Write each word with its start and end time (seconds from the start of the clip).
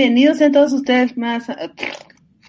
Bienvenidos 0.00 0.40
a 0.40 0.50
todos 0.50 0.72
ustedes 0.72 1.14
más. 1.18 1.44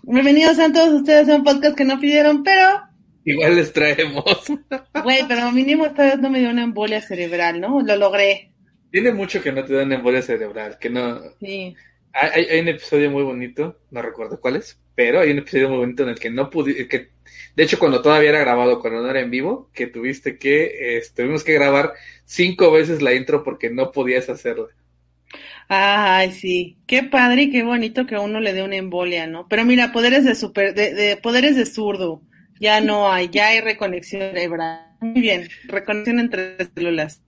Bienvenidos 0.04 0.58
a 0.58 0.72
todos 0.72 1.02
ustedes 1.02 1.28
a 1.28 1.36
un 1.36 1.44
podcast 1.44 1.76
que 1.76 1.84
no 1.84 2.00
pidieron, 2.00 2.44
pero. 2.44 2.82
Igual 3.26 3.58
les 3.58 3.74
traemos. 3.74 4.24
Güey, 5.04 5.28
pero 5.28 5.52
mínimo 5.52 5.86
esta 5.86 6.06
vez 6.06 6.20
no 6.20 6.30
me 6.30 6.40
dio 6.40 6.50
una 6.50 6.64
embolia 6.64 7.02
cerebral, 7.02 7.60
¿no? 7.60 7.82
Lo 7.82 7.98
logré. 7.98 8.54
Tiene 8.90 9.12
mucho 9.12 9.44
que 9.44 9.52
no 9.52 9.66
te 9.66 9.74
da 9.74 9.84
una 9.84 9.96
embolia 9.96 10.22
cerebral, 10.22 10.78
que 10.80 10.90
no. 10.90 11.20
Sí. 11.42 11.76
Hay, 12.14 12.46
hay 12.46 12.60
un 12.62 12.70
episodio 12.70 13.12
muy 13.12 13.24
bonito, 13.24 13.82
no 13.92 14.02
recuerdo 14.02 14.40
cuál 14.40 14.56
es, 14.56 14.80
pero 14.96 15.20
hay 15.20 15.32
un 15.32 15.40
episodio 15.40 15.68
muy 15.68 15.80
bonito 15.80 16.04
en 16.04 16.10
el 16.10 16.20
que 16.20 16.30
no 16.30 16.50
pude, 16.50 16.88
que 16.88 17.10
de 17.58 17.64
hecho 17.64 17.80
cuando 17.80 18.02
todavía 18.02 18.30
era 18.30 18.40
grabado, 18.40 18.80
cuando 18.80 19.02
no 19.02 19.10
era 19.10 19.20
en 19.20 19.30
vivo, 19.30 19.70
que 19.74 19.88
tuviste 19.88 20.38
que, 20.38 20.98
eh, 20.98 21.04
tuvimos 21.14 21.44
que 21.44 21.54
grabar 21.54 21.96
cinco 22.24 22.72
veces 22.72 23.02
la 23.02 23.14
intro 23.14 23.44
porque 23.44 23.70
no 23.70 23.92
podías 23.92 24.30
hacerla. 24.30 24.68
Ay, 25.74 26.34
sí, 26.34 26.80
qué 26.86 27.02
padre 27.02 27.44
y 27.44 27.50
qué 27.50 27.64
bonito 27.64 28.06
que 28.06 28.16
a 28.16 28.20
uno 28.20 28.42
le 28.42 28.52
dé 28.52 28.62
una 28.62 28.76
embolia, 28.76 29.26
¿no? 29.26 29.48
Pero 29.48 29.64
mira, 29.64 29.94
poderes 29.94 30.26
de 30.26 30.36
super, 30.36 30.74
de, 30.74 30.94
de 30.94 31.16
poderes 31.16 31.56
de 31.56 31.66
zurdo, 31.66 32.22
ya 32.60 32.82
no 32.82 33.10
hay, 33.10 33.30
ya 33.30 33.48
hay 33.48 33.62
reconexión 33.62 34.22
cerebral. 34.22 34.98
Muy 35.00 35.22
bien, 35.22 35.48
reconexión 35.70 36.20
entre 36.20 36.58
células. 36.76 37.24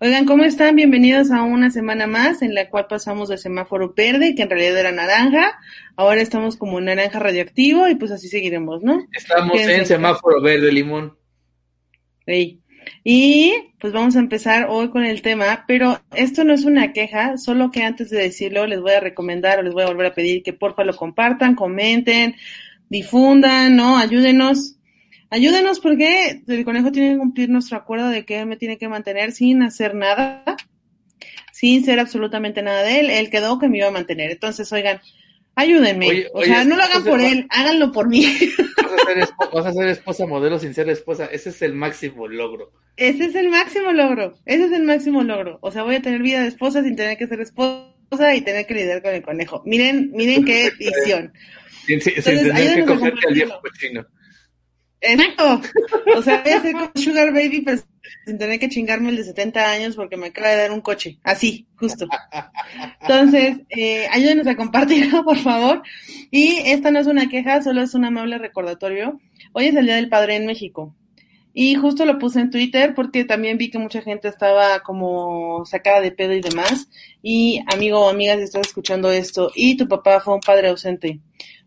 Oigan, 0.00 0.26
¿cómo 0.26 0.44
están? 0.44 0.76
Bienvenidos 0.76 1.30
a 1.30 1.44
una 1.44 1.70
semana 1.70 2.06
más 2.06 2.42
en 2.42 2.54
la 2.54 2.68
cual 2.68 2.88
pasamos 2.90 3.30
de 3.30 3.38
semáforo 3.38 3.94
verde, 3.96 4.34
que 4.34 4.42
en 4.42 4.50
realidad 4.50 4.78
era 4.78 4.92
naranja, 4.92 5.58
ahora 5.96 6.20
estamos 6.20 6.58
como 6.58 6.78
naranja 6.82 7.20
radioactivo 7.20 7.88
y 7.88 7.94
pues 7.94 8.10
así 8.10 8.28
seguiremos, 8.28 8.82
¿no? 8.82 9.06
Estamos 9.12 9.58
en 9.58 9.86
semáforo 9.86 10.42
verde 10.42 10.70
limón. 10.70 11.16
Sí. 12.26 12.60
Y 13.04 13.52
pues 13.78 13.92
vamos 13.92 14.16
a 14.16 14.20
empezar 14.20 14.66
hoy 14.68 14.90
con 14.90 15.04
el 15.04 15.22
tema, 15.22 15.64
pero 15.66 16.00
esto 16.14 16.44
no 16.44 16.52
es 16.52 16.64
una 16.64 16.92
queja, 16.92 17.36
solo 17.36 17.70
que 17.70 17.82
antes 17.82 18.10
de 18.10 18.18
decirlo 18.18 18.66
les 18.66 18.80
voy 18.80 18.92
a 18.92 19.00
recomendar 19.00 19.58
o 19.58 19.62
les 19.62 19.72
voy 19.72 19.84
a 19.84 19.86
volver 19.86 20.06
a 20.06 20.14
pedir 20.14 20.42
que 20.42 20.52
porfa 20.52 20.84
lo 20.84 20.96
compartan, 20.96 21.54
comenten, 21.54 22.36
difundan, 22.88 23.76
¿no? 23.76 23.98
Ayúdenos. 23.98 24.76
Ayúdenos 25.30 25.80
porque 25.80 26.42
el 26.46 26.64
conejo 26.64 26.92
tiene 26.92 27.12
que 27.12 27.18
cumplir 27.18 27.48
nuestro 27.48 27.76
acuerdo 27.76 28.08
de 28.08 28.24
que 28.24 28.40
él 28.40 28.46
me 28.46 28.56
tiene 28.56 28.78
que 28.78 28.88
mantener 28.88 29.32
sin 29.32 29.62
hacer 29.62 29.94
nada, 29.94 30.44
sin 31.52 31.84
ser 31.84 31.98
absolutamente 31.98 32.62
nada 32.62 32.82
de 32.82 33.00
él. 33.00 33.10
Él 33.10 33.28
quedó 33.30 33.58
que 33.58 33.68
me 33.68 33.78
iba 33.78 33.88
a 33.88 33.92
mantener. 33.92 34.30
Entonces, 34.30 34.72
oigan, 34.72 35.00
ayúdenme. 35.56 36.08
Oye, 36.08 36.28
o 36.32 36.38
oye, 36.38 36.46
sea, 36.46 36.64
no 36.64 36.76
lo 36.76 36.82
hagan 36.84 37.04
por 37.04 37.20
él, 37.20 37.46
háganlo 37.50 37.90
por 37.92 38.08
mí. 38.08 38.24
Vas 38.76 38.92
a, 38.92 39.04
ser 39.04 39.18
esp- 39.18 39.50
vas 39.52 39.66
a 39.66 39.72
ser 39.72 39.88
esposa 39.88 40.26
modelo 40.26 40.58
sin 40.58 40.72
ser 40.74 40.88
esposa, 40.88 41.26
ese 41.26 41.50
es 41.50 41.60
el 41.62 41.72
máximo 41.74 42.28
logro. 42.28 42.70
Ese 42.96 43.24
es 43.24 43.34
el 43.34 43.48
máximo 43.50 43.92
logro. 43.92 44.34
Ese 44.46 44.66
es 44.66 44.72
el 44.72 44.84
máximo 44.84 45.22
logro. 45.24 45.58
O 45.60 45.70
sea, 45.72 45.82
voy 45.82 45.96
a 45.96 46.02
tener 46.02 46.22
vida 46.22 46.40
de 46.42 46.48
esposa 46.48 46.82
sin 46.82 46.96
tener 46.96 47.18
que 47.18 47.26
ser 47.26 47.40
esposa 47.40 48.34
y 48.34 48.40
tener 48.42 48.66
que 48.66 48.74
lidiar 48.74 49.02
con 49.02 49.14
el 49.14 49.22
conejo. 49.22 49.62
Miren, 49.66 50.10
miren 50.12 50.44
qué 50.44 50.70
visión. 50.78 51.32
Sin, 51.86 52.00
sin- 52.00 52.22
sin 52.22 52.32
Entonces, 52.38 52.54
tener 52.54 52.76
que 52.78 52.84
cogerte 52.84 53.28
al 53.28 53.34
viejo 53.34 53.60
cochino. 53.60 54.06
Exacto. 55.06 55.60
O 56.16 56.22
sea, 56.22 56.42
voy 56.42 56.52
a 56.52 56.62
ser 56.62 56.72
como 56.72 56.90
Sugar 56.94 57.32
Baby, 57.32 57.62
pero 57.64 57.82
sin 58.24 58.38
tener 58.38 58.58
que 58.58 58.68
chingarme 58.68 59.10
el 59.10 59.16
de 59.16 59.24
70 59.24 59.70
años 59.70 59.96
porque 59.96 60.16
me 60.16 60.28
acaba 60.28 60.48
de 60.48 60.56
dar 60.56 60.72
un 60.72 60.80
coche. 60.80 61.18
Así, 61.22 61.66
justo. 61.76 62.06
Entonces, 63.00 63.58
eh, 63.70 64.06
ayúdenos 64.10 64.46
a 64.46 64.56
compartirlo, 64.56 65.24
por 65.24 65.38
favor. 65.38 65.82
Y 66.30 66.58
esta 66.66 66.90
no 66.90 66.98
es 66.98 67.06
una 67.06 67.28
queja, 67.28 67.62
solo 67.62 67.82
es 67.82 67.94
un 67.94 68.04
amable 68.04 68.38
recordatorio. 68.38 69.20
Hoy 69.52 69.66
es 69.66 69.76
el 69.76 69.86
Día 69.86 69.96
del 69.96 70.08
Padre 70.08 70.36
en 70.36 70.46
México. 70.46 70.94
Y 71.58 71.74
justo 71.76 72.04
lo 72.04 72.18
puse 72.18 72.40
en 72.40 72.50
Twitter 72.50 72.94
porque 72.94 73.24
también 73.24 73.56
vi 73.56 73.70
que 73.70 73.78
mucha 73.78 74.02
gente 74.02 74.28
estaba 74.28 74.80
como 74.80 75.64
sacada 75.64 76.02
de 76.02 76.12
pedo 76.12 76.34
y 76.34 76.42
demás. 76.42 76.88
Y 77.22 77.62
amigo 77.72 78.00
o 78.00 78.10
amiga, 78.10 78.36
si 78.36 78.42
estás 78.42 78.66
escuchando 78.66 79.10
esto 79.10 79.50
y 79.54 79.74
tu 79.76 79.88
papá 79.88 80.20
fue 80.20 80.34
un 80.34 80.40
padre 80.40 80.68
ausente, 80.68 81.18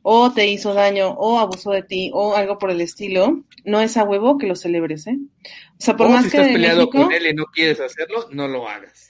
o 0.01 0.31
te 0.33 0.47
hizo 0.47 0.73
daño, 0.73 1.09
o 1.11 1.39
abusó 1.39 1.71
de 1.71 1.83
ti, 1.83 2.11
o 2.13 2.35
algo 2.35 2.57
por 2.57 2.71
el 2.71 2.81
estilo, 2.81 3.43
no 3.65 3.81
es 3.81 3.97
a 3.97 4.03
huevo 4.03 4.37
que 4.37 4.47
lo 4.47 4.55
celebres, 4.55 5.07
¿eh? 5.07 5.17
O 5.43 5.81
sea, 5.81 5.95
por 5.95 6.07
o 6.07 6.09
más 6.09 6.25
si 6.25 6.31
que 6.31 6.37
estás 6.37 6.53
peleado 6.53 6.81
México, 6.81 7.03
con 7.03 7.11
él 7.11 7.27
y 7.27 7.33
no 7.33 7.45
quieres 7.45 7.79
hacerlo, 7.79 8.27
no 8.31 8.47
lo 8.47 8.67
hagas. 8.67 9.09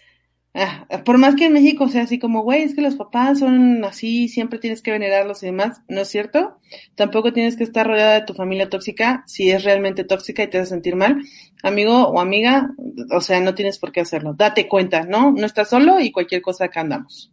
Ah, 0.55 0.88
por 1.05 1.19
más 1.19 1.35
que 1.35 1.45
en 1.45 1.53
México 1.53 1.88
sea 1.89 2.01
así 2.01 2.17
como, 2.17 2.41
güey, 2.41 2.63
es 2.63 2.73
que 2.73 2.81
los 2.81 2.95
papás 2.95 3.39
son 3.39 3.83
así, 3.85 4.27
siempre 4.27 4.57
tienes 4.57 4.81
que 4.81 4.91
venerarlos 4.91 5.44
y 5.44 5.45
demás, 5.45 5.81
¿no 5.88 6.01
es 6.01 6.07
cierto? 6.07 6.59
Tampoco 6.95 7.31
tienes 7.31 7.56
que 7.56 7.63
estar 7.63 7.85
rodeada 7.85 8.16
de 8.16 8.25
tu 8.25 8.33
familia 8.33 8.67
tóxica 8.67 9.23
si 9.27 9.51
es 9.51 9.63
realmente 9.63 10.03
tóxica 10.03 10.41
y 10.41 10.47
te 10.47 10.57
hace 10.57 10.71
sentir 10.71 10.95
mal. 10.95 11.17
Amigo 11.61 12.07
o 12.07 12.19
amiga, 12.19 12.71
o 13.11 13.21
sea, 13.21 13.39
no 13.41 13.53
tienes 13.53 13.77
por 13.77 13.91
qué 13.91 14.01
hacerlo. 14.01 14.33
Date 14.33 14.67
cuenta, 14.67 15.03
¿no? 15.03 15.31
No 15.31 15.45
estás 15.45 15.69
solo 15.69 16.00
y 16.00 16.11
cualquier 16.11 16.41
cosa 16.41 16.66
acá 16.66 16.81
andamos. 16.81 17.31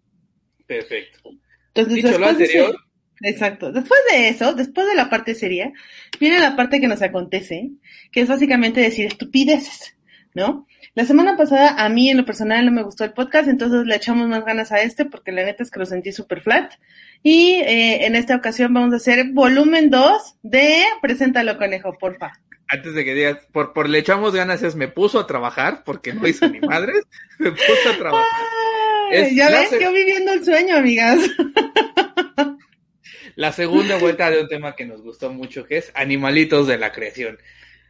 Perfecto. 0.67 1.31
Entonces, 1.69 2.05
Dicho 2.05 2.19
lo 2.19 2.27
anterior, 2.27 2.77
Exacto. 3.23 3.73
Después 3.73 4.01
de 4.11 4.29
eso, 4.29 4.53
después 4.55 4.87
de 4.87 4.95
la 4.95 5.09
parte 5.09 5.35
seria, 5.35 5.73
viene 6.21 6.39
la 6.39 6.55
parte 6.57 6.81
que 6.81 6.89
nos 6.89 7.03
acontece, 7.03 7.71
que 8.13 8.21
es 8.21 8.29
básicamente 8.29 8.81
decir 8.81 9.07
estupideces, 9.07 9.97
¿no? 10.35 10.67
La 10.95 11.05
semana 11.05 11.37
pasada 11.37 11.83
a 11.83 11.89
mí 11.89 12.09
en 12.11 12.17
lo 12.19 12.25
personal 12.25 12.65
no 12.65 12.73
me 12.73 12.83
gustó 12.83 13.05
el 13.05 13.13
podcast, 13.13 13.49
entonces 13.49 13.87
le 13.87 13.97
echamos 13.97 14.29
más 14.29 14.45
ganas 14.45 14.73
a 14.73 14.81
este 14.83 15.05
porque 15.05 15.33
la 15.33 15.45
neta 15.45 15.63
es 15.63 15.71
que 15.71 15.79
lo 15.79 15.87
sentí 15.87 16.13
súper 16.13 16.41
flat. 16.41 16.73
Y 17.23 17.55
eh, 17.67 18.07
en 18.07 18.17
esta 18.17 18.37
ocasión 18.37 18.73
vamos 18.73 18.93
a 18.93 18.97
hacer 18.97 19.27
volumen 19.33 19.91
2 19.91 20.37
de 20.43 20.83
Preséntalo 21.03 21.57
Conejo, 21.59 21.97
porfa. 21.99 22.33
antes 22.69 22.95
de 22.95 23.05
que 23.05 23.15
digas, 23.15 23.39
por, 23.53 23.73
por 23.73 23.89
le 23.89 23.99
echamos 23.99 24.35
ganas 24.35 24.63
es 24.63 24.75
me 24.77 24.89
puso 24.89 25.19
a 25.21 25.27
trabajar, 25.27 25.83
porque 25.85 26.13
no 26.15 26.27
hizo 26.29 26.49
ni 26.49 26.61
madres, 26.61 27.03
me 27.39 27.51
puso 27.53 27.91
a 27.95 27.99
trabajar. 27.99 28.27
Ay, 29.13 29.37
ya 29.37 29.51
ves, 29.51 29.69
se- 29.71 29.81
yo 29.83 29.93
viviendo 29.93 30.33
el 30.33 30.45
sueño, 30.45 30.77
amigas. 30.77 31.19
La 33.37 33.53
segunda 33.53 33.97
vuelta 34.01 34.29
de 34.31 34.41
un 34.43 34.49
tema 34.49 34.75
que 34.75 34.85
nos 34.85 35.01
gustó 35.03 35.33
mucho, 35.33 35.65
que 35.65 35.79
es 35.79 35.93
animalitos 35.95 36.67
de 36.67 36.79
la 36.79 36.91
creación. 36.91 37.39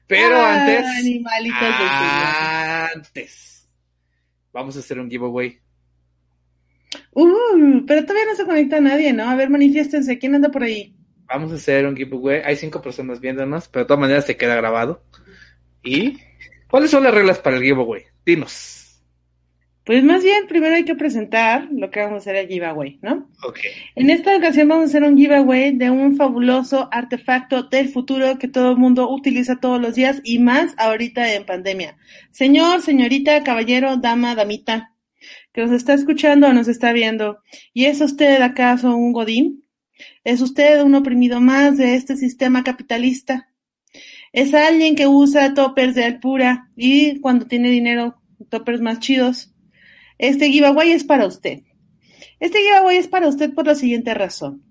Pero 0.07 0.37
Ah, 0.37 0.61
antes, 0.61 0.85
Animalitos 1.01 1.59
Señor. 1.59 2.91
antes, 2.95 3.69
vamos 4.53 4.77
a 4.77 4.81
hacer 4.81 5.01
un 5.01 5.11
giveaway. 5.11 5.59
Uh, 7.13 7.85
pero 7.87 8.03
todavía 8.03 8.27
no 8.27 8.37
se 8.37 8.45
conecta 8.45 8.81
nadie, 8.81 9.13
¿no? 9.13 9.29
A 9.29 9.35
ver, 9.35 9.51
manifiéstense, 9.51 10.19
¿quién 10.19 10.35
anda 10.35 10.51
por 10.51 10.63
ahí? 10.63 10.95
Vamos 11.27 11.51
a 11.53 11.57
hacer 11.57 11.87
un 11.87 11.97
giveaway. 11.97 12.43
Hay 12.45 12.55
cinco 12.57 12.81
personas 12.81 13.19
viéndonos, 13.21 13.67
pero 13.69 13.85
de 13.85 13.89
todas 13.89 14.01
maneras 14.01 14.27
se 14.27 14.37
queda 14.37 14.55
grabado. 14.55 15.03
¿Y 15.83 16.19
cuáles 16.69 16.91
son 16.91 17.03
las 17.03 17.13
reglas 17.15 17.39
para 17.39 17.57
el 17.57 17.63
giveaway? 17.63 18.05
Dinos. 18.25 18.86
Pues 19.87 20.03
más 20.03 20.25
bien, 20.25 20.49
primero 20.49 20.75
hay 20.75 20.85
que 20.85 20.97
presentar 20.97 21.69
lo 21.71 21.93
que 21.93 22.01
vamos 22.01 22.15
a 22.15 22.19
hacer 22.19 22.35
el 22.35 22.49
giveaway, 22.49 22.99
¿no? 23.03 23.31
Ok. 23.45 23.61
En 23.95 24.11
esta 24.11 24.37
ocasión 24.37 24.67
vamos 24.67 24.87
a 24.87 24.89
hacer 24.89 25.05
un 25.05 25.17
giveaway 25.17 25.77
de 25.77 25.91
un 25.91 26.17
fabuloso 26.17 26.89
artefacto 26.91 27.63
del 27.63 27.91
futuro 27.91 28.37
que 28.37 28.49
todo 28.49 28.73
el 28.73 28.79
mundo 28.79 29.09
utiliza 29.09 29.61
todos 29.61 29.81
los 29.81 29.95
días 29.95 30.21
y 30.25 30.41
más 30.41 30.75
ahorita 30.77 31.33
en 31.35 31.47
pandemia. 31.47 31.97
Señor, 32.33 32.83
señorita, 32.83 33.45
caballero, 33.45 33.97
dama, 33.97 34.35
damita, 34.35 34.93
que 35.53 35.61
nos 35.61 35.71
está 35.71 35.95
escuchando 35.95 36.49
o 36.49 36.53
nos 36.53 36.67
está 36.67 36.93
viendo, 36.93 37.39
¿y 37.73 37.85
es 37.85 38.01
usted 38.01 38.43
acaso 38.43 38.97
un 38.97 39.13
godín? 39.13 39.69
¿Es 40.25 40.41
usted 40.41 40.83
un 40.83 40.97
oprimido 40.97 41.41
más 41.41 41.77
de 41.79 41.95
este 41.95 42.17
sistema 42.17 42.65
capitalista? 42.65 43.51
¿Es 44.33 44.53
alguien 44.53 44.97
que 44.97 45.07
usa 45.07 45.55
toppers 45.55 45.95
de 45.95 46.07
Alpura 46.07 46.71
y 46.75 47.21
cuando 47.21 47.47
tiene 47.47 47.71
dinero, 47.71 48.21
toppers 48.51 48.81
más 48.81 48.99
chidos? 48.99 49.53
Este 50.19 50.51
giveaway 50.51 50.93
es 50.93 51.05
para 51.05 51.27
usted. 51.27 51.61
Este 52.41 52.59
giveaway 52.59 52.97
es 52.97 53.09
para 53.09 53.29
usted 53.29 53.53
por 53.55 53.67
la 53.67 53.75
siguiente 53.75 54.15
razón. 54.15 54.63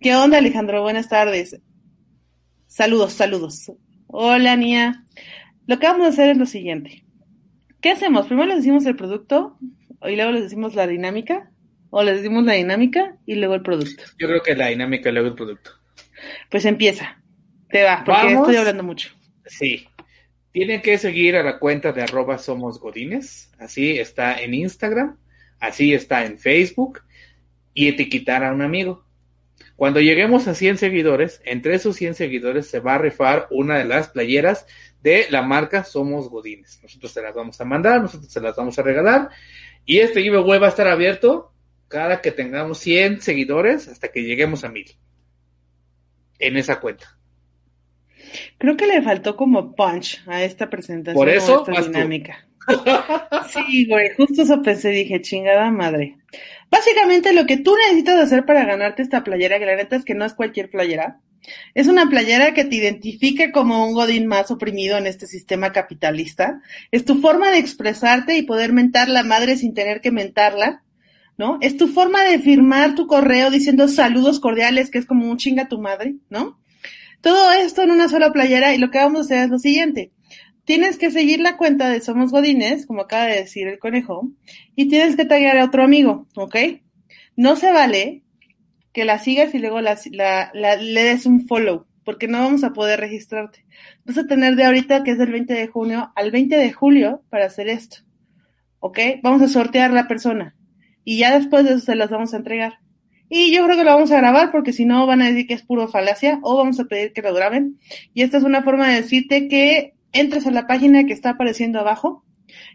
¿Qué 0.00 0.14
onda, 0.14 0.38
Alejandro? 0.38 0.82
Buenas 0.82 1.08
tardes. 1.08 1.60
Saludos, 2.66 3.12
saludos. 3.14 3.72
Hola, 4.06 4.56
Nia. 4.56 5.04
Lo 5.66 5.78
que 5.78 5.86
vamos 5.86 6.06
a 6.06 6.10
hacer 6.10 6.30
es 6.30 6.36
lo 6.36 6.46
siguiente. 6.46 7.04
¿Qué 7.80 7.90
hacemos? 7.90 8.26
Primero 8.26 8.48
les 8.48 8.58
decimos 8.58 8.84
el 8.86 8.96
producto 8.96 9.58
y 10.02 10.16
luego 10.16 10.32
les 10.32 10.42
decimos 10.42 10.74
la 10.74 10.86
dinámica. 10.86 11.50
O 11.90 12.02
les 12.02 12.16
decimos 12.16 12.44
la 12.44 12.54
dinámica 12.54 13.16
y 13.24 13.36
luego 13.36 13.54
el 13.54 13.62
producto. 13.62 14.02
Yo 14.18 14.26
creo 14.26 14.42
que 14.42 14.56
la 14.56 14.66
dinámica 14.66 15.10
y 15.10 15.12
luego 15.12 15.28
el 15.28 15.34
producto. 15.34 15.70
Pues 16.50 16.64
empieza. 16.64 17.22
Te 17.68 17.84
va, 17.84 18.02
porque 18.04 18.34
Vamos. 18.34 18.40
estoy 18.40 18.56
hablando 18.56 18.82
mucho. 18.82 19.10
Sí. 19.46 19.86
Tienen 20.54 20.82
que 20.82 20.98
seguir 20.98 21.34
a 21.34 21.42
la 21.42 21.58
cuenta 21.58 21.90
de 21.90 22.02
arroba 22.02 22.38
somos 22.38 22.78
godines. 22.78 23.50
Así 23.58 23.98
está 23.98 24.40
en 24.40 24.54
Instagram, 24.54 25.18
así 25.58 25.92
está 25.92 26.24
en 26.26 26.38
Facebook 26.38 27.00
y 27.74 27.88
etiquetar 27.88 28.44
a 28.44 28.52
un 28.52 28.62
amigo. 28.62 29.04
Cuando 29.74 30.00
lleguemos 30.00 30.46
a 30.46 30.54
100 30.54 30.78
seguidores, 30.78 31.42
entre 31.44 31.74
esos 31.74 31.96
100 31.96 32.14
seguidores 32.14 32.68
se 32.68 32.78
va 32.78 32.94
a 32.94 32.98
rifar 32.98 33.48
una 33.50 33.78
de 33.78 33.84
las 33.84 34.10
playeras 34.10 34.64
de 35.02 35.26
la 35.28 35.42
marca 35.42 35.82
Somos 35.82 36.30
Godines. 36.30 36.78
Nosotros 36.84 37.10
se 37.10 37.20
las 37.20 37.34
vamos 37.34 37.60
a 37.60 37.64
mandar, 37.64 38.00
nosotros 38.00 38.30
se 38.30 38.40
las 38.40 38.54
vamos 38.54 38.78
a 38.78 38.82
regalar 38.82 39.30
y 39.84 39.98
este 39.98 40.22
giveaway 40.22 40.60
va 40.60 40.66
a 40.68 40.70
estar 40.70 40.86
abierto 40.86 41.52
cada 41.88 42.20
que 42.20 42.30
tengamos 42.30 42.78
100 42.78 43.22
seguidores 43.22 43.88
hasta 43.88 44.06
que 44.06 44.22
lleguemos 44.22 44.62
a 44.62 44.68
1000 44.68 44.96
en 46.38 46.56
esa 46.56 46.78
cuenta. 46.78 47.13
Creo 48.58 48.76
que 48.76 48.86
le 48.86 49.02
faltó 49.02 49.36
como 49.36 49.74
punch 49.74 50.22
a 50.26 50.42
esta 50.42 50.70
presentación. 50.70 51.14
Por 51.14 51.28
eso, 51.28 51.64
a 51.66 51.70
esta 51.72 51.82
tú. 51.82 51.92
dinámica. 51.92 52.46
Sí, 53.52 53.86
güey, 53.86 54.10
justo 54.16 54.42
eso 54.42 54.62
pensé, 54.62 54.88
dije, 54.88 55.20
chingada 55.20 55.70
madre. 55.70 56.16
Básicamente 56.70 57.34
lo 57.34 57.44
que 57.46 57.58
tú 57.58 57.76
necesitas 57.76 58.18
hacer 58.18 58.46
para 58.46 58.64
ganarte 58.64 59.02
esta 59.02 59.22
playera, 59.22 59.58
que 59.58 59.66
la 59.66 59.76
neta 59.76 59.96
es 59.96 60.04
que 60.04 60.14
no 60.14 60.24
es 60.24 60.32
cualquier 60.32 60.70
playera, 60.70 61.20
es 61.74 61.88
una 61.88 62.08
playera 62.08 62.54
que 62.54 62.64
te 62.64 62.76
identifica 62.76 63.52
como 63.52 63.86
un 63.86 63.94
godín 63.94 64.26
más 64.26 64.50
oprimido 64.50 64.96
en 64.96 65.06
este 65.06 65.26
sistema 65.26 65.72
capitalista. 65.72 66.60
Es 66.90 67.04
tu 67.04 67.20
forma 67.20 67.50
de 67.50 67.58
expresarte 67.58 68.36
y 68.36 68.42
poder 68.42 68.72
mentar 68.72 69.08
la 69.08 69.22
madre 69.22 69.56
sin 69.56 69.74
tener 69.74 70.00
que 70.00 70.10
mentarla, 70.10 70.82
¿no? 71.36 71.58
Es 71.60 71.76
tu 71.76 71.88
forma 71.88 72.24
de 72.24 72.38
firmar 72.38 72.94
tu 72.94 73.06
correo 73.06 73.50
diciendo 73.50 73.88
saludos 73.88 74.40
cordiales, 74.40 74.90
que 74.90 74.98
es 74.98 75.06
como 75.06 75.30
un 75.30 75.36
chinga 75.36 75.68
tu 75.68 75.80
madre, 75.80 76.14
¿no? 76.30 76.58
Todo 77.24 77.52
esto 77.52 77.82
en 77.82 77.90
una 77.90 78.08
sola 78.08 78.32
playera 78.32 78.74
y 78.74 78.78
lo 78.78 78.90
que 78.90 78.98
vamos 78.98 79.18
a 79.18 79.24
hacer 79.24 79.38
es 79.44 79.50
lo 79.50 79.58
siguiente. 79.58 80.12
Tienes 80.64 80.98
que 80.98 81.10
seguir 81.10 81.40
la 81.40 81.56
cuenta 81.56 81.88
de 81.88 82.00
Somos 82.00 82.30
Godines, 82.30 82.86
como 82.86 83.00
acaba 83.02 83.24
de 83.26 83.36
decir 83.38 83.66
el 83.66 83.78
conejo, 83.78 84.30
y 84.76 84.88
tienes 84.88 85.16
que 85.16 85.24
taggear 85.24 85.58
a 85.58 85.64
otro 85.64 85.82
amigo, 85.82 86.28
¿ok? 86.36 86.56
No 87.36 87.56
se 87.56 87.72
vale 87.72 88.22
que 88.92 89.04
la 89.06 89.18
sigas 89.18 89.54
y 89.54 89.58
luego 89.58 89.80
la, 89.80 89.98
la- 90.12 90.50
la- 90.54 90.76
le 90.76 91.02
des 91.02 91.26
un 91.26 91.46
follow, 91.48 91.86
porque 92.04 92.28
no 92.28 92.38
vamos 92.40 92.64
a 92.64 92.72
poder 92.74 93.00
registrarte. 93.00 93.64
Vas 94.04 94.18
a 94.18 94.26
tener 94.26 94.56
de 94.56 94.64
ahorita, 94.64 95.02
que 95.02 95.12
es 95.12 95.18
del 95.18 95.32
20 95.32 95.54
de 95.54 95.66
junio, 95.68 96.12
al 96.16 96.30
20 96.30 96.56
de 96.56 96.72
julio 96.72 97.22
para 97.30 97.46
hacer 97.46 97.68
esto, 97.68 97.98
¿ok? 98.80 98.98
Vamos 99.22 99.42
a 99.42 99.48
sortear 99.48 99.92
la 99.92 100.08
persona 100.08 100.56
y 101.04 101.18
ya 101.18 101.38
después 101.38 101.64
de 101.64 101.70
eso 101.72 101.80
se 101.80 101.96
las 101.96 102.10
vamos 102.10 102.34
a 102.34 102.38
entregar. 102.38 102.78
Y 103.28 103.54
yo 103.54 103.64
creo 103.64 103.76
que 103.76 103.84
lo 103.84 103.92
vamos 103.92 104.12
a 104.12 104.18
grabar 104.18 104.52
porque 104.52 104.72
si 104.72 104.84
no 104.84 105.06
van 105.06 105.22
a 105.22 105.26
decir 105.26 105.46
que 105.46 105.54
es 105.54 105.62
puro 105.62 105.88
falacia 105.88 106.38
o 106.42 106.56
vamos 106.56 106.78
a 106.78 106.84
pedir 106.84 107.12
que 107.12 107.22
lo 107.22 107.32
graben. 107.34 107.80
Y 108.12 108.22
esta 108.22 108.36
es 108.38 108.44
una 108.44 108.62
forma 108.62 108.88
de 108.88 109.02
decirte 109.02 109.48
que 109.48 109.94
entres 110.12 110.46
a 110.46 110.50
la 110.50 110.66
página 110.66 111.04
que 111.04 111.12
está 111.12 111.30
apareciendo 111.30 111.80
abajo, 111.80 112.24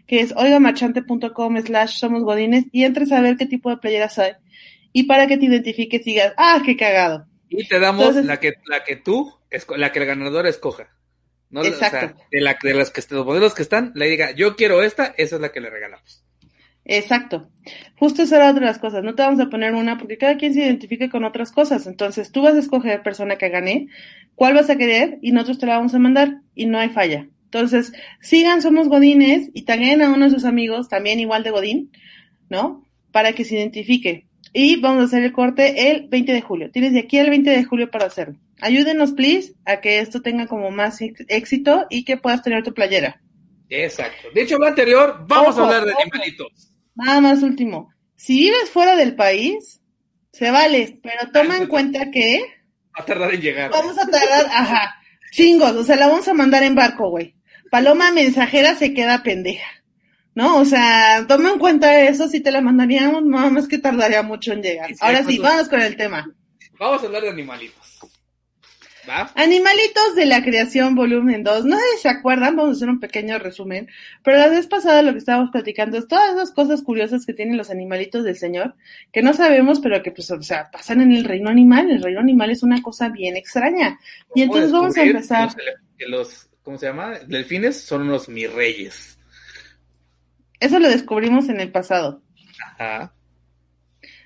que 0.06 0.20
es 0.20 0.34
oigamarchante.com 0.36 1.56
slash 1.62 1.98
somos 1.98 2.22
godines 2.24 2.64
y 2.72 2.84
entres 2.84 3.12
a 3.12 3.20
ver 3.20 3.36
qué 3.36 3.46
tipo 3.46 3.70
de 3.70 3.78
playeras 3.78 4.18
hay. 4.18 4.32
Y 4.92 5.04
para 5.04 5.26
que 5.26 5.38
te 5.38 5.46
identifiques 5.46 6.00
y 6.06 6.10
digas, 6.10 6.34
ah, 6.36 6.60
qué 6.64 6.76
cagado. 6.76 7.26
Y 7.48 7.66
te 7.66 7.78
damos 7.78 8.08
Entonces- 8.08 8.26
la 8.26 8.38
que 8.40 8.54
la 8.66 8.84
que 8.84 8.96
tú, 8.96 9.32
la 9.76 9.92
que 9.92 9.98
el 10.00 10.06
ganador 10.06 10.46
escoja. 10.46 10.88
No, 11.48 11.64
Exacto. 11.64 11.96
O 11.96 12.00
sea, 12.00 12.28
de, 12.30 12.40
la, 12.40 12.56
de 12.62 12.74
las 12.74 12.90
que 12.90 13.02
los 13.10 13.26
modelos 13.26 13.54
que 13.54 13.62
están, 13.62 13.92
le 13.96 14.06
diga, 14.06 14.30
yo 14.30 14.54
quiero 14.54 14.82
esta, 14.82 15.14
esa 15.16 15.36
es 15.36 15.42
la 15.42 15.50
que 15.50 15.60
le 15.60 15.68
regalamos. 15.70 16.24
Exacto. 16.84 17.48
Justo 17.96 18.22
esa 18.22 18.36
era 18.36 18.50
otra 18.50 18.60
de 18.60 18.66
las 18.66 18.78
cosas. 18.78 19.04
No 19.04 19.14
te 19.14 19.22
vamos 19.22 19.40
a 19.40 19.50
poner 19.50 19.74
una 19.74 19.98
porque 19.98 20.18
cada 20.18 20.36
quien 20.36 20.54
se 20.54 20.60
identifica 20.60 21.08
con 21.10 21.24
otras 21.24 21.52
cosas. 21.52 21.86
Entonces 21.86 22.32
tú 22.32 22.42
vas 22.42 22.54
a 22.54 22.58
escoger 22.60 23.02
persona 23.02 23.36
que 23.36 23.48
gané, 23.48 23.88
cuál 24.34 24.54
vas 24.54 24.70
a 24.70 24.76
querer 24.76 25.18
y 25.22 25.32
nosotros 25.32 25.58
te 25.58 25.66
la 25.66 25.76
vamos 25.76 25.94
a 25.94 25.98
mandar 25.98 26.40
y 26.54 26.66
no 26.66 26.78
hay 26.78 26.88
falla. 26.88 27.28
Entonces, 27.44 27.92
sigan 28.20 28.62
Somos 28.62 28.88
Godines 28.88 29.50
y 29.52 29.62
taguen 29.62 30.02
a 30.02 30.10
uno 30.10 30.26
de 30.26 30.30
sus 30.30 30.44
amigos, 30.44 30.88
también 30.88 31.18
igual 31.18 31.42
de 31.42 31.50
Godín, 31.50 31.90
¿no? 32.48 32.86
Para 33.10 33.32
que 33.32 33.44
se 33.44 33.56
identifique. 33.56 34.28
Y 34.52 34.80
vamos 34.80 35.02
a 35.02 35.04
hacer 35.06 35.24
el 35.24 35.32
corte 35.32 35.90
el 35.90 36.08
20 36.08 36.32
de 36.32 36.40
julio. 36.42 36.70
Tienes 36.70 36.92
de 36.92 37.00
aquí 37.00 37.18
al 37.18 37.28
20 37.28 37.50
de 37.50 37.64
julio 37.64 37.90
para 37.90 38.06
hacerlo. 38.06 38.38
Ayúdenos, 38.60 39.12
please, 39.12 39.54
a 39.64 39.80
que 39.80 39.98
esto 39.98 40.22
tenga 40.22 40.46
como 40.46 40.70
más 40.70 41.00
éxito 41.00 41.86
y 41.90 42.04
que 42.04 42.16
puedas 42.16 42.42
tener 42.42 42.62
tu 42.62 42.72
playera. 42.72 43.20
Exacto. 43.68 44.28
Dicho 44.34 44.56
lo 44.58 44.66
anterior, 44.66 45.24
vamos 45.26 45.56
Ojo, 45.56 45.62
a 45.62 45.64
hablar 45.66 45.84
de 45.86 45.92
ojo. 45.92 46.02
animalitos. 46.02 46.69
Nada 47.04 47.20
más 47.20 47.42
último. 47.42 47.92
Si 48.16 48.38
vives 48.40 48.70
fuera 48.70 48.96
del 48.96 49.14
país, 49.16 49.80
se 50.32 50.50
vale, 50.50 50.98
pero 51.02 51.30
toma 51.32 51.56
en 51.56 51.66
cuenta 51.66 52.10
que 52.10 52.40
Va 52.98 53.02
a 53.02 53.04
tardar 53.06 53.34
en 53.34 53.40
llegar. 53.40 53.70
vamos 53.70 53.98
a 53.98 54.06
tardar, 54.06 54.46
ajá, 54.46 54.94
chingos, 55.32 55.72
o 55.72 55.84
sea, 55.84 55.96
la 55.96 56.08
vamos 56.08 56.26
a 56.28 56.34
mandar 56.34 56.62
en 56.62 56.74
barco, 56.74 57.08
güey. 57.10 57.34
Paloma 57.70 58.10
mensajera 58.12 58.74
se 58.74 58.92
queda 58.94 59.22
pendeja, 59.22 59.66
¿no? 60.34 60.56
O 60.58 60.64
sea, 60.64 61.24
toma 61.28 61.50
en 61.50 61.58
cuenta 61.58 62.00
eso, 62.02 62.28
si 62.28 62.40
te 62.40 62.50
la 62.50 62.60
mandaríamos, 62.60 63.24
nada 63.24 63.48
más 63.48 63.68
que 63.68 63.78
tardaría 63.78 64.22
mucho 64.22 64.52
en 64.52 64.62
llegar. 64.62 64.88
Sí, 64.88 64.94
sí, 64.94 65.00
Ahora 65.02 65.18
sí, 65.18 65.24
¿cuántos- 65.38 65.44
vamos 65.44 65.68
con 65.68 65.80
el 65.80 65.96
tema. 65.96 66.30
Vamos 66.78 67.02
a 67.02 67.06
hablar 67.06 67.22
de 67.22 67.28
animalitos. 67.30 67.89
¿Va? 69.08 69.30
Animalitos 69.34 70.14
de 70.14 70.26
la 70.26 70.42
creación 70.42 70.94
volumen 70.94 71.42
2. 71.42 71.64
No 71.64 71.76
sé 71.76 71.82
si 71.96 72.02
se 72.02 72.08
acuerdan, 72.08 72.56
vamos 72.56 72.72
a 72.72 72.76
hacer 72.76 72.88
un 72.88 73.00
pequeño 73.00 73.38
resumen. 73.38 73.88
Pero 74.22 74.38
la 74.38 74.48
vez 74.48 74.66
pasada 74.66 75.02
lo 75.02 75.12
que 75.12 75.18
estábamos 75.18 75.50
platicando 75.50 75.98
es 75.98 76.06
todas 76.06 76.34
esas 76.34 76.50
cosas 76.52 76.82
curiosas 76.82 77.24
que 77.24 77.32
tienen 77.32 77.56
los 77.56 77.70
animalitos 77.70 78.24
del 78.24 78.36
Señor, 78.36 78.74
que 79.12 79.22
no 79.22 79.32
sabemos, 79.32 79.80
pero 79.80 80.02
que 80.02 80.10
pues, 80.10 80.30
o 80.30 80.42
sea, 80.42 80.70
pasan 80.70 81.00
en 81.00 81.12
el 81.12 81.24
reino 81.24 81.50
animal. 81.50 81.90
El 81.90 82.02
reino 82.02 82.20
animal 82.20 82.50
es 82.50 82.62
una 82.62 82.82
cosa 82.82 83.08
bien 83.08 83.36
extraña. 83.36 83.98
Y 84.34 84.46
¿Cómo 84.46 84.56
entonces 84.56 84.72
vamos 84.72 84.96
a 84.96 85.02
empezar. 85.02 85.48
Que 85.96 86.06
los, 86.06 86.48
¿cómo 86.62 86.78
se 86.78 86.86
llama? 86.86 87.18
Delfines 87.26 87.80
son 87.80 88.02
unos 88.02 88.28
mis 88.28 88.52
reyes. 88.52 89.18
Eso 90.60 90.78
lo 90.78 90.88
descubrimos 90.88 91.48
en 91.48 91.60
el 91.60 91.72
pasado. 91.72 92.22
Ajá. 92.78 93.14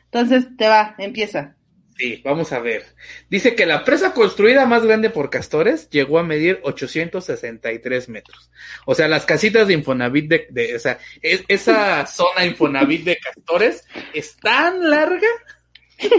Entonces, 0.07 0.57
te 0.57 0.69
va, 0.69 0.95
empieza. 0.99 1.57
Sí, 1.97 2.21
vamos 2.25 2.51
a 2.53 2.59
ver. 2.59 2.85
Dice 3.31 3.55
que 3.55 3.67
la 3.67 3.85
presa 3.85 4.15
construida 4.15 4.67
más 4.67 4.85
grande 4.85 5.11
por 5.11 5.31
castores 5.31 5.89
llegó 5.91 6.19
a 6.19 6.25
medir 6.25 6.59
863 6.65 8.09
metros. 8.09 8.51
O 8.85 8.97
sea, 8.97 9.07
las 9.07 9.25
casitas 9.27 9.69
de 9.69 9.75
Infonavit 9.75 10.29
de, 10.29 10.47
de- 10.51 10.75
o 10.75 10.79
sea, 10.81 10.99
es- 11.23 11.45
esa 11.47 12.05
zona 12.07 12.47
Infonavit 12.47 13.05
de 13.05 13.17
castores 13.19 13.85
es 14.13 14.37
tan 14.39 14.91
larga 14.91 15.29
que 15.99 16.11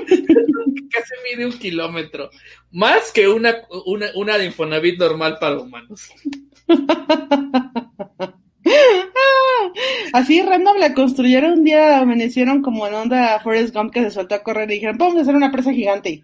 casi 0.89 1.13
mide 1.29 1.45
un 1.45 1.59
kilómetro. 1.59 2.29
Más 2.71 3.11
que 3.11 3.27
una, 3.27 3.57
una, 3.85 4.07
una 4.15 4.38
de 4.38 4.45
Infonavit 4.45 4.97
normal 4.97 5.38
para 5.41 5.59
humanos. 5.59 6.09
Así 10.13 10.41
random 10.41 10.77
la 10.77 10.94
construyeron 10.94 11.60
un 11.60 11.63
día, 11.63 12.00
amanecieron 12.00 12.62
como 12.62 12.88
en 12.88 12.94
onda 12.94 13.39
Forrest 13.39 13.74
Gump 13.74 13.94
que 13.94 14.01
se 14.01 14.12
soltó 14.12 14.36
a 14.36 14.44
correr 14.44 14.70
y 14.72 14.75
dijeron, 14.75 14.98
vamos 14.98 15.17
a 15.17 15.22
hacer 15.22 15.36
una 15.36 15.51
presa 15.51 15.74
gigante. 15.74 16.24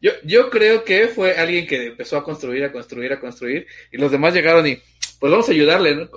Yo, 0.00 0.10
yo 0.24 0.50
creo 0.50 0.84
que 0.84 1.08
fue 1.08 1.36
alguien 1.36 1.66
que 1.66 1.86
empezó 1.88 2.16
a 2.16 2.24
construir, 2.24 2.64
a 2.64 2.72
construir, 2.72 3.12
a 3.12 3.20
construir, 3.20 3.66
y 3.92 3.98
los 3.98 4.10
demás 4.10 4.34
llegaron 4.34 4.66
y, 4.66 4.78
pues 5.22 5.30
vamos 5.30 5.48
a 5.48 5.52
ayudarle, 5.52 5.94
¿no? 5.94 6.08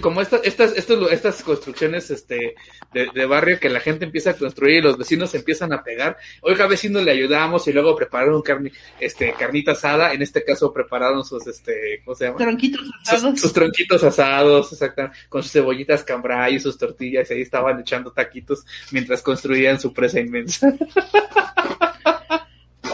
Como 0.00 0.20
esta- 0.20 0.40
estas, 0.44 0.76
estos, 0.76 1.10
estas 1.10 1.42
construcciones 1.42 2.12
este, 2.12 2.54
de, 2.92 3.08
de 3.12 3.26
barrio 3.26 3.58
que 3.58 3.68
la 3.68 3.80
gente 3.80 4.04
empieza 4.04 4.30
a 4.30 4.34
construir 4.34 4.76
y 4.76 4.80
los 4.82 4.96
vecinos 4.96 5.30
se 5.30 5.38
empiezan 5.38 5.72
a 5.72 5.82
pegar. 5.82 6.16
Oiga, 6.42 6.68
vecinos, 6.68 7.02
le 7.02 7.10
ayudamos 7.10 7.66
y 7.66 7.72
luego 7.72 7.96
prepararon 7.96 8.40
carni, 8.40 8.70
este, 9.00 9.32
carnita 9.36 9.72
asada, 9.72 10.12
en 10.12 10.22
este 10.22 10.44
caso 10.44 10.72
prepararon 10.72 11.24
sus, 11.24 11.44
este, 11.48 12.02
¿cómo 12.04 12.14
se 12.14 12.26
llama? 12.26 12.38
Tronquitos 12.38 12.80
Sus, 12.86 13.12
asados. 13.14 13.40
sus 13.40 13.52
tronquitos 13.52 14.04
asados, 14.04 14.72
exactamente, 14.72 15.18
con 15.28 15.42
sus 15.42 15.50
cebollitas 15.50 16.04
cambray 16.04 16.54
y 16.54 16.60
sus 16.60 16.78
tortillas, 16.78 17.28
y 17.32 17.34
ahí 17.34 17.42
estaban 17.42 17.80
echando 17.80 18.12
taquitos 18.12 18.64
mientras 18.92 19.22
construían 19.22 19.80
su 19.80 19.92
presa 19.92 20.20
inmensa. 20.20 20.72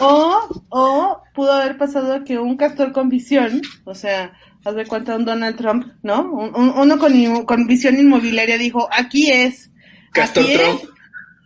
O, 0.01 0.63
o 0.69 1.23
pudo 1.33 1.51
haber 1.51 1.77
pasado 1.77 2.23
que 2.23 2.37
un 2.39 2.55
castor 2.55 2.93
con 2.93 3.09
visión, 3.09 3.61
o 3.83 3.93
sea, 3.93 4.31
haz 4.69 4.75
de 4.75 4.85
cuenta 4.85 5.15
un 5.15 5.25
Donald 5.25 5.57
Trump, 5.57 5.87
¿no? 6.03 6.31
Un- 6.31 6.55
un- 6.55 6.69
uno 6.77 6.97
con, 6.97 7.45
con 7.45 7.67
visión 7.67 7.99
inmobiliaria 7.99 8.57
dijo, 8.57 8.87
aquí 8.91 9.29
es. 9.31 9.71
Castor 10.11 10.43
aquí 10.43 10.53
es". 10.53 10.59
Trump. 10.61 10.81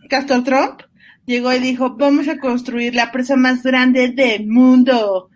Castor 0.08 0.44
Trump 0.44 0.80
llegó 1.26 1.52
y 1.52 1.58
dijo, 1.58 1.96
vamos 1.96 2.28
a 2.28 2.38
construir 2.38 2.94
la 2.94 3.10
presa 3.12 3.36
más 3.36 3.62
grande 3.62 4.08
del 4.08 4.46
mundo. 4.46 5.30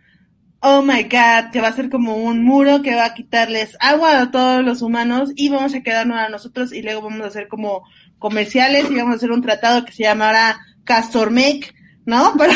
Oh 0.60 0.82
my 0.82 1.04
god, 1.04 1.50
que 1.52 1.60
va 1.60 1.68
a 1.68 1.72
ser 1.72 1.88
como 1.88 2.16
un 2.16 2.44
muro 2.44 2.82
que 2.82 2.94
va 2.94 3.04
a 3.06 3.14
quitarles 3.14 3.76
agua 3.80 4.20
a 4.20 4.30
todos 4.32 4.64
los 4.64 4.82
humanos 4.82 5.30
y 5.36 5.48
vamos 5.50 5.72
a 5.74 5.82
quedarnos 5.82 6.18
a 6.18 6.28
nosotros 6.28 6.72
y 6.72 6.82
luego 6.82 7.02
vamos 7.02 7.20
a 7.20 7.26
hacer 7.28 7.46
como 7.48 7.84
comerciales 8.18 8.90
y 8.90 8.96
vamos 8.96 9.12
a 9.12 9.16
hacer 9.16 9.30
un 9.30 9.40
tratado 9.42 9.84
que 9.84 9.92
se 9.92 10.02
llamará 10.02 10.58
Castor 10.84 11.30
Make, 11.30 11.72
¿no? 12.06 12.34
Pero... 12.38 12.52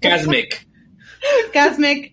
Casmec. 0.00 0.66
Casmec. 1.52 2.12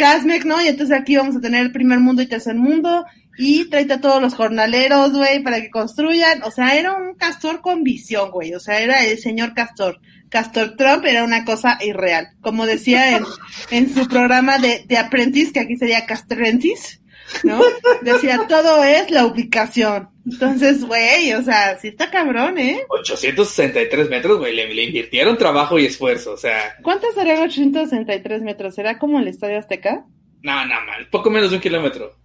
Casmec, 0.00 0.46
¿no? 0.46 0.62
Y 0.62 0.68
entonces 0.68 0.98
aquí 0.98 1.14
vamos 1.16 1.36
a 1.36 1.40
tener 1.42 1.60
el 1.60 1.72
primer 1.72 2.00
mundo 2.00 2.22
y 2.22 2.26
tercer 2.26 2.54
mundo. 2.54 3.04
Y 3.36 3.68
tráete 3.68 3.94
a 3.94 4.00
todos 4.00 4.20
los 4.22 4.34
jornaleros, 4.34 5.12
güey, 5.12 5.42
para 5.42 5.60
que 5.60 5.68
construyan. 5.68 6.42
O 6.42 6.50
sea, 6.50 6.74
era 6.74 6.94
un 6.94 7.14
castor 7.16 7.60
con 7.60 7.82
visión, 7.84 8.30
güey. 8.30 8.54
O 8.54 8.60
sea, 8.60 8.80
era 8.80 9.04
el 9.04 9.18
señor 9.18 9.52
castor. 9.52 10.00
Castor 10.30 10.74
Trump 10.76 11.04
era 11.04 11.22
una 11.22 11.44
cosa 11.44 11.78
irreal. 11.82 12.28
Como 12.40 12.64
decía 12.64 13.14
en, 13.14 13.24
en 13.70 13.92
su 13.92 14.08
programa 14.08 14.58
de, 14.58 14.84
de 14.88 14.96
Apprentice, 14.96 15.52
que 15.52 15.60
aquí 15.60 15.76
sería 15.76 16.06
Castrentis, 16.06 17.02
¿no? 17.44 17.60
Decía, 18.00 18.46
todo 18.48 18.82
es 18.82 19.10
la 19.10 19.26
ubicación. 19.26 20.08
Entonces, 20.30 20.84
güey, 20.84 21.32
o 21.32 21.42
sea, 21.42 21.78
sí 21.78 21.88
está 21.88 22.10
cabrón, 22.10 22.58
¿eh? 22.58 22.82
863 22.88 24.08
metros, 24.08 24.38
güey, 24.38 24.54
le, 24.54 24.72
le 24.72 24.84
invirtieron 24.84 25.36
trabajo 25.36 25.78
y 25.78 25.86
esfuerzo, 25.86 26.32
o 26.32 26.36
sea. 26.36 26.76
¿Cuántos 26.82 27.14
serían 27.14 27.40
863 27.42 28.42
metros? 28.42 28.74
¿Será 28.74 28.98
como 28.98 29.18
el 29.18 29.28
Estadio 29.28 29.58
Azteca? 29.58 30.04
No, 30.42 30.64
no, 30.64 30.74
mal, 30.86 31.08
poco 31.10 31.30
menos 31.30 31.50
de 31.50 31.56
un 31.56 31.62
kilómetro. 31.62 32.16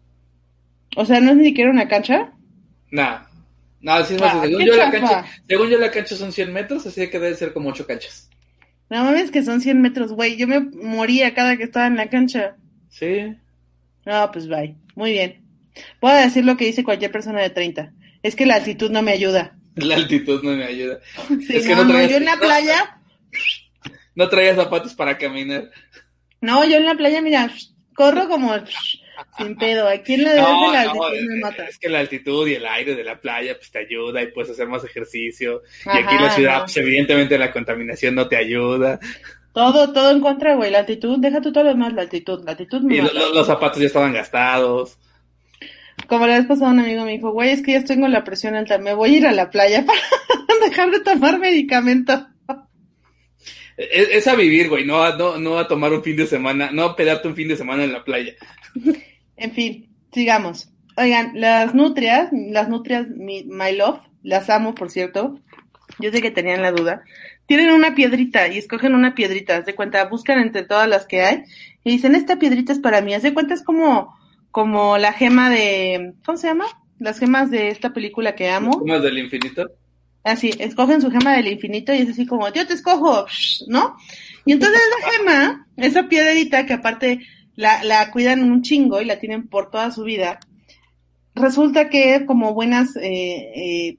O 0.96 1.06
sea, 1.06 1.20
¿no 1.20 1.32
es 1.32 1.38
ni 1.38 1.46
siquiera 1.46 1.72
una 1.72 1.88
cancha? 1.88 2.32
No. 2.92 3.26
No, 3.82 4.04
sí 4.04 4.16
es 4.16 4.22
más, 4.22 4.36
Ah, 4.36 4.42
según 4.44 4.66
yo 4.66 4.76
la 4.76 4.92
cancha, 4.92 5.26
según 5.48 5.70
yo 5.70 5.78
la 5.78 5.92
cancha 5.92 6.16
son 6.16 6.32
100 6.32 6.54
metros, 6.54 6.86
así 6.88 7.08
que 7.10 7.20
debe 7.20 7.36
ser 7.36 7.54
como 7.54 7.70
8 7.70 7.86
canchas. 7.86 8.30
No 8.90 9.04
mames 9.04 9.32
que 9.32 9.44
son 9.44 9.62
100 9.62 9.82
metros, 9.82 10.12
güey. 10.14 10.38
Yo 10.38 10.48
me 10.48 10.60
moría 10.60 11.34
cada 11.34 11.58
que 11.58 11.64
estaba 11.64 11.88
en 11.88 11.98
la 11.98 12.10
cancha. 12.10 12.56
Sí. 12.90 13.36
No, 14.06 14.32
pues 14.32 14.48
bye. 14.48 14.76
Muy 14.96 15.12
bien. 15.12 15.44
Puedo 16.00 16.16
decir 16.16 16.46
lo 16.46 16.56
que 16.56 16.66
dice 16.66 16.84
cualquier 16.84 17.12
persona 17.12 17.42
de 17.42 17.50
30. 17.50 17.92
Es 18.26 18.36
que 18.36 18.46
la 18.48 18.56
altitud 18.56 18.90
no 18.90 19.02
me 19.04 19.12
ayuda. 19.12 19.56
La 19.76 19.96
altitud 19.96 20.42
no 20.44 20.52
me 20.54 20.64
ayuda. 20.66 21.00
Sí, 21.28 21.58
Es 21.58 21.68
que 21.68 21.76
no, 21.76 21.84
yo 22.08 22.18
en 22.18 22.26
la 22.26 22.38
playa, 22.38 22.98
No 24.16 24.30
traía 24.30 24.56
zapatos 24.56 24.94
para 24.96 25.18
caminar. 25.18 25.70
no, 26.42 26.66
yo 26.66 26.78
en 26.78 26.86
la 26.86 26.96
playa, 26.96 27.22
mira, 27.22 27.52
corro 27.94 28.28
como 28.28 28.54
sin 29.38 29.56
pedo. 29.58 29.88
Aquí 29.88 30.14
en 30.16 30.24
la 30.24 30.34
de 30.34 30.42
No, 30.42 30.72
la 30.74 30.86
no, 30.86 31.04
altitud 31.04 31.28
me 31.30 31.40
mata. 31.42 31.66
es 31.68 31.78
que 31.78 31.90
la 31.90 32.00
altitud 32.00 32.48
y 32.48 32.56
el 32.56 32.66
aire 32.66 32.96
de 32.96 33.04
la 33.04 33.20
playa 33.20 33.56
pues 33.58 33.70
te 33.72 33.80
ayuda 33.80 34.24
y 34.24 34.28
puedes 34.32 34.50
hacer 34.52 34.68
más 34.68 34.84
ejercicio. 34.84 35.62
y 35.86 35.90
aquí 35.98 36.16
en 36.16 36.22
la 36.24 36.32
ciudad, 36.32 36.60
pues 36.62 36.78
evidentemente 36.78 37.38
la 37.38 37.52
contaminación 37.52 38.16
no 38.16 38.28
te 38.28 38.38
ayuda. 38.38 39.00
Todo, 39.54 39.94
todo 39.94 40.12
en 40.12 40.20
contra, 40.20 40.56
güey. 40.56 40.72
La 40.72 40.80
altitud, 40.80 41.18
deja 41.20 41.42
tú 41.42 41.52
todo 41.54 41.64
lo 41.66 41.70
demás, 41.70 41.94
la 41.94 42.02
altitud. 42.04 42.44
La 42.44 42.52
altitud 42.52 42.82
me 42.82 42.98
Y 42.98 43.02
mata. 43.02 43.14
lo- 43.14 43.34
los 43.34 43.46
zapatos 43.48 43.80
ya 43.80 43.86
estaban 43.88 44.14
gastados. 44.14 44.98
Como 46.08 46.28
la 46.28 46.38
vez 46.38 46.46
pasada 46.48 46.72
un 46.72 46.80
amigo 46.80 47.04
me 47.06 47.12
dijo, 47.14 47.32
güey, 47.32 47.50
es 47.52 47.62
que 47.62 47.74
ya 47.74 47.84
tengo 47.84 48.08
la 48.08 48.24
presión 48.24 48.56
alta, 48.56 48.78
me 48.78 48.94
voy 48.94 49.16
a 49.16 49.18
ir 49.18 49.28
a 49.28 49.32
la 49.32 49.50
playa 49.50 49.86
para 49.86 50.00
dejar 50.70 50.92
de 50.92 51.00
tomar 51.02 51.40
medicamento. 51.40 52.28
Es, 53.78 54.08
es 54.12 54.28
a 54.28 54.36
vivir, 54.36 54.70
güey, 54.70 54.86
no 54.86 55.04
a, 55.04 55.18
no, 55.18 55.38
no 55.38 55.58
a 55.60 55.68
tomar 55.68 55.92
un 55.94 56.02
fin 56.04 56.16
de 56.16 56.28
semana, 56.28 56.70
no 56.72 56.84
a 56.84 56.96
pedarte 56.96 57.28
un 57.28 57.36
fin 57.36 57.48
de 57.50 57.58
semana 57.58 57.84
en 57.84 57.94
la 57.94 58.04
playa. 58.04 58.34
En 59.38 59.52
fin, 59.52 59.90
sigamos. 60.14 60.70
Oigan, 60.96 61.34
las 61.36 61.76
nutrias, 61.76 62.30
las 62.32 62.70
nutrias 62.70 63.10
mi- 63.10 63.44
My 63.44 63.76
Love, 63.76 64.00
las 64.24 64.50
amo, 64.50 64.74
por 64.74 64.90
cierto. 64.90 65.42
Yo 66.00 66.10
sé 66.10 66.22
que 66.22 66.32
tenían 66.32 66.62
la 66.62 66.72
duda. 66.72 67.04
Tienen 67.48 67.72
una 67.72 67.96
piedrita 67.96 68.48
y 68.48 68.58
escogen 68.58 68.96
una 68.96 69.14
piedrita. 69.14 69.58
Haz 69.58 69.66
de 69.66 69.76
cuenta, 69.76 70.06
buscan 70.06 70.40
entre 70.40 70.64
todas 70.64 70.88
las 70.88 71.06
que 71.06 71.22
hay 71.22 71.44
y 71.84 71.92
dicen, 71.92 72.16
esta 72.16 72.38
piedrita 72.40 72.72
es 72.72 72.80
para 72.80 73.02
mí. 73.02 73.14
Haz 73.14 73.24
de 73.24 73.34
cuenta, 73.34 73.54
es 73.54 73.62
como, 73.62 74.18
como 74.56 74.98
la 74.98 75.12
gema 75.12 75.50
de, 75.50 76.14
¿cómo 76.26 76.38
se 76.38 76.48
llama? 76.48 76.64
Las 76.98 77.20
gemas 77.20 77.52
de 77.52 77.68
esta 77.68 77.92
película 77.92 78.36
que 78.36 78.50
amo. 78.50 78.82
Más 78.86 79.04
del 79.04 79.18
infinito. 79.18 79.70
Así, 80.24 80.50
escogen 80.60 81.02
su 81.02 81.12
gema 81.12 81.36
del 81.36 81.50
infinito 81.50 81.94
y 81.94 81.98
es 81.98 82.12
así 82.12 82.26
como, 82.26 82.48
yo 82.54 82.66
te 82.66 82.74
escojo, 82.74 83.26
¿no? 83.68 83.98
Y 84.46 84.54
entonces 84.54 84.80
la 84.80 85.12
gema, 85.12 85.68
esa 85.76 86.08
piedrita 86.08 86.66
que 86.66 86.72
aparte 86.72 87.20
la, 87.58 87.84
la 87.84 88.10
cuidan 88.12 88.50
un 88.50 88.62
chingo 88.62 89.02
y 89.02 89.06
la 89.06 89.20
tienen 89.20 89.50
por 89.50 89.72
toda 89.72 89.92
su 89.92 90.04
vida, 90.06 90.40
resulta 91.34 91.90
que 91.90 92.26
como 92.26 92.54
buenas 92.54 92.96
eh, 92.96 93.52
eh, 93.58 93.98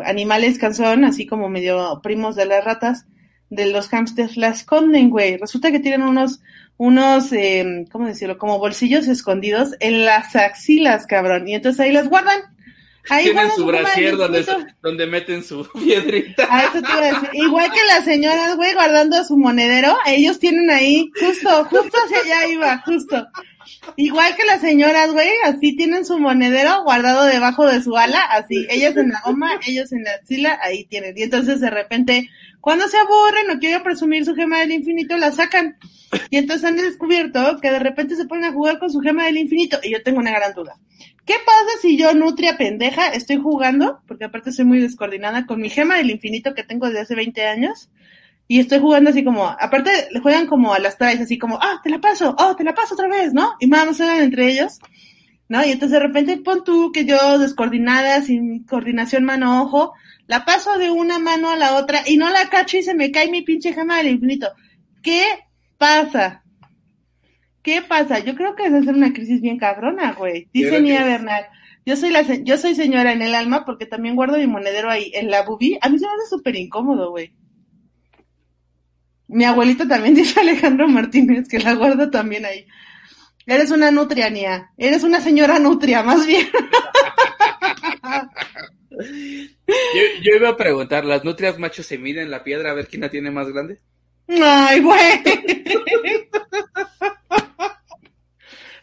animales 0.00 0.58
que 0.58 0.74
son, 0.74 1.04
así 1.04 1.24
como 1.24 1.48
medio 1.48 2.00
primos 2.02 2.34
de 2.34 2.46
las 2.46 2.64
ratas, 2.64 3.06
de 3.54 3.66
los 3.66 3.88
hamsters, 3.88 4.36
la 4.36 4.48
esconden, 4.48 5.10
güey. 5.10 5.36
Resulta 5.36 5.70
que 5.70 5.80
tienen 5.80 6.02
unos, 6.02 6.40
unos, 6.76 7.32
eh, 7.32 7.86
¿cómo 7.90 8.06
decirlo? 8.06 8.38
Como 8.38 8.58
bolsillos 8.58 9.08
escondidos 9.08 9.70
en 9.80 10.04
las 10.04 10.34
axilas, 10.36 11.06
cabrón. 11.06 11.48
Y 11.48 11.54
entonces 11.54 11.80
ahí 11.80 11.92
las 11.92 12.08
guardan. 12.08 12.54
Ahí 13.10 13.24
Tienen 13.24 13.50
su 13.50 13.66
brasier 13.66 14.16
donde, 14.16 14.46
donde 14.82 15.06
meten 15.06 15.44
su 15.44 15.68
piedrita. 15.74 16.46
A 16.50 16.64
eso 16.64 16.80
te 16.80 16.90
iba 16.90 16.98
a 16.98 17.12
decir. 17.12 17.28
Igual 17.34 17.70
que 17.70 17.84
las 17.86 18.04
señoras, 18.04 18.56
güey, 18.56 18.72
guardando 18.72 19.22
su 19.24 19.36
monedero, 19.36 19.96
ellos 20.06 20.38
tienen 20.38 20.70
ahí, 20.70 21.10
justo, 21.20 21.64
justo 21.66 21.98
hacia 22.04 22.18
allá 22.20 22.48
iba, 22.48 22.78
justo. 22.78 23.26
Igual 23.96 24.34
que 24.36 24.44
las 24.44 24.60
señoras, 24.60 25.12
güey, 25.12 25.28
así 25.44 25.76
tienen 25.76 26.04
su 26.04 26.18
monedero 26.18 26.82
guardado 26.84 27.24
debajo 27.24 27.66
de 27.66 27.82
su 27.82 27.96
ala, 27.96 28.22
así. 28.22 28.66
Ellas 28.70 28.96
en 28.96 29.10
la 29.10 29.20
goma, 29.24 29.60
ellos 29.66 29.92
en 29.92 30.04
la 30.04 30.12
axila, 30.12 30.58
ahí 30.62 30.84
tienen. 30.84 31.16
Y 31.16 31.22
entonces 31.22 31.60
de 31.60 31.70
repente, 31.70 32.30
cuando 32.64 32.88
se 32.88 32.96
aburren 32.96 33.50
o 33.50 33.58
quieren 33.58 33.82
presumir 33.82 34.24
su 34.24 34.34
gema 34.34 34.60
del 34.60 34.72
infinito, 34.72 35.18
la 35.18 35.30
sacan. 35.30 35.76
Y 36.30 36.38
entonces 36.38 36.64
han 36.64 36.76
descubierto 36.76 37.58
que 37.60 37.70
de 37.70 37.78
repente 37.78 38.16
se 38.16 38.24
ponen 38.24 38.46
a 38.46 38.52
jugar 38.54 38.78
con 38.78 38.90
su 38.90 39.00
gema 39.00 39.26
del 39.26 39.36
infinito. 39.36 39.78
Y 39.82 39.90
yo 39.90 40.02
tengo 40.02 40.18
una 40.18 40.30
gran 40.30 40.54
duda. 40.54 40.78
¿Qué 41.26 41.34
pasa 41.44 41.78
si 41.82 41.98
yo, 41.98 42.14
nutria 42.14 42.56
pendeja, 42.56 43.08
estoy 43.08 43.36
jugando? 43.36 44.00
Porque 44.08 44.24
aparte 44.24 44.50
soy 44.50 44.64
muy 44.64 44.80
descoordinada 44.80 45.44
con 45.44 45.60
mi 45.60 45.68
gema 45.68 45.98
del 45.98 46.10
infinito 46.10 46.54
que 46.54 46.64
tengo 46.64 46.86
desde 46.86 47.00
hace 47.00 47.14
20 47.14 47.44
años. 47.44 47.90
Y 48.48 48.60
estoy 48.60 48.78
jugando 48.78 49.10
así 49.10 49.22
como, 49.22 49.46
aparte 49.46 49.90
le 50.10 50.20
juegan 50.20 50.46
como 50.46 50.72
a 50.72 50.78
las 50.78 50.96
traes, 50.96 51.20
así 51.20 51.36
como, 51.36 51.58
ah, 51.60 51.82
te 51.84 51.90
la 51.90 51.98
paso, 51.98 52.34
oh, 52.38 52.56
te 52.56 52.64
la 52.64 52.72
paso 52.72 52.94
otra 52.94 53.08
vez, 53.08 53.34
¿no? 53.34 53.56
Y 53.60 53.66
más 53.66 53.94
se 53.94 54.22
entre 54.22 54.50
ellos, 54.50 54.78
¿no? 55.48 55.64
Y 55.64 55.70
entonces 55.70 55.98
de 55.98 56.06
repente 56.06 56.36
pon 56.38 56.64
tú 56.64 56.90
que 56.92 57.04
yo 57.04 57.38
descoordinada, 57.38 58.22
sin 58.22 58.64
coordinación 58.64 59.24
mano-ojo, 59.24 59.92
la 60.26 60.44
paso 60.44 60.78
de 60.78 60.90
una 60.90 61.18
mano 61.18 61.50
a 61.50 61.56
la 61.56 61.76
otra 61.76 62.00
y 62.06 62.16
no 62.16 62.30
la 62.30 62.48
cacho 62.48 62.78
y 62.78 62.82
se 62.82 62.94
me 62.94 63.10
cae 63.10 63.30
mi 63.30 63.42
pinche 63.42 63.72
gema 63.72 63.98
del 63.98 64.08
infinito. 64.08 64.48
¿Qué 65.02 65.22
pasa? 65.78 66.42
¿Qué 67.62 67.82
pasa? 67.82 68.18
Yo 68.20 68.34
creo 68.34 68.54
que 68.56 68.64
es 68.66 68.72
hacer 68.72 68.94
una 68.94 69.12
crisis 69.12 69.40
bien 69.40 69.58
cabrona, 69.58 70.12
güey. 70.12 70.48
Dice 70.52 70.80
Nia 70.80 70.98
que- 70.98 71.04
Bernal. 71.04 71.44
Yo 71.86 71.96
soy 71.96 72.10
la, 72.10 72.24
se- 72.24 72.42
yo 72.44 72.56
soy 72.56 72.74
señora 72.74 73.12
en 73.12 73.20
el 73.20 73.34
alma 73.34 73.66
porque 73.66 73.84
también 73.84 74.16
guardo 74.16 74.38
mi 74.38 74.46
monedero 74.46 74.90
ahí 74.90 75.10
en 75.14 75.30
la 75.30 75.42
bubí. 75.42 75.76
A 75.82 75.90
mí 75.90 75.98
se 75.98 76.06
me 76.06 76.12
hace 76.12 76.30
súper 76.30 76.56
incómodo, 76.56 77.10
güey. 77.10 77.32
Mi 79.28 79.44
abuelito 79.44 79.86
también 79.86 80.14
dice 80.14 80.40
Alejandro 80.40 80.88
Martínez 80.88 81.48
que 81.48 81.58
la 81.58 81.74
guarda 81.74 82.10
también 82.10 82.44
ahí. 82.46 82.66
Eres 83.46 83.70
una 83.70 83.90
nutria, 83.90 84.30
Nia. 84.30 84.70
Eres 84.76 85.02
una 85.02 85.20
señora 85.20 85.58
nutria, 85.58 86.02
más 86.02 86.26
bien. 86.26 86.46
Yo, 88.96 90.02
yo 90.22 90.36
iba 90.36 90.50
a 90.50 90.56
preguntar, 90.56 91.04
¿las 91.04 91.24
nutrias 91.24 91.58
machos 91.58 91.86
se 91.86 91.98
miden 91.98 92.30
la 92.30 92.44
piedra 92.44 92.70
a 92.70 92.74
ver 92.74 92.86
quién 92.86 93.02
la 93.02 93.10
tiene 93.10 93.30
más 93.30 93.48
grande? 93.48 93.80
Ay, 94.28 94.80
güey. 94.80 95.22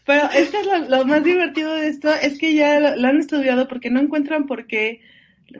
Pero 0.04 0.30
es 0.32 0.50
que 0.50 0.62
lo, 0.64 0.78
lo 0.88 1.04
más 1.04 1.22
divertido 1.24 1.74
de 1.74 1.88
esto 1.88 2.12
es 2.12 2.38
que 2.38 2.54
ya 2.54 2.80
lo, 2.80 2.96
lo 2.96 3.08
han 3.08 3.18
estudiado 3.18 3.68
porque 3.68 3.90
no 3.90 4.00
encuentran 4.00 4.46
por 4.46 4.66
qué 4.66 5.00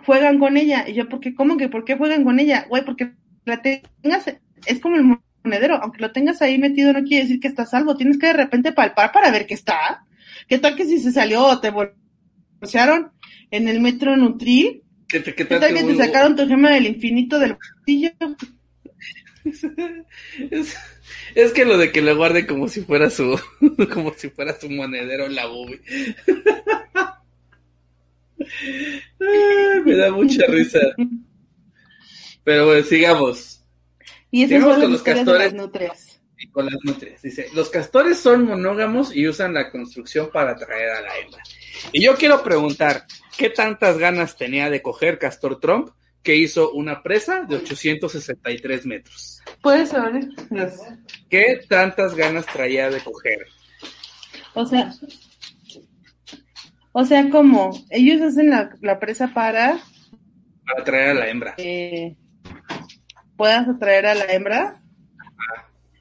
juegan 0.05 0.39
con 0.39 0.57
ella. 0.57 0.89
Y 0.89 0.95
yo, 0.95 1.09
¿por 1.09 1.21
qué? 1.21 1.35
¿Cómo 1.35 1.57
que 1.57 1.69
por 1.69 1.85
qué 1.85 1.97
juegan 1.97 2.25
con 2.25 2.41
ella? 2.41 2.67
Güey, 2.69 2.85
porque 2.85 3.13
la 3.45 3.63
tengas, 3.63 4.27
es 4.67 4.81
como 4.81 4.97
el 4.97 5.05
monedero, 5.45 5.77
aunque 5.83 6.01
lo 6.01 6.13
tengas 6.13 6.41
ahí 6.43 6.59
metido 6.59 6.93
no 6.93 7.03
quiere 7.05 7.25
decir 7.25 7.41
que 7.41 7.49
está 7.49 7.67
salvo. 7.67 7.97
Tienes 7.97 8.19
que 8.19 8.27
de 8.29 8.33
repente 8.35 8.73
palpar 8.73 9.13
para 9.13 9.31
ver 9.31 9.47
que 9.47 9.55
está. 9.55 10.05
¿Qué 10.49 10.59
tal 10.59 10.77
que 10.77 10.85
si 10.85 10.99
se 10.99 11.13
salió 11.13 11.45
o 11.45 11.61
te 11.61 11.71
bolsearon 12.61 13.13
en 13.51 13.69
el 13.69 13.81
metro 13.81 14.17
Nutril? 14.17 14.83
¿Qué, 15.09 15.21
te- 15.21 15.35
qué 15.35 15.47
¿Qué 15.47 15.59
tal 15.59 15.75
que 15.75 15.83
te 15.85 15.97
sacaron 15.97 16.37
tu 16.37 16.47
gema 16.47 16.71
del 16.71 16.87
infinito 16.87 17.39
del 17.39 17.55
bolsillo? 17.57 18.11
Es, 20.51 20.77
es 21.35 21.53
que 21.53 21.65
lo 21.65 21.77
de 21.77 21.91
que 21.91 22.01
lo 22.01 22.17
guarde 22.17 22.47
como 22.47 22.69
si 22.69 22.83
fuera 22.83 23.11
su 23.11 23.37
como 23.93 24.13
si 24.15 24.31
fuera 24.31 24.59
su 24.59 24.71
monedero 24.71 25.29
la 25.29 25.47
boobie. 25.47 25.81
Ay, 29.21 29.81
me 29.85 29.97
da 29.97 30.11
mucha 30.13 30.47
risa. 30.47 30.81
Pero 32.45 32.67
bueno, 32.67 32.85
sigamos. 32.85 33.62
Y 34.33 34.43
esas 34.45 34.49
Sigamos 34.57 34.75
son 34.75 34.81
con 34.81 34.91
las 34.91 34.91
los 34.91 35.05
de 35.05 35.13
castores. 35.15 35.53
las 35.53 35.55
nutrias. 35.55 36.21
Y 36.39 36.49
con 36.51 36.67
las 36.67 36.75
nutrias. 36.83 37.23
Dice, 37.23 37.47
los 37.55 37.71
castores 37.71 38.19
son 38.19 38.45
monógamos 38.47 39.15
y 39.15 39.29
usan 39.29 39.55
la 39.55 39.71
construcción 39.71 40.31
para 40.33 40.53
atraer 40.53 40.91
a 40.91 41.01
la 41.03 41.19
hembra. 41.19 41.43
Y 41.93 42.03
yo 42.03 42.17
quiero 42.17 42.43
preguntar, 42.43 43.07
¿qué 43.39 43.51
tantas 43.51 43.99
ganas 43.99 44.37
tenía 44.37 44.69
de 44.69 44.83
coger 44.83 45.21
Castor 45.21 45.61
Trump 45.61 45.91
que 46.25 46.35
hizo 46.37 46.73
una 46.73 47.03
presa 47.03 47.43
de 47.43 47.57
863 47.57 48.87
metros? 48.87 49.41
Puedes 49.63 49.95
abrir. 49.95 50.31
¿Qué 51.31 51.61
tantas 51.69 52.15
ganas 52.17 52.47
traía 52.47 52.91
de 52.91 53.01
coger? 53.01 53.47
O 54.55 54.67
sea, 54.67 54.93
o 56.93 57.05
sea, 57.05 57.31
como 57.31 57.71
ellos 57.91 58.21
hacen 58.21 58.51
la, 58.51 58.71
la 58.81 58.99
presa 58.99 59.33
para, 59.33 59.79
Para 60.67 60.81
atraer 60.83 61.11
a 61.11 61.15
la 61.15 61.29
hembra. 61.29 61.55
eh, 61.59 62.17
puedas 63.43 63.69
atraer 63.69 64.07
a 64.07 64.15
la 64.15 64.25
hembra. 64.27 64.81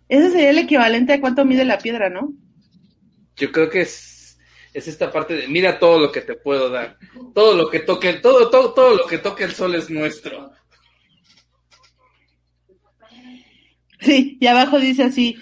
Ese 0.07 0.29
sería 0.29 0.51
el 0.51 0.59
equivalente 0.59 1.13
a 1.13 1.19
cuánto 1.19 1.43
mide 1.43 1.65
la 1.65 1.79
piedra, 1.79 2.07
¿no? 2.07 2.33
Yo 3.35 3.51
creo 3.51 3.67
que 3.67 3.81
es, 3.81 4.37
es 4.75 4.87
esta 4.87 5.11
parte 5.11 5.33
de 5.33 5.47
mira 5.47 5.79
todo 5.79 5.99
lo 5.99 6.11
que 6.11 6.21
te 6.21 6.35
puedo 6.35 6.69
dar. 6.69 6.99
Todo 7.33 7.55
lo 7.55 7.67
que 7.67 7.79
toque, 7.79 8.13
todo, 8.13 8.51
todo, 8.51 8.75
todo 8.75 8.95
lo 8.95 9.07
que 9.07 9.17
toque 9.17 9.45
el 9.45 9.53
sol 9.53 9.73
es 9.73 9.89
nuestro. 9.89 10.51
Sí, 14.01 14.37
y 14.39 14.45
abajo 14.45 14.79
dice 14.79 15.05
así, 15.05 15.35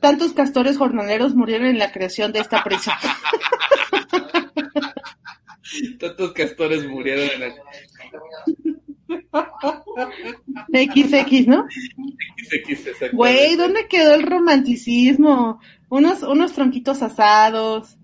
tantos 0.00 0.32
castores 0.32 0.76
jornaleros 0.76 1.36
murieron 1.36 1.68
en 1.68 1.78
la 1.78 1.92
creación 1.92 2.32
de 2.32 2.40
esta 2.40 2.64
presa. 2.64 2.98
tantos 6.00 6.32
castores 6.32 6.84
murieron 6.84 7.30
en 7.30 7.40
la... 7.42 7.54
XX, 10.72 11.46
¿no? 11.46 11.66
XX, 12.50 13.12
Güey, 13.12 13.56
¿dónde 13.56 13.86
quedó 13.88 14.14
el 14.14 14.22
romanticismo? 14.22 15.60
Unos, 15.88 16.22
unos 16.22 16.52
tronquitos 16.52 17.02
asados, 17.02 17.96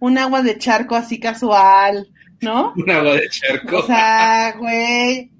un 0.00 0.18
agua 0.18 0.42
de 0.42 0.58
charco 0.58 0.94
así 0.94 1.18
casual, 1.18 2.08
¿no? 2.40 2.72
Un 2.76 2.90
agua 2.90 3.14
de 3.14 3.28
charco. 3.28 3.78
O 3.78 3.86
sea, 3.86 4.54
güey, 4.58 5.30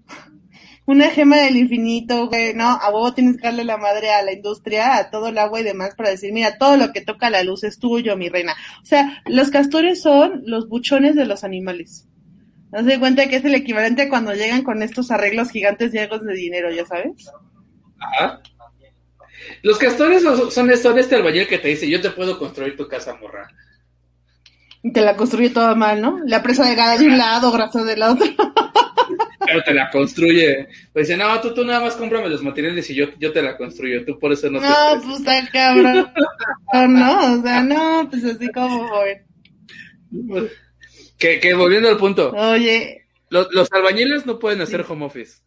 una 0.89 1.11
gema 1.11 1.37
del 1.37 1.57
infinito, 1.57 2.29
güey, 2.29 2.55
no, 2.55 2.65
a 2.65 2.89
huevo 2.89 3.13
tienes 3.13 3.37
que 3.37 3.43
darle 3.43 3.65
la 3.65 3.77
madre 3.77 4.11
a 4.11 4.23
la 4.23 4.33
industria, 4.33 4.97
a 4.97 5.11
todo 5.11 5.29
el 5.29 5.37
agua 5.37 5.61
y 5.61 5.65
demás 5.65 5.95
para 5.95 6.09
decir, 6.09 6.33
mira, 6.33 6.57
todo 6.57 6.79
lo 6.79 6.93
que 6.93 7.03
toca 7.03 7.29
la 7.29 7.43
luz 7.43 7.63
es 7.65 7.79
tuyo, 7.79 8.17
mi 8.17 8.31
reina. 8.31 8.55
O 8.83 8.87
sea, 8.87 9.23
los 9.27 9.51
castores 9.51 10.01
son 10.01 10.43
los 10.47 10.69
buchones 10.69 11.15
de 11.15 11.27
los 11.27 11.45
animales. 11.45 12.09
¿No 12.71 12.85
se 12.85 12.99
cuenta 12.99 13.29
que 13.29 13.37
es 13.37 13.45
el 13.45 13.55
equivalente 13.55 14.03
a 14.03 14.09
cuando 14.09 14.35
llegan 14.35 14.63
con 14.63 14.83
estos 14.83 15.11
arreglos 15.11 15.51
gigantes 15.51 15.91
ciegos 15.91 16.25
de 16.25 16.35
dinero, 16.35 16.71
ya 16.71 16.85
sabes? 16.85 17.31
Ajá. 17.99 18.41
Los 19.63 19.79
castores 19.79 20.23
son, 20.23 20.51
son, 20.51 20.77
son 20.77 20.99
este 20.99 21.17
albañil 21.17 21.47
que 21.47 21.59
te 21.59 21.69
dice, 21.69 21.89
yo 21.89 22.01
te 22.01 22.11
puedo 22.11 22.39
construir 22.39 22.77
tu 22.77 22.87
casa, 22.87 23.17
morra. 23.17 23.49
Y 24.83 24.93
te 24.93 25.01
la 25.01 25.17
construye 25.17 25.51
toda 25.51 25.75
mal, 25.75 26.01
¿no? 26.01 26.21
La 26.27 26.43
presa 26.43 26.65
de 26.65 26.75
gada 26.75 26.99
de 26.99 27.07
un 27.07 27.19
lado, 27.19 27.51
grasa 27.51 27.83
del 27.85 28.03
otro. 28.03 28.27
Pero 29.47 29.63
te 29.65 29.75
la 29.75 29.91
construye. 29.91 30.69
Pues 30.93 31.09
dice, 31.09 31.19
no, 31.19 31.41
tú, 31.41 31.55
tú 31.55 31.65
nada 31.65 31.81
más 31.81 31.95
cómprame 31.95 32.29
los 32.29 32.43
materiales 32.43 32.89
y 32.91 32.95
yo, 32.95 33.07
yo 33.19 33.33
te 33.33 33.43
la 33.43 33.57
construyo. 33.57 34.05
Tú 34.05 34.19
por 34.19 34.33
eso 34.33 34.51
no, 34.51 34.61
no 34.61 34.69
te 34.69 35.07
pues 35.07 35.21
está 35.21 35.49
cabrón. 35.51 36.13
no, 36.89 37.33
o 37.33 37.43
sea, 37.43 37.63
no, 37.63 38.09
pues 38.11 38.25
así 38.25 38.49
como, 38.53 38.89
güey. 38.89 40.49
Que, 41.19 41.41
que 41.41 41.55
volviendo 41.55 41.89
al 41.89 41.97
punto. 41.97 42.31
Oye. 42.31 43.07
Los, 43.31 43.53
los 43.53 43.71
albañiles 43.73 44.25
no 44.25 44.39
pueden 44.39 44.61
hacer 44.61 44.85
home 44.89 45.05
office. 45.05 45.43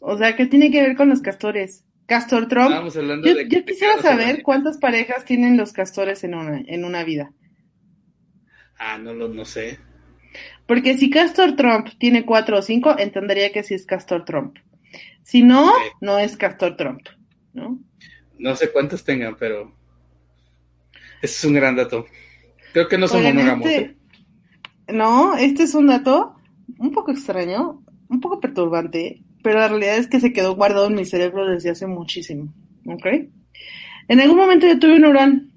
O 0.00 0.18
sea, 0.18 0.34
¿qué 0.34 0.46
tiene 0.46 0.70
que 0.70 0.82
ver 0.82 0.96
con 0.96 1.08
los 1.08 1.20
castores? 1.20 1.84
Castor 2.06 2.48
Trump. 2.48 2.72
Hablando 2.72 3.26
Yo, 3.26 3.34
de 3.34 3.48
yo 3.48 3.64
quisiera 3.64 4.00
saber 4.02 4.42
cuántas 4.42 4.78
parejas 4.78 5.24
tienen 5.24 5.56
los 5.56 5.72
castores 5.72 6.24
en 6.24 6.34
una, 6.34 6.60
en 6.66 6.84
una 6.84 7.04
vida. 7.04 7.32
Ah, 8.78 8.98
no 8.98 9.14
lo 9.14 9.28
no 9.28 9.44
sé. 9.44 9.78
Porque 10.66 10.96
si 10.96 11.10
Castor 11.10 11.54
Trump 11.54 11.88
tiene 11.98 12.24
cuatro 12.24 12.58
o 12.58 12.62
cinco, 12.62 12.96
entendería 12.98 13.52
que 13.52 13.62
sí 13.62 13.74
es 13.74 13.86
Castor 13.86 14.24
Trump. 14.24 14.58
Si 15.22 15.42
no, 15.42 15.72
no 16.00 16.18
es 16.18 16.36
Castor 16.36 16.76
Trump, 16.76 17.02
¿no? 17.52 17.78
No 18.38 18.56
sé 18.56 18.72
cuántos 18.72 19.04
tengan, 19.04 19.36
pero. 19.36 19.72
Ese 21.22 21.34
es 21.34 21.44
un 21.44 21.54
gran 21.54 21.76
dato. 21.76 22.06
Creo 22.72 22.88
que 22.88 22.98
no 22.98 23.08
son 23.08 23.20
Oigan, 23.20 23.36
monógamos. 23.36 23.66
este- 23.66 23.84
¿eh? 23.84 23.96
No, 24.92 25.36
este 25.36 25.62
es 25.64 25.74
un 25.74 25.86
dato 25.86 26.34
un 26.78 26.90
poco 26.90 27.12
extraño, 27.12 27.82
un 28.08 28.20
poco 28.20 28.40
perturbante, 28.40 29.22
pero 29.42 29.58
la 29.60 29.68
realidad 29.68 29.96
es 29.96 30.06
que 30.06 30.20
se 30.20 30.32
quedó 30.32 30.54
guardado 30.54 30.88
en 30.88 30.94
mi 30.94 31.04
cerebro 31.04 31.46
desde 31.46 31.70
hace 31.70 31.86
muchísimo, 31.86 32.52
¿ok? 32.86 33.06
En 34.08 34.20
algún 34.20 34.36
momento 34.36 34.66
yo 34.66 34.78
tuve 34.78 34.96
un 34.96 35.04
hurón, 35.04 35.52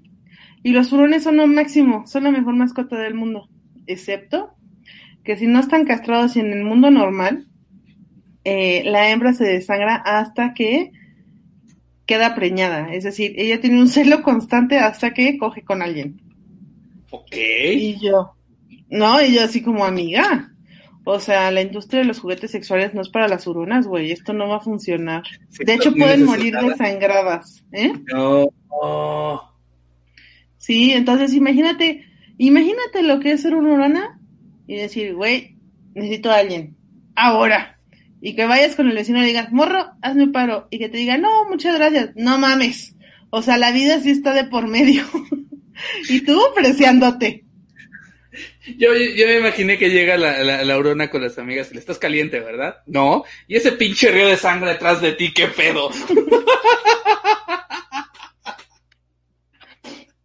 y 0.62 0.70
los 0.70 0.92
hurones 0.92 1.22
son 1.22 1.36
lo 1.36 1.46
máximo, 1.46 2.06
son 2.06 2.24
la 2.24 2.30
mejor 2.30 2.54
mascota 2.54 2.96
del 2.98 3.14
mundo, 3.14 3.48
excepto 3.86 4.52
que 5.24 5.36
si 5.36 5.46
no 5.46 5.58
están 5.60 5.84
castrados 5.84 6.36
y 6.36 6.40
en 6.40 6.52
el 6.52 6.64
mundo 6.64 6.90
normal, 6.90 7.48
eh, 8.44 8.82
la 8.84 9.10
hembra 9.10 9.32
se 9.32 9.44
desangra 9.44 9.96
hasta 9.96 10.54
que 10.54 10.92
queda 12.06 12.36
preñada, 12.36 12.94
es 12.94 13.02
decir, 13.02 13.34
ella 13.36 13.60
tiene 13.60 13.80
un 13.80 13.88
celo 13.88 14.22
constante 14.22 14.78
hasta 14.78 15.12
que 15.12 15.36
coge 15.38 15.62
con 15.62 15.82
alguien. 15.82 16.20
Ok. 17.20 17.34
Y 17.34 17.98
yo, 18.00 18.36
no, 18.88 19.20
y 19.20 19.34
yo 19.34 19.44
así 19.44 19.62
como 19.62 19.84
amiga. 19.84 20.52
O 21.04 21.20
sea, 21.20 21.50
la 21.52 21.62
industria 21.62 22.00
de 22.00 22.06
los 22.06 22.18
juguetes 22.18 22.50
sexuales 22.50 22.92
no 22.92 23.00
es 23.00 23.08
para 23.08 23.28
las 23.28 23.46
huronas, 23.46 23.86
güey. 23.86 24.10
Esto 24.10 24.32
no 24.32 24.48
va 24.48 24.56
a 24.56 24.60
funcionar. 24.60 25.22
Sí, 25.50 25.64
De 25.64 25.74
hecho, 25.74 25.94
pueden 25.94 26.24
morir 26.24 26.56
desangradas, 26.56 27.64
¿eh? 27.72 27.92
No. 28.12 28.50
Sí, 30.56 30.92
entonces 30.92 31.32
imagínate, 31.32 32.04
imagínate 32.38 33.04
lo 33.04 33.20
que 33.20 33.32
es 33.32 33.42
ser 33.42 33.54
una 33.54 33.72
hurona 33.72 34.20
y 34.66 34.74
decir, 34.74 35.14
güey, 35.14 35.56
necesito 35.94 36.30
a 36.30 36.38
alguien. 36.38 36.76
Ahora. 37.14 37.78
Y 38.20 38.34
que 38.34 38.46
vayas 38.46 38.74
con 38.74 38.88
el 38.88 38.96
vecino 38.96 39.18
y 39.18 39.22
le 39.22 39.28
digas, 39.28 39.52
morro, 39.52 39.92
hazme 40.02 40.24
un 40.24 40.32
paro. 40.32 40.66
Y 40.70 40.78
que 40.78 40.88
te 40.88 40.96
diga, 40.96 41.18
no, 41.18 41.48
muchas 41.48 41.76
gracias. 41.76 42.10
No 42.16 42.38
mames. 42.38 42.96
O 43.30 43.42
sea, 43.42 43.58
la 43.58 43.70
vida 43.70 44.00
sí 44.00 44.10
está 44.10 44.32
de 44.32 44.44
por 44.44 44.66
medio. 44.66 45.04
y 46.08 46.20
tú 46.22 46.40
preciándote. 46.54 47.44
Yo, 48.76 48.94
yo 48.94 49.26
me 49.26 49.38
imaginé 49.38 49.78
que 49.78 49.88
llega 49.90 50.16
la, 50.18 50.42
la, 50.42 50.62
la 50.64 50.74
Aurona 50.74 51.08
con 51.08 51.22
las 51.22 51.38
amigas 51.38 51.70
y 51.70 51.74
le 51.74 51.80
estás 51.80 51.98
caliente, 51.98 52.40
¿verdad? 52.40 52.78
No. 52.86 53.24
Y 53.48 53.56
ese 53.56 53.72
pinche 53.72 54.10
río 54.10 54.26
de 54.28 54.36
sangre 54.36 54.70
detrás 54.72 55.00
de 55.00 55.12
ti, 55.12 55.32
¿qué 55.32 55.46
pedo? 55.48 55.90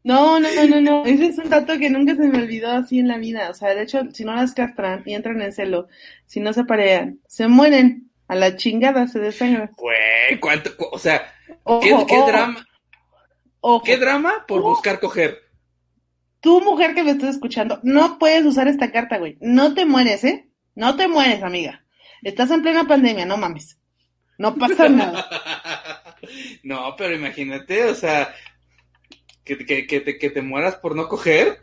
No, 0.03 0.39
no, 0.39 0.49
no, 0.55 0.65
no, 0.65 0.81
no. 0.81 1.05
Ese 1.05 1.27
es 1.27 1.37
un 1.37 1.49
dato 1.49 1.77
que 1.77 1.89
nunca 1.91 2.15
se 2.15 2.23
me 2.27 2.39
olvidó 2.41 2.71
así 2.71 2.97
en 2.99 3.07
la 3.07 3.17
vida. 3.17 3.49
O 3.51 3.53
sea, 3.53 3.75
de 3.75 3.83
hecho, 3.83 4.01
si 4.13 4.25
no 4.25 4.33
las 4.33 4.53
castran 4.53 5.03
y 5.05 5.13
entran 5.13 5.39
en 5.41 5.53
celo, 5.53 5.89
si 6.25 6.39
no 6.39 6.53
se 6.53 6.63
parean, 6.65 7.19
se 7.27 7.47
mueren. 7.47 8.07
A 8.27 8.35
la 8.35 8.55
chingada 8.55 9.07
se 9.07 9.19
desangran. 9.19 9.71
Güey, 9.77 10.39
¿cuánto? 10.39 10.75
cu- 10.77 10.87
O 10.91 10.97
sea, 10.97 11.33
Ojo, 11.63 11.81
¿qué, 11.81 11.89
qué 11.89 12.17
ojo, 12.17 12.27
drama? 12.27 12.65
ojo. 13.59 13.83
¿Qué 13.83 13.97
drama 13.97 14.45
por 14.47 14.61
buscar 14.61 14.99
coger? 15.01 15.40
Tú, 16.41 16.61
mujer 16.61 16.95
que 16.95 17.03
me 17.03 17.11
estás 17.11 17.35
escuchando, 17.35 17.79
no 17.83 18.19
puedes 18.19 18.45
usar 18.45 18.67
esta 18.67 18.91
carta, 18.91 19.17
güey. 19.17 19.37
No 19.39 19.73
te 19.73 19.85
mueres, 19.85 20.23
¿eh? 20.23 20.47
No 20.75 20.95
te 20.95 21.07
mueres, 21.07 21.43
amiga. 21.43 21.83
Estás 22.23 22.51
en 22.51 22.61
plena 22.61 22.87
pandemia, 22.87 23.25
no 23.25 23.37
mames. 23.37 23.77
No 24.37 24.55
pasa 24.55 24.89
nada. 24.89 25.27
no, 26.63 26.95
pero 26.97 27.15
imagínate, 27.15 27.85
o 27.85 27.95
sea, 27.95 28.33
que, 29.43 29.57
que, 29.65 29.87
que, 29.87 30.01
te, 30.01 30.17
que 30.17 30.29
te 30.29 30.41
mueras 30.41 30.75
por 30.75 30.95
no 30.95 31.07
coger. 31.07 31.59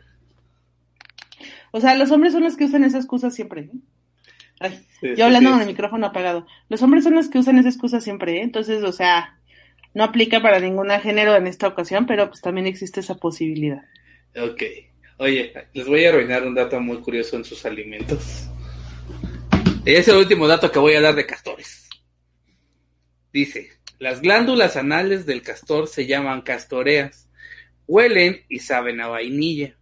O 1.71 1.81
sea, 1.81 1.93
los 1.95 2.09
hombres 2.11 2.33
son 2.33 2.43
los 2.43 2.55
que 2.57 2.65
usan 2.65 2.83
esa 2.83 2.97
excusa 2.97 3.29
siempre. 3.29 3.61
¿eh? 3.61 3.71
Ay, 4.59 4.85
Sí, 4.99 5.15
yo 5.15 5.25
hablando 5.25 5.49
sí. 5.49 5.53
con 5.53 5.61
el 5.61 5.67
micrófono 5.67 6.07
apagado. 6.07 6.45
Los 6.67 6.81
hombres 6.81 7.03
son 7.03 7.15
los 7.15 7.29
que 7.29 7.37
usan 7.37 7.57
esa 7.57 7.69
excusa 7.69 8.01
siempre, 8.01 8.37
¿eh? 8.37 8.41
Entonces, 8.43 8.83
o 8.83 8.91
sea, 8.91 9.39
no 9.93 10.03
aplica 10.03 10.41
para 10.41 10.59
ningún 10.59 10.89
género 11.01 11.35
en 11.35 11.47
esta 11.47 11.67
ocasión, 11.67 12.05
pero 12.05 12.27
pues 12.29 12.41
también 12.41 12.67
existe 12.67 12.99
esa 12.99 13.15
posibilidad. 13.15 13.83
Ok. 14.35 14.63
Oye, 15.17 15.53
les 15.73 15.85
voy 15.85 16.05
a 16.05 16.09
arruinar 16.09 16.45
un 16.45 16.55
dato 16.55 16.79
muy 16.79 16.97
curioso 16.99 17.35
en 17.35 17.43
sus 17.43 17.65
alimentos. 17.65 18.47
Es 19.85 20.07
el 20.07 20.17
último 20.17 20.47
dato 20.47 20.71
que 20.71 20.79
voy 20.79 20.93
a 20.93 21.01
dar 21.01 21.15
de 21.15 21.25
castores. 21.25 21.89
Dice, 23.33 23.71
las 23.99 24.21
glándulas 24.21 24.77
anales 24.77 25.25
del 25.25 25.41
castor 25.41 25.87
se 25.87 26.05
llaman 26.07 26.41
castoreas. 26.41 27.29
Huelen 27.87 28.45
y 28.47 28.59
saben 28.59 29.01
a 29.01 29.07
vainilla. 29.07 29.75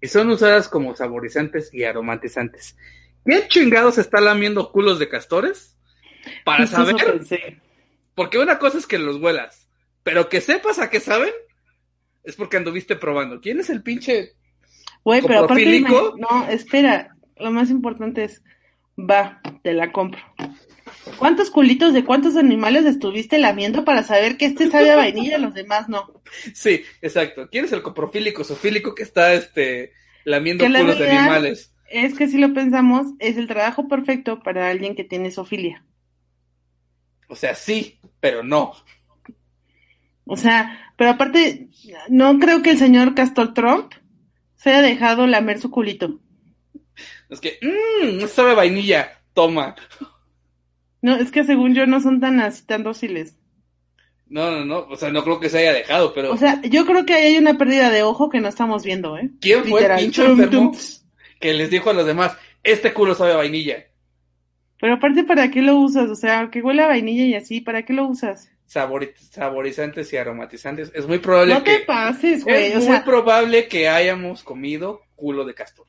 Y 0.00 0.08
son 0.08 0.30
usadas 0.30 0.68
como 0.68 0.94
saborizantes 0.94 1.72
y 1.72 1.84
aromatizantes. 1.84 2.76
¿Quién 3.24 3.48
chingados 3.48 3.98
está 3.98 4.20
lamiendo 4.20 4.70
culos 4.70 4.98
de 4.98 5.08
castores? 5.08 5.76
Para 6.44 6.66
saber, 6.66 6.96
porque 8.14 8.38
una 8.38 8.58
cosa 8.58 8.78
es 8.78 8.86
que 8.86 8.98
los 8.98 9.16
huelas, 9.16 9.68
pero 10.02 10.28
que 10.28 10.40
sepas 10.40 10.78
a 10.78 10.90
qué 10.90 11.00
saben, 11.00 11.32
es 12.24 12.36
porque 12.36 12.56
anduviste 12.56 12.96
probando. 12.96 13.40
¿Quién 13.40 13.60
es 13.60 13.70
el 13.70 13.82
pinche 13.82 14.32
Güey, 15.04 15.22
pero 15.22 15.44
aparte, 15.44 15.64
imag- 15.64 16.18
no, 16.18 16.48
espera, 16.48 17.16
lo 17.36 17.50
más 17.50 17.70
importante 17.70 18.24
es, 18.24 18.42
va, 18.98 19.40
te 19.62 19.74
la 19.74 19.92
compro. 19.92 20.22
¿Cuántos 21.18 21.50
culitos 21.50 21.92
de 21.92 22.04
cuántos 22.04 22.36
animales 22.36 22.86
estuviste 22.86 23.38
lamiendo 23.38 23.84
para 23.84 24.02
saber 24.02 24.36
que 24.36 24.46
este 24.46 24.70
sabe 24.70 24.90
a 24.90 24.96
vainilla 24.96 25.38
y 25.38 25.40
los 25.40 25.54
demás 25.54 25.88
no? 25.88 26.22
Sí, 26.54 26.82
exacto. 27.02 27.48
¿Quién 27.50 27.66
es 27.66 27.72
el 27.72 27.82
coprofílico 27.82 28.44
sofílico 28.44 28.94
que 28.94 29.02
está 29.02 29.34
este 29.34 29.92
lamiendo 30.24 30.64
Que 30.64 30.70
la 30.70 30.80
culos 30.80 30.98
de 30.98 31.10
animales? 31.10 31.74
Es 31.90 32.14
que 32.14 32.26
si 32.28 32.38
lo 32.38 32.54
pensamos, 32.54 33.08
es 33.18 33.36
el 33.36 33.46
trabajo 33.46 33.88
perfecto 33.88 34.42
para 34.42 34.68
alguien 34.68 34.96
que 34.96 35.04
tiene 35.04 35.30
sofilia. 35.30 35.84
O 37.28 37.36
sea, 37.36 37.54
sí, 37.54 38.00
pero 38.20 38.42
no. 38.42 38.72
O 40.24 40.36
sea, 40.36 40.92
pero 40.96 41.10
aparte, 41.10 41.68
no 42.08 42.38
creo 42.38 42.62
que 42.62 42.70
el 42.70 42.78
señor 42.78 43.14
Castor 43.14 43.54
Trump 43.54 43.92
se 44.56 44.70
haya 44.70 44.82
dejado 44.82 45.26
lamer 45.26 45.60
su 45.60 45.70
culito. 45.70 46.18
Es 47.28 47.40
que, 47.40 47.58
mmm, 47.60 48.26
sabe 48.26 48.54
vainilla, 48.54 49.20
toma. 49.34 49.74
No, 51.02 51.16
es 51.16 51.30
que 51.30 51.44
según 51.44 51.74
yo 51.74 51.86
no 51.86 52.00
son 52.00 52.20
tan 52.20 52.40
así, 52.40 52.64
tan 52.64 52.82
dóciles. 52.82 53.36
No, 54.26 54.50
no, 54.50 54.64
no, 54.64 54.78
o 54.88 54.96
sea, 54.96 55.10
no 55.10 55.22
creo 55.22 55.38
que 55.38 55.50
se 55.50 55.58
haya 55.58 55.72
dejado, 55.72 56.14
pero... 56.14 56.32
O 56.32 56.36
sea, 56.36 56.62
yo 56.62 56.86
creo 56.86 57.04
que 57.04 57.12
ahí 57.12 57.26
hay 57.26 57.38
una 57.38 57.58
pérdida 57.58 57.90
de 57.90 58.02
ojo 58.02 58.30
que 58.30 58.40
no 58.40 58.48
estamos 58.48 58.82
viendo, 58.82 59.18
¿eh? 59.18 59.30
¿Quién 59.40 59.64
fue 59.64 59.80
Literal. 59.80 59.98
el 59.98 60.04
pinche 60.04 60.24
enfermo 60.24 60.72
que 61.40 61.52
les 61.52 61.70
dijo 61.70 61.90
a 61.90 61.92
los 61.92 62.06
demás, 62.06 62.36
este 62.62 62.94
culo 62.94 63.14
sabe 63.14 63.34
a 63.34 63.36
vainilla? 63.36 63.84
Pero 64.80 64.94
aparte, 64.94 65.24
¿para 65.24 65.50
qué 65.50 65.60
lo 65.60 65.76
usas? 65.76 66.08
O 66.08 66.14
sea, 66.14 66.48
que 66.50 66.62
huele 66.62 66.82
a 66.82 66.88
vainilla 66.88 67.24
y 67.24 67.34
así, 67.34 67.60
¿para 67.60 67.84
qué 67.84 67.92
lo 67.92 68.06
usas? 68.06 68.50
Sabori- 68.68 69.14
saborizantes 69.16 70.12
y 70.12 70.16
aromatizantes. 70.16 70.90
Es 70.94 71.06
muy 71.06 71.18
probable 71.18 71.54
No 71.54 71.62
que... 71.64 71.78
te 71.78 71.84
pases, 71.84 72.44
güey. 72.44 72.66
Es 72.66 72.76
O 72.76 72.78
muy 72.78 72.86
sea, 72.86 73.04
probable 73.04 73.68
que 73.68 73.88
hayamos 73.88 74.42
comido 74.42 75.02
culo 75.16 75.44
de 75.44 75.54
castor. 75.54 75.86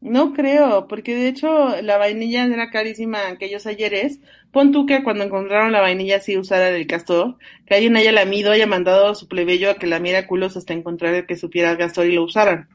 no 0.00 0.32
creo, 0.32 0.86
porque 0.88 1.14
de 1.16 1.26
hecho 1.28 1.80
la 1.82 1.96
vainilla 1.98 2.44
era 2.44 2.70
carísima 2.70 3.26
aquellos 3.28 3.66
ayeres. 3.66 4.20
Pon 4.52 4.70
tú 4.72 4.86
que 4.86 5.02
cuando 5.02 5.24
encontraron 5.24 5.72
la 5.72 5.80
vainilla 5.80 6.18
así 6.18 6.36
usada 6.38 6.70
del 6.70 6.86
castor, 6.86 7.36
que 7.66 7.74
alguien 7.74 7.96
haya 7.96 8.12
lamido, 8.12 8.52
haya 8.52 8.66
mandado 8.66 9.08
a 9.08 9.14
su 9.16 9.26
plebeyo 9.26 9.70
a 9.70 9.74
que 9.74 9.86
lamiera 9.88 10.26
culos 10.28 10.56
hasta 10.56 10.72
encontrar 10.72 11.14
el 11.14 11.26
que 11.26 11.36
supiera 11.36 11.72
el 11.72 11.78
castor 11.78 12.06
y 12.06 12.12
lo 12.12 12.22
usaran. 12.24 12.68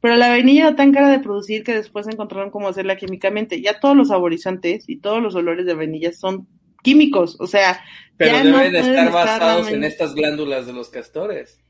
Pero 0.00 0.16
la 0.16 0.28
vainilla 0.28 0.68
era 0.68 0.76
tan 0.76 0.92
cara 0.92 1.08
de 1.10 1.18
producir 1.18 1.62
que 1.64 1.74
después 1.74 2.06
encontraron 2.06 2.50
cómo 2.50 2.68
hacerla 2.68 2.96
químicamente. 2.96 3.60
Ya 3.60 3.80
todos 3.80 3.96
los 3.96 4.08
saborizantes 4.08 4.88
y 4.88 4.96
todos 4.98 5.20
los 5.22 5.34
olores 5.34 5.66
de 5.66 5.74
vainilla 5.74 6.12
son 6.12 6.46
químicos, 6.82 7.36
o 7.40 7.46
sea, 7.46 7.82
Pero 8.16 8.32
ya 8.32 8.44
deben 8.44 8.74
estar 8.74 9.08
estar 9.08 9.12
basados 9.12 9.68
en 9.68 9.84
estas 9.84 10.14
glándulas 10.14 10.66
de 10.66 10.72
los 10.72 10.88
castores. 10.88 11.60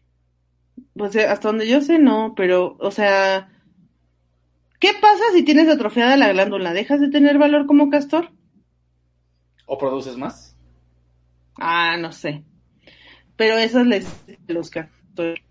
Pues 0.94 1.14
eh, 1.16 1.26
hasta 1.26 1.48
donde 1.48 1.68
yo 1.68 1.80
sé, 1.80 1.98
no, 1.98 2.34
pero, 2.36 2.76
o 2.80 2.90
sea, 2.90 3.50
¿qué 4.78 4.90
pasa 5.00 5.22
si 5.34 5.44
tienes 5.44 5.68
atrofiada 5.68 6.16
la 6.16 6.32
glándula? 6.32 6.72
¿Dejas 6.72 7.00
de 7.00 7.10
tener 7.10 7.38
valor 7.38 7.66
como 7.66 7.90
castor? 7.90 8.30
¿O 9.66 9.78
produces 9.78 10.16
más? 10.16 10.56
Ah, 11.56 11.96
no 11.96 12.12
sé. 12.12 12.42
Pero 13.36 13.56
eso 13.56 13.80
es 13.80 13.86
la 13.86 13.96
esencia 13.96 14.38
de 14.46 14.54
los 14.54 14.70
castores. 14.70 15.44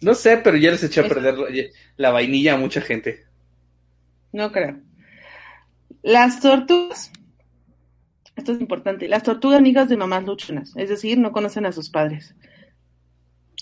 No 0.00 0.14
sé, 0.14 0.36
pero 0.38 0.56
ya 0.56 0.72
les 0.72 0.82
eché 0.82 1.00
a 1.00 1.08
perder 1.08 1.38
la, 1.38 1.46
la 1.96 2.10
vainilla 2.10 2.54
a 2.54 2.58
mucha 2.58 2.80
gente. 2.80 3.24
No 4.32 4.50
creo. 4.50 4.80
Las 6.02 6.40
tortugas, 6.40 7.12
esto 8.36 8.52
es 8.52 8.60
importante, 8.60 9.08
las 9.08 9.22
tortugas 9.22 9.58
amigas 9.58 9.88
de 9.88 9.96
mamás 9.96 10.24
luchonas, 10.24 10.72
es 10.76 10.88
decir, 10.88 11.18
no 11.18 11.32
conocen 11.32 11.66
a 11.66 11.72
sus 11.72 11.90
padres. 11.90 12.34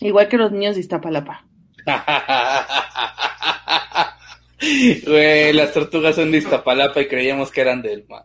Igual 0.00 0.28
que 0.28 0.38
los 0.38 0.52
niños 0.52 0.74
de 0.74 0.80
Iztapalapa. 0.80 1.46
Güey, 5.06 5.54
las 5.54 5.72
tortugas 5.72 6.16
son 6.16 6.30
de 6.30 6.38
Iztapalapa 6.38 7.00
y 7.00 7.08
creíamos 7.08 7.50
que 7.50 7.62
eran 7.62 7.80
del 7.80 8.04
mar. 8.06 8.24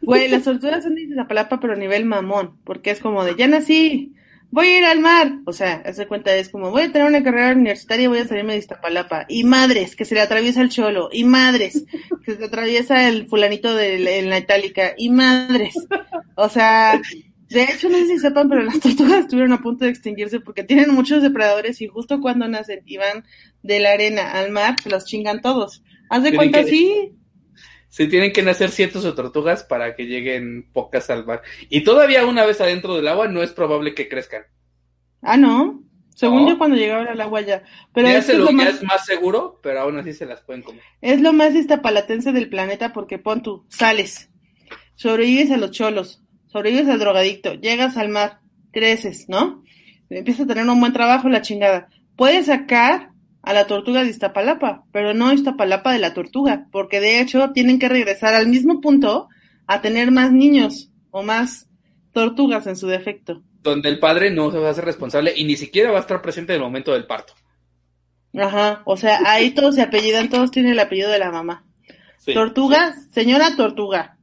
Güey, 0.00 0.28
las 0.28 0.44
tortugas 0.44 0.82
son 0.82 0.94
de 0.94 1.02
Iztapalapa, 1.02 1.60
pero 1.60 1.74
a 1.74 1.76
nivel 1.76 2.06
mamón, 2.06 2.58
porque 2.64 2.90
es 2.90 3.00
como 3.00 3.22
de, 3.22 3.36
ya 3.36 3.46
nací, 3.46 4.14
voy 4.56 4.68
a 4.68 4.78
ir 4.78 4.84
al 4.86 5.00
mar. 5.00 5.32
O 5.44 5.52
sea, 5.52 5.82
hace 5.84 6.06
cuenta, 6.06 6.34
es 6.34 6.48
como, 6.48 6.70
voy 6.70 6.82
a 6.84 6.90
tener 6.92 7.06
una 7.06 7.22
carrera 7.22 7.52
universitaria, 7.52 8.08
voy 8.08 8.18
a 8.20 8.26
salirme 8.26 8.54
de 8.54 8.60
Iztapalapa. 8.60 9.26
Y 9.28 9.44
madres, 9.44 9.94
que 9.94 10.06
se 10.06 10.14
le 10.14 10.22
atraviesa 10.22 10.62
el 10.62 10.70
cholo. 10.70 11.10
Y 11.12 11.24
madres, 11.24 11.84
que 12.24 12.32
se 12.32 12.38
le 12.40 12.46
atraviesa 12.46 13.06
el 13.08 13.28
fulanito 13.28 13.74
de 13.74 13.98
la- 13.98 14.12
en 14.12 14.30
la 14.30 14.38
itálica. 14.38 14.94
Y 14.96 15.10
madres. 15.10 15.74
O 16.36 16.48
sea, 16.48 17.00
de 17.50 17.62
hecho, 17.64 17.88
no 17.90 17.98
sé 17.98 18.06
si 18.06 18.18
sepan, 18.18 18.48
pero 18.48 18.62
las 18.62 18.80
tortugas 18.80 19.20
estuvieron 19.20 19.52
a 19.52 19.60
punto 19.60 19.84
de 19.84 19.90
extinguirse 19.90 20.40
porque 20.40 20.64
tienen 20.64 20.90
muchos 20.94 21.22
depredadores 21.22 21.80
y 21.82 21.86
justo 21.86 22.20
cuando 22.22 22.48
nacen 22.48 22.80
y 22.86 22.96
van 22.96 23.24
de 23.62 23.78
la 23.80 23.92
arena 23.92 24.32
al 24.32 24.50
mar, 24.50 24.76
se 24.82 24.88
los 24.90 25.04
chingan 25.04 25.42
todos. 25.42 25.82
Haz 26.08 26.22
de 26.22 26.34
cuenta, 26.34 26.64
que- 26.64 26.70
sí. 26.70 27.12
Se 27.88 28.06
tienen 28.06 28.32
que 28.32 28.42
nacer 28.42 28.70
cientos 28.70 29.04
de 29.04 29.12
tortugas 29.12 29.62
para 29.64 29.94
que 29.94 30.04
lleguen 30.06 30.70
pocas 30.72 31.08
al 31.10 31.24
mar. 31.24 31.42
Y 31.68 31.82
todavía 31.84 32.26
una 32.26 32.44
vez 32.44 32.60
adentro 32.60 32.94
del 32.96 33.08
agua 33.08 33.28
no 33.28 33.42
es 33.42 33.52
probable 33.52 33.94
que 33.94 34.08
crezcan. 34.08 34.42
Ah, 35.22 35.36
no. 35.36 35.82
Según 36.14 36.44
No. 36.44 36.50
yo 36.50 36.58
cuando 36.58 36.76
llegaba 36.76 37.04
al 37.04 37.20
agua 37.20 37.40
ya. 37.42 37.62
Pero 37.92 38.08
ya 38.08 38.18
es, 38.18 38.26
se 38.26 38.32
que 38.32 38.38
es 38.38 38.44
lo, 38.44 38.50
ya 38.50 38.52
más, 38.56 38.68
es 38.68 38.82
más 38.82 39.04
seguro, 39.06 39.60
pero 39.62 39.80
aún 39.80 39.98
así 39.98 40.12
se 40.12 40.26
las 40.26 40.40
pueden 40.42 40.62
comer. 40.62 40.82
es 41.00 41.20
lo 41.20 41.32
más 41.32 41.54
iztapalatense 41.54 42.32
del 42.32 42.48
planeta 42.48 42.92
porque 42.92 43.18
pon 43.18 43.42
tú, 43.42 43.66
sales, 43.68 44.30
sobrevives 44.94 45.50
a 45.50 45.56
los 45.58 45.70
cholos, 45.72 46.22
sobrevives 46.46 46.88
al 46.88 46.98
drogadicto, 46.98 47.54
llegas 47.54 47.96
al 47.98 48.08
mar, 48.08 48.40
creces, 48.72 49.26
¿no? 49.28 49.62
Empiezas 50.08 50.44
a 50.44 50.46
tener 50.54 50.66
un 50.68 50.80
buen 50.80 50.92
trabajo, 50.92 51.28
la 51.28 51.42
chingada. 51.42 51.88
Puedes 52.16 52.46
sacar 52.46 53.10
a 53.46 53.52
la 53.52 53.66
tortuga 53.68 54.02
de 54.02 54.10
Iztapalapa, 54.10 54.82
pero 54.92 55.14
no 55.14 55.32
Iztapalapa 55.32 55.92
de 55.92 56.00
la 56.00 56.14
tortuga, 56.14 56.66
porque 56.72 56.98
de 56.98 57.20
hecho 57.20 57.52
tienen 57.52 57.78
que 57.78 57.88
regresar 57.88 58.34
al 58.34 58.48
mismo 58.48 58.80
punto 58.80 59.28
a 59.68 59.80
tener 59.80 60.10
más 60.10 60.32
niños 60.32 60.90
o 61.12 61.22
más 61.22 61.68
tortugas 62.12 62.66
en 62.66 62.74
su 62.76 62.88
defecto. 62.88 63.42
Donde 63.62 63.88
el 63.88 64.00
padre 64.00 64.32
no 64.32 64.50
se 64.50 64.58
va 64.58 64.68
a 64.68 64.70
hacer 64.72 64.84
responsable 64.84 65.32
y 65.36 65.44
ni 65.44 65.56
siquiera 65.56 65.92
va 65.92 65.98
a 65.98 66.00
estar 66.00 66.20
presente 66.22 66.52
en 66.54 66.58
el 66.58 66.64
momento 66.64 66.92
del 66.92 67.06
parto. 67.06 67.34
Ajá, 68.36 68.82
o 68.84 68.96
sea, 68.96 69.20
ahí 69.24 69.52
todos 69.52 69.76
se 69.76 69.82
apellidan, 69.82 70.28
todos 70.28 70.50
tienen 70.50 70.72
el 70.72 70.80
apellido 70.80 71.10
de 71.10 71.20
la 71.20 71.30
mamá. 71.30 71.64
Sí. 72.18 72.34
Tortuga, 72.34 72.94
señora 73.12 73.54
tortuga. 73.56 74.16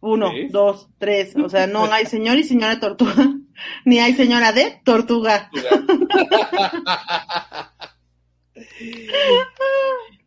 Uno, 0.00 0.30
Sí. 0.30 0.48
dos, 0.50 0.88
tres. 0.98 1.36
O 1.36 1.48
sea, 1.50 1.66
no 1.66 1.84
hay 1.92 2.06
señor 2.06 2.38
y 2.38 2.44
señora 2.44 2.80
tortuga. 2.80 3.28
Ni 3.84 3.98
hay 3.98 4.14
señora 4.14 4.52
de 4.52 4.80
tortuga. 4.82 5.50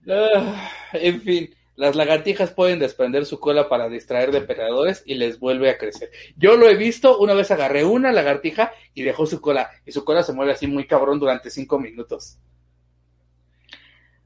Ah, 0.07 0.69
en 0.93 1.21
fin, 1.21 1.55
las 1.75 1.95
lagartijas 1.95 2.51
pueden 2.51 2.79
desprender 2.79 3.25
su 3.25 3.39
cola 3.39 3.67
para 3.67 3.89
distraer 3.89 4.31
depredadores 4.31 5.03
y 5.05 5.15
les 5.15 5.39
vuelve 5.39 5.69
a 5.69 5.77
crecer. 5.77 6.11
Yo 6.37 6.57
lo 6.57 6.69
he 6.69 6.75
visto, 6.75 7.17
una 7.17 7.33
vez 7.33 7.49
agarré 7.51 7.83
una 7.83 8.11
lagartija 8.11 8.71
y 8.93 9.01
dejó 9.01 9.25
su 9.25 9.41
cola, 9.41 9.71
y 9.85 9.91
su 9.91 10.05
cola 10.05 10.21
se 10.23 10.33
mueve 10.33 10.51
así 10.51 10.67
muy 10.67 10.85
cabrón 10.85 11.19
durante 11.19 11.49
cinco 11.49 11.79
minutos. 11.79 12.37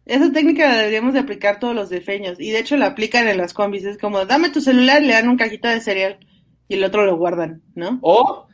Esa 0.09 0.31
técnica 0.31 0.67
la 0.67 0.77
deberíamos 0.77 1.13
de 1.13 1.19
aplicar 1.19 1.59
todos 1.59 1.75
los 1.75 1.89
defeños. 1.89 2.39
Y 2.39 2.49
de 2.49 2.57
hecho 2.57 2.75
la 2.77 2.87
aplican 2.87 3.27
en 3.27 3.37
las 3.37 3.53
combis. 3.53 3.85
Es 3.85 3.99
como, 3.99 4.25
dame 4.25 4.49
tu 4.49 4.59
celular 4.59 5.03
le 5.03 5.13
dan 5.13 5.29
un 5.29 5.37
cajito 5.37 5.67
de 5.67 5.81
cereal. 5.81 6.17
Y 6.67 6.75
el 6.75 6.83
otro 6.83 7.05
lo 7.05 7.15
guardan, 7.15 7.61
¿no? 7.75 7.99
O 8.01 8.47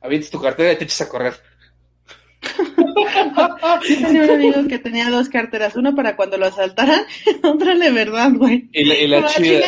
avientes 0.00 0.32
tu 0.32 0.40
cartera 0.40 0.72
y 0.72 0.76
te 0.76 0.82
echas 0.82 1.02
a 1.02 1.08
correr. 1.08 1.34
Yo 3.88 4.06
tenía 4.06 4.22
un 4.24 4.30
amigo 4.30 4.68
que 4.68 4.78
tenía 4.78 5.10
dos 5.10 5.28
carteras. 5.28 5.76
Una 5.76 5.94
para 5.94 6.16
cuando 6.16 6.36
lo 6.38 6.46
asaltaran 6.46 7.04
otra 7.42 7.74
de 7.74 7.90
verdad, 7.90 8.30
güey. 8.34 8.68
Y 8.72 8.84
la, 8.84 8.94
y 8.94 9.06
la 9.08 9.16
Como, 9.22 9.28
chida. 9.28 9.66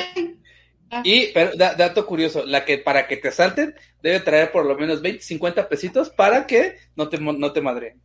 Y, 1.05 1.33
pero, 1.33 1.57
da- 1.57 1.75
dato 1.75 2.07
curioso, 2.07 2.45
la 2.47 2.65
que 2.65 2.79
para 2.79 3.09
que 3.09 3.17
te 3.17 3.29
asalten 3.29 3.75
debe 4.03 4.21
traer 4.21 4.53
por 4.53 4.65
lo 4.65 4.77
menos 4.77 5.03
20, 5.03 5.21
50 5.23 5.69
pesitos 5.69 6.11
para 6.11 6.47
que 6.47 6.77
no 6.95 7.09
te, 7.09 7.19
no 7.19 7.53
te 7.53 7.61
madreen. 7.61 8.01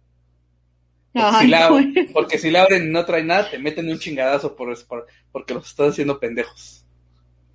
Porque, 1.14 1.28
Ay, 1.30 1.46
si 1.46 1.48
la, 1.52 1.70
porque 2.14 2.38
si 2.38 2.52
la 2.52 2.64
abren 2.64 2.88
y 2.88 2.90
no 2.90 3.06
trae 3.06 3.24
nada, 3.24 3.50
te 3.50 3.60
meten 3.60 3.90
un 3.90 4.00
chingadazo 4.00 4.56
por, 4.56 4.74
por- 4.88 5.08
porque 5.32 5.54
los 5.54 5.68
estás 5.68 5.90
haciendo 5.92 6.20
pendejos. 6.20 6.86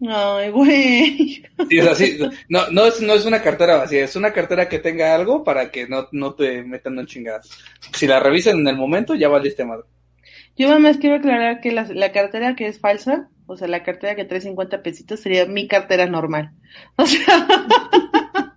Ay, 0.09 0.51
güey. 0.51 1.43
Sí. 1.69 2.19
No, 2.49 2.69
no, 2.71 2.87
es, 2.87 3.01
no 3.01 3.15
es 3.15 3.25
una 3.25 3.43
cartera 3.43 3.77
vacía, 3.77 4.05
es 4.05 4.15
una 4.15 4.33
cartera 4.33 4.69
que 4.69 4.79
tenga 4.79 5.15
algo 5.15 5.43
para 5.43 5.71
que 5.71 5.89
no, 5.89 6.09
no 6.13 6.35
te 6.35 6.63
metan 6.63 6.99
un 6.99 7.07
chingadazo. 7.07 7.55
Si 7.93 8.07
la 8.07 8.21
revisan 8.21 8.59
en 8.59 8.69
el 8.69 8.77
momento, 8.77 9.15
ya 9.15 9.29
valiste 9.29 9.65
madre. 9.65 9.85
Yo 10.57 10.69
nada 10.69 10.81
más 10.81 10.99
quiero 10.99 11.17
aclarar 11.17 11.61
que 11.61 11.73
la, 11.73 11.85
la 11.85 12.13
cartera 12.13 12.55
que 12.55 12.67
es 12.67 12.79
falsa, 12.79 13.29
o 13.47 13.57
sea, 13.57 13.69
la 13.69 13.83
cartera 13.83 14.17
que 14.17 14.25
trae 14.25 14.41
50 14.41 14.83
pesitos 14.83 15.21
sería 15.21 15.47
mi 15.47 15.67
cartera 15.67 16.07
normal. 16.07 16.53
O 16.97 17.07
sea, 17.07 17.49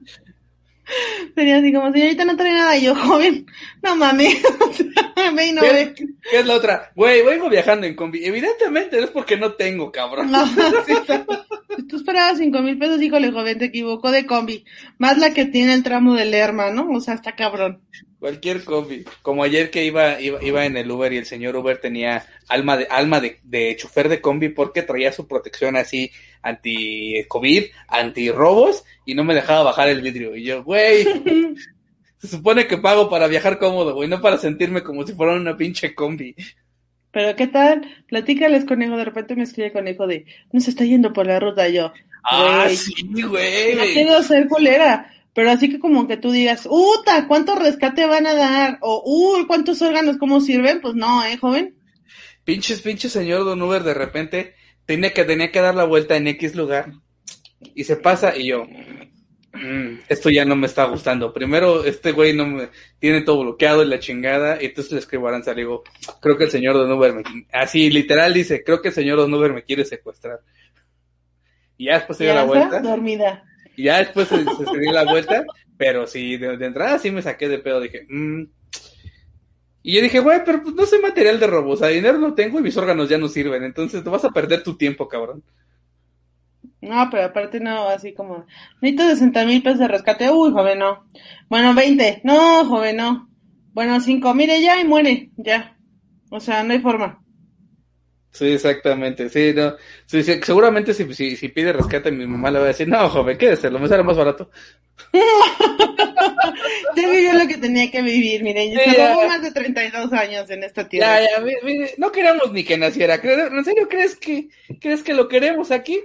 sería 1.35 1.57
así 1.57 1.73
como, 1.73 1.91
señorita, 1.91 2.25
no 2.25 2.35
trae 2.37 2.53
nada. 2.53 2.77
Y 2.77 2.83
yo, 2.83 2.95
joven, 2.95 3.45
no 3.81 3.95
mames. 3.95 4.37
Ve 5.35 5.45
y 5.47 5.51
no 5.51 5.61
¿Qué, 5.61 5.71
ve. 5.71 5.93
qué 5.93 6.39
es 6.39 6.45
la 6.45 6.55
otra? 6.55 6.91
Güey, 6.95 7.23
vengo 7.23 7.49
viajando 7.49 7.85
en 7.85 7.95
combi. 7.95 8.25
Evidentemente 8.25 8.97
no 8.97 9.03
es 9.03 9.11
porque 9.11 9.37
no 9.37 9.53
tengo, 9.53 9.91
cabrón. 9.91 10.31
No, 10.31 10.45
sí, 10.47 10.93
tú 11.87 11.97
esperabas 11.97 12.37
cinco 12.37 12.61
mil 12.61 12.77
pesos, 12.77 13.01
híjole, 13.01 13.31
joven, 13.31 13.59
te 13.59 13.65
equivocó 13.65 14.11
de 14.11 14.25
combi. 14.25 14.65
Más 14.97 15.17
la 15.17 15.33
que 15.33 15.45
tiene 15.45 15.73
el 15.73 15.83
tramo 15.83 16.15
del 16.15 16.31
Lerma, 16.31 16.71
¿no? 16.71 16.89
O 16.89 17.01
sea, 17.01 17.15
está 17.15 17.35
cabrón. 17.35 17.81
Cualquier 18.19 18.63
combi. 18.65 19.05
Como 19.21 19.43
ayer 19.43 19.71
que 19.71 19.85
iba, 19.85 20.19
iba, 20.19 20.43
iba 20.43 20.65
en 20.65 20.75
el 20.75 20.91
Uber 20.91 21.13
y 21.13 21.17
el 21.17 21.25
señor 21.25 21.55
Uber 21.55 21.79
tenía 21.79 22.25
alma 22.49 22.75
de, 22.75 22.85
alma 22.89 23.21
de, 23.21 23.39
de 23.43 23.75
chofer 23.77 24.09
de 24.09 24.19
combi 24.19 24.49
porque 24.49 24.81
traía 24.81 25.11
su 25.13 25.25
protección 25.27 25.77
así 25.77 26.11
anti-COVID, 26.41 27.63
anti-robos 27.87 28.83
y 29.05 29.15
no 29.15 29.23
me 29.23 29.35
dejaba 29.35 29.63
bajar 29.63 29.89
el 29.89 30.01
vidrio. 30.01 30.35
Y 30.35 30.43
yo, 30.43 30.63
güey, 30.63 31.03
se 32.17 32.27
supone 32.27 32.67
que 32.67 32.77
pago 32.77 33.09
para 33.09 33.27
viajar 33.27 33.57
cómodo, 33.57 33.93
güey, 33.95 34.09
no 34.09 34.21
para 34.21 34.37
sentirme 34.37 34.83
como 34.83 35.05
si 35.07 35.13
fuera 35.13 35.33
una 35.33 35.55
pinche 35.55 35.95
combi. 35.95 36.35
Pero 37.11 37.35
¿qué 37.35 37.47
tal? 37.47 38.03
Platícales, 38.07 38.65
conejo. 38.65 38.95
De 38.97 39.05
repente 39.05 39.35
me 39.35 39.43
escribe 39.43 39.71
conejo 39.71 40.05
de, 40.05 40.25
no 40.51 40.59
se 40.59 40.69
está 40.69 40.83
yendo 40.83 41.11
por 41.13 41.25
la 41.25 41.39
ruta. 41.39 41.67
Y 41.67 41.73
yo, 41.75 41.91
Ah, 42.23 42.63
Güey. 42.65 42.75
sí, 42.75 42.93
no 43.09 43.29
güey. 43.29 43.93
quiero 43.93 44.21
ser 44.23 44.47
culera. 44.47 45.11
Pero 45.39 45.51
así 45.51 45.69
que 45.69 45.79
como 45.79 46.05
que 46.05 46.17
tú 46.17 46.31
digas, 46.31 46.67
¡Uta! 46.69 47.25
¿Cuánto 47.25 47.55
rescate 47.55 48.05
van 48.05 48.27
a 48.27 48.33
dar? 48.33 48.77
O, 48.81 49.01
¡Uy! 49.05 49.47
¿Cuántos 49.47 49.81
órganos? 49.81 50.17
¿Cómo 50.17 50.41
sirven? 50.41 50.81
Pues 50.81 50.95
no, 50.95 51.23
¿eh, 51.23 51.37
joven? 51.37 51.77
Pinches, 52.43 52.81
pinche 52.81 53.07
señor 53.07 53.45
Don 53.45 53.61
Uber 53.61 53.81
de 53.83 53.93
repente 53.93 54.55
tenía 54.85 55.13
que, 55.13 55.23
tenía 55.23 55.49
que 55.49 55.61
dar 55.61 55.75
la 55.75 55.85
vuelta 55.85 56.17
en 56.17 56.27
X 56.27 56.55
lugar. 56.55 56.91
Y 57.73 57.85
se 57.85 57.95
pasa 57.95 58.35
y 58.35 58.47
yo, 58.47 58.65
mm, 58.65 59.99
esto 60.09 60.29
ya 60.29 60.43
no 60.43 60.57
me 60.57 60.67
está 60.67 60.83
gustando. 60.83 61.33
Primero, 61.33 61.85
este 61.85 62.11
güey 62.11 62.33
no 62.33 62.45
me 62.45 62.67
tiene 62.99 63.21
todo 63.21 63.39
bloqueado 63.39 63.81
y 63.81 63.87
la 63.87 63.99
chingada, 63.99 64.61
y 64.61 64.65
entonces 64.65 64.91
le 64.91 64.99
escribo 64.99 65.27
a 65.27 65.29
Aranza, 65.29 65.53
le 65.53 65.61
digo, 65.61 65.83
creo 66.19 66.37
que 66.37 66.43
el 66.43 66.51
señor 66.51 66.73
Don 66.75 66.91
Uber 66.91 67.13
me, 67.13 67.23
así 67.53 67.89
literal 67.89 68.33
dice, 68.33 68.61
creo 68.61 68.81
que 68.81 68.89
el 68.89 68.93
señor 68.93 69.19
Don 69.19 69.33
Uber 69.33 69.53
me 69.53 69.63
quiere 69.63 69.85
secuestrar. 69.85 70.41
Y 71.77 71.85
ya 71.85 71.93
después 71.93 72.17
se 72.17 72.25
dio 72.25 72.35
la 72.35 72.43
vuelta. 72.43 72.81
dormida. 72.81 73.45
Ya 73.83 73.99
después 73.99 74.27
se, 74.27 74.43
se, 74.43 74.79
dio 74.79 74.91
la 74.91 75.05
vuelta, 75.05 75.45
pero 75.77 76.07
sí, 76.07 76.37
de, 76.37 76.53
entrada 76.65 76.99
sí 76.99 77.11
me 77.11 77.21
saqué 77.21 77.47
de 77.47 77.59
pedo, 77.59 77.81
dije, 77.81 78.05
mmm. 78.09 78.43
Y 79.81 79.95
yo 79.95 80.01
dije, 80.01 80.19
güey, 80.19 80.41
pero 80.45 80.61
pues 80.61 80.75
no 80.75 80.85
soy 80.85 80.99
material 80.99 81.39
de 81.39 81.47
robo, 81.47 81.71
o 81.71 81.77
sea, 81.77 81.87
dinero 81.87 82.17
no 82.17 82.33
tengo 82.33 82.59
y 82.59 82.63
mis 82.63 82.75
órganos 82.77 83.07
ya 83.07 83.17
no 83.17 83.27
sirven, 83.27 83.63
entonces 83.63 84.03
te 84.03 84.09
vas 84.09 84.25
a 84.25 84.31
perder 84.31 84.61
tu 84.61 84.75
tiempo, 84.75 85.07
cabrón. 85.07 85.43
No, 86.81 87.09
pero 87.09 87.25
aparte 87.25 87.59
no, 87.59 87.89
así 87.89 88.13
como, 88.13 88.45
necesito 88.81 89.09
60 89.09 89.45
mil 89.45 89.63
pesos 89.63 89.79
de 89.79 89.87
rescate, 89.87 90.29
uy, 90.29 90.51
joven, 90.51 90.79
no. 90.79 91.05
Bueno, 91.49 91.73
20, 91.73 92.21
no, 92.23 92.65
joven, 92.65 92.97
no. 92.97 93.29
Bueno, 93.73 93.99
5, 93.99 94.33
mire 94.33 94.61
ya 94.61 94.79
y 94.79 94.85
muere, 94.85 95.29
ya. 95.37 95.77
O 96.29 96.39
sea, 96.39 96.63
no 96.63 96.73
hay 96.73 96.79
forma. 96.79 97.21
Sí, 98.31 98.51
exactamente, 98.51 99.27
sí, 99.29 99.53
no. 99.55 99.75
Sí, 100.05 100.23
sí, 100.23 100.39
seguramente 100.43 100.93
si, 100.93 101.11
si, 101.13 101.35
si, 101.35 101.49
pide 101.49 101.73
rescate 101.73 102.11
mi 102.11 102.27
mamá 102.27 102.51
le 102.51 102.59
va 102.59 102.65
a 102.65 102.69
decir, 102.69 102.87
no, 102.87 103.09
joven, 103.09 103.37
quédese, 103.37 103.71
lo 103.71 103.79
me 103.79 103.87
sale 103.87 104.03
más 104.03 104.17
barato. 104.17 104.51
ya 106.95 107.09
vivió 107.09 107.33
lo 107.33 107.47
que 107.47 107.57
tenía 107.57 107.89
que 107.89 108.03
vivir, 108.03 108.43
mire, 108.43 108.71
yo 108.71 108.79
sí, 108.79 108.91
se 108.91 109.27
más 109.27 109.41
de 109.41 109.51
32 109.51 110.13
años 110.13 110.49
en 110.51 110.63
esta 110.63 110.87
tierra. 110.87 111.21
Ya, 111.21 111.37
ya, 111.37 111.59
mire, 111.63 111.95
no 111.97 112.11
queremos 112.11 112.51
ni 112.51 112.63
que 112.63 112.77
naciera, 112.77 113.15
¿en 113.15 113.65
serio 113.65 113.87
crees 113.89 114.15
que, 114.15 114.49
crees 114.79 115.01
que 115.01 115.15
lo 115.15 115.27
queremos 115.27 115.71
aquí? 115.71 115.99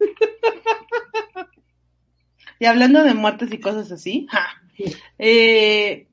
y 2.58 2.64
hablando 2.64 3.04
de 3.04 3.12
muertes 3.12 3.52
y 3.52 3.60
cosas 3.60 3.92
así, 3.92 4.26
eh, 5.18 6.07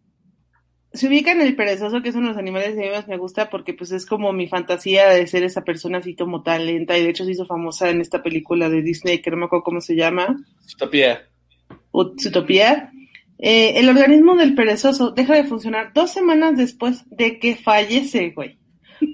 se 0.96 1.08
ubica 1.08 1.32
en 1.32 1.42
el 1.42 1.56
perezoso, 1.56 2.02
que 2.02 2.10
es 2.10 2.16
uno 2.16 2.28
de 2.28 2.34
los 2.34 2.40
animales 2.40 2.76
que 2.76 2.92
más 2.92 3.08
me 3.08 3.18
gusta 3.18 3.50
porque 3.50 3.74
pues 3.74 3.92
es 3.92 4.06
como 4.06 4.34
mi 4.34 4.48
fantasía 4.48 5.10
de 5.10 5.28
ser 5.28 5.44
esa 5.44 5.64
persona 5.64 6.00
así 6.00 6.16
como 6.16 6.44
tan 6.44 6.66
lenta 6.66 6.98
y 6.98 7.04
de 7.04 7.10
hecho 7.10 7.26
se 7.26 7.32
hizo 7.32 7.46
famosa 7.46 7.90
en 7.90 8.02
esta 8.02 8.24
película 8.24 8.70
de 8.70 8.82
Disney 8.82 9.22
que 9.22 9.32
no 9.32 9.38
me 9.38 9.46
acuerdo 9.46 9.64
cómo 9.64 9.82
se 9.82 9.96
llama. 9.96 10.36
Utopía. 10.74 11.28
Utopía. 11.92 12.92
Eh, 13.38 13.74
el 13.80 13.90
organismo 13.90 14.36
del 14.36 14.56
perezoso 14.56 15.12
deja 15.12 15.36
de 15.36 15.44
funcionar 15.44 15.92
dos 15.94 16.12
semanas 16.12 16.58
después 16.58 17.04
de 17.10 17.40
que 17.40 17.56
fallece, 17.56 18.32
güey. 18.32 18.58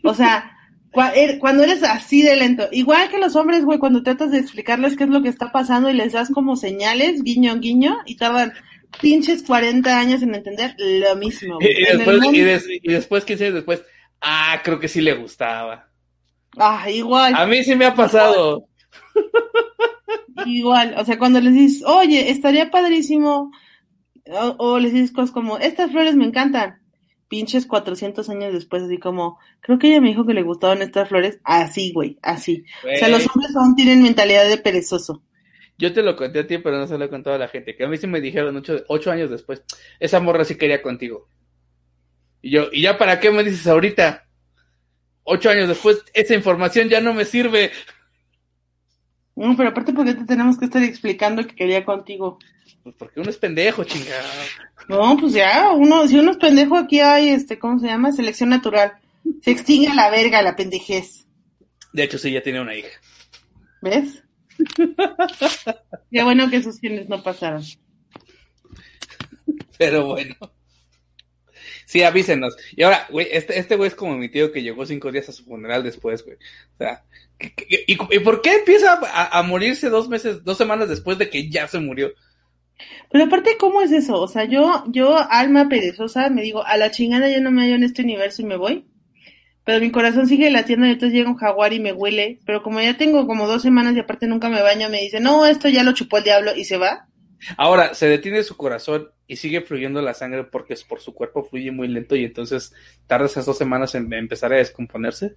O 0.03 0.13
sea, 0.13 0.51
er, 1.15 1.39
cuando 1.39 1.63
eres 1.63 1.83
así 1.83 2.21
de 2.21 2.35
lento, 2.35 2.67
igual 2.71 3.09
que 3.09 3.17
los 3.17 3.35
hombres, 3.35 3.65
güey, 3.65 3.79
cuando 3.79 4.03
tratas 4.03 4.31
de 4.31 4.39
explicarles 4.39 4.95
qué 4.95 5.05
es 5.05 5.09
lo 5.09 5.21
que 5.21 5.29
está 5.29 5.51
pasando 5.51 5.89
y 5.89 5.93
les 5.93 6.13
das 6.13 6.29
como 6.29 6.55
señales, 6.55 7.23
guiño, 7.23 7.59
guiño, 7.59 7.97
y 8.05 8.17
tardan 8.17 8.53
pinches 8.99 9.43
40 9.43 9.99
años 9.99 10.21
en 10.21 10.35
entender 10.35 10.75
lo 10.77 11.15
mismo. 11.15 11.57
Y, 11.61 11.67
y, 11.67 11.97
después, 11.97 12.19
y, 12.31 12.41
des, 12.41 12.65
y, 12.69 12.91
después, 12.91 13.25
15 13.25 13.43
años 13.45 13.55
después, 13.55 13.83
ah, 14.21 14.59
creo 14.63 14.79
que 14.79 14.87
sí 14.87 15.01
le 15.01 15.13
gustaba. 15.13 15.89
Ah, 16.57 16.89
igual. 16.89 17.35
A 17.35 17.45
mí 17.45 17.63
sí 17.63 17.75
me 17.75 17.85
ha 17.85 17.95
pasado. 17.95 18.67
Igual, 20.45 20.95
o 20.97 21.05
sea, 21.05 21.17
cuando 21.19 21.39
les 21.39 21.53
dices, 21.53 21.83
oye, 21.85 22.31
estaría 22.31 22.71
padrísimo, 22.71 23.51
o, 24.25 24.55
o, 24.57 24.79
les 24.79 24.93
dices 24.93 25.11
cosas 25.11 25.31
como, 25.31 25.57
estas 25.57 25.91
flores 25.91 26.15
me 26.15 26.25
encantan. 26.25 26.79
Pinches 27.27 27.65
400 27.65 28.29
años 28.29 28.51
después, 28.53 28.83
así 28.83 28.97
como, 28.97 29.39
creo 29.61 29.79
que 29.79 29.87
ella 29.87 30.01
me 30.01 30.09
dijo 30.09 30.25
que 30.25 30.33
le 30.33 30.43
gustaban 30.43 30.81
estas 30.81 31.07
flores. 31.07 31.39
Así, 31.43 31.93
güey, 31.93 32.17
así. 32.21 32.65
Wey. 32.83 32.95
O 32.95 32.97
sea, 32.97 33.07
los 33.07 33.25
hombres 33.27 33.55
aún 33.55 33.75
tienen 33.75 34.03
mentalidad 34.03 34.47
de 34.49 34.57
perezoso. 34.57 35.23
Yo 35.81 35.91
te 35.91 36.03
lo 36.03 36.15
conté 36.15 36.41
a 36.41 36.47
ti, 36.47 36.59
pero 36.59 36.77
no 36.77 36.85
se 36.85 36.95
lo 36.95 37.05
he 37.05 37.09
contado 37.09 37.35
a 37.35 37.39
la 37.39 37.47
gente. 37.47 37.75
Que 37.75 37.85
a 37.85 37.87
mí 37.87 37.97
sí 37.97 38.05
me 38.05 38.21
dijeron 38.21 38.55
ocho, 38.55 38.83
ocho 38.87 39.09
años 39.09 39.31
después, 39.31 39.63
esa 39.99 40.19
morra 40.19 40.45
sí 40.45 40.55
quería 40.55 40.83
contigo. 40.83 41.27
Y 42.39 42.51
yo, 42.51 42.67
¿y 42.71 42.83
ya 42.83 42.99
para 42.99 43.19
qué 43.19 43.31
me 43.31 43.43
dices 43.43 43.65
ahorita? 43.65 44.27
Ocho 45.23 45.49
años 45.49 45.67
después, 45.67 46.03
esa 46.13 46.35
información 46.35 46.87
ya 46.87 47.01
no 47.01 47.15
me 47.15 47.25
sirve. 47.25 47.71
No, 49.35 49.57
pero 49.57 49.69
aparte, 49.69 49.91
¿por 49.91 50.05
qué 50.05 50.13
te 50.13 50.25
tenemos 50.25 50.59
que 50.59 50.65
estar 50.65 50.83
explicando 50.83 51.47
que 51.47 51.55
quería 51.55 51.83
contigo? 51.83 52.37
Pues 52.83 52.93
porque 52.95 53.19
uno 53.19 53.31
es 53.31 53.37
pendejo, 53.37 53.83
chingado. 53.83 54.27
No, 54.87 55.17
pues 55.17 55.33
ya, 55.33 55.71
uno, 55.71 56.07
si 56.07 56.19
uno 56.19 56.29
es 56.29 56.37
pendejo, 56.37 56.77
aquí 56.77 56.99
hay, 56.99 57.29
este, 57.29 57.57
¿cómo 57.57 57.79
se 57.79 57.87
llama? 57.87 58.11
Selección 58.11 58.49
natural. 58.49 58.93
Se 59.41 59.49
extingue 59.49 59.91
la 59.95 60.11
verga, 60.11 60.43
la 60.43 60.55
pendejez. 60.55 61.25
De 61.91 62.03
hecho, 62.03 62.19
sí, 62.19 62.31
ya 62.31 62.43
tiene 62.43 62.61
una 62.61 62.75
hija. 62.75 62.89
¿Ves? 63.81 64.23
Qué 66.11 66.23
bueno 66.23 66.49
que 66.49 66.61
sus 66.61 66.79
genes 66.79 67.09
no 67.09 67.21
pasaron. 67.23 67.63
Pero 69.77 70.05
bueno. 70.05 70.35
Sí, 71.85 72.03
avísenos. 72.03 72.55
Y 72.75 72.83
ahora, 72.83 73.05
güey, 73.09 73.27
este, 73.31 73.59
este 73.59 73.75
güey 73.75 73.89
es 73.89 73.95
como 73.95 74.15
mi 74.15 74.29
tío 74.29 74.51
que 74.51 74.63
llegó 74.63 74.85
cinco 74.85 75.11
días 75.11 75.27
a 75.27 75.33
su 75.33 75.43
funeral 75.43 75.83
después, 75.83 76.23
güey. 76.23 76.37
O 76.75 76.77
sea, 76.77 77.03
¿y, 77.67 77.93
y 77.93 78.19
por 78.19 78.41
qué 78.41 78.55
empieza 78.55 78.93
a, 78.93 79.37
a, 79.37 79.43
morirse 79.43 79.89
dos 79.89 80.07
meses, 80.07 80.43
dos 80.43 80.57
semanas 80.57 80.87
después 80.87 81.17
de 81.17 81.29
que 81.29 81.49
ya 81.49 81.67
se 81.67 81.79
murió? 81.79 82.13
Pero 83.11 83.25
aparte, 83.25 83.57
¿cómo 83.59 83.81
es 83.81 83.91
eso? 83.91 84.21
O 84.21 84.27
sea, 84.27 84.45
yo, 84.45 84.85
yo, 84.87 85.17
alma 85.29 85.67
perezosa, 85.67 86.29
me 86.29 86.41
digo, 86.41 86.65
a 86.65 86.77
la 86.77 86.91
chingada 86.91 87.29
ya 87.29 87.41
no 87.41 87.51
me 87.51 87.63
hallo 87.63 87.75
en 87.75 87.83
este 87.83 88.03
universo 88.03 88.41
y 88.41 88.45
me 88.45 88.57
voy. 88.57 88.85
Pero 89.63 89.79
mi 89.79 89.91
corazón 89.91 90.27
sigue 90.27 90.49
latiendo 90.49 90.87
y 90.87 90.91
entonces 90.91 91.13
llega 91.15 91.29
un 91.29 91.37
jaguar 91.37 91.73
y 91.73 91.79
me 91.79 91.93
huele. 91.93 92.39
Pero 92.45 92.63
como 92.63 92.81
ya 92.81 92.97
tengo 92.97 93.27
como 93.27 93.47
dos 93.47 93.61
semanas 93.61 93.95
y 93.95 93.99
aparte 93.99 94.27
nunca 94.27 94.49
me 94.49 94.61
baño, 94.61 94.89
me 94.89 95.01
dice, 95.01 95.19
no, 95.19 95.45
esto 95.45 95.69
ya 95.69 95.83
lo 95.83 95.93
chupó 95.93 96.17
el 96.17 96.23
diablo 96.23 96.55
y 96.55 96.65
se 96.65 96.77
va. 96.77 97.07
Ahora, 97.57 97.93
se 97.93 98.07
detiene 98.07 98.43
su 98.43 98.55
corazón 98.55 99.09
y 99.27 99.37
sigue 99.37 99.61
fluyendo 99.61 100.01
la 100.01 100.13
sangre 100.13 100.43
porque 100.43 100.75
por 100.87 100.99
su 100.99 101.13
cuerpo 101.13 101.43
fluye 101.43 101.71
muy 101.71 101.87
lento 101.87 102.15
y 102.15 102.25
entonces 102.25 102.73
tarda 103.07 103.25
esas 103.25 103.45
dos 103.45 103.57
semanas 103.57 103.95
en 103.95 104.11
empezar 104.13 104.53
a 104.53 104.57
descomponerse. 104.57 105.35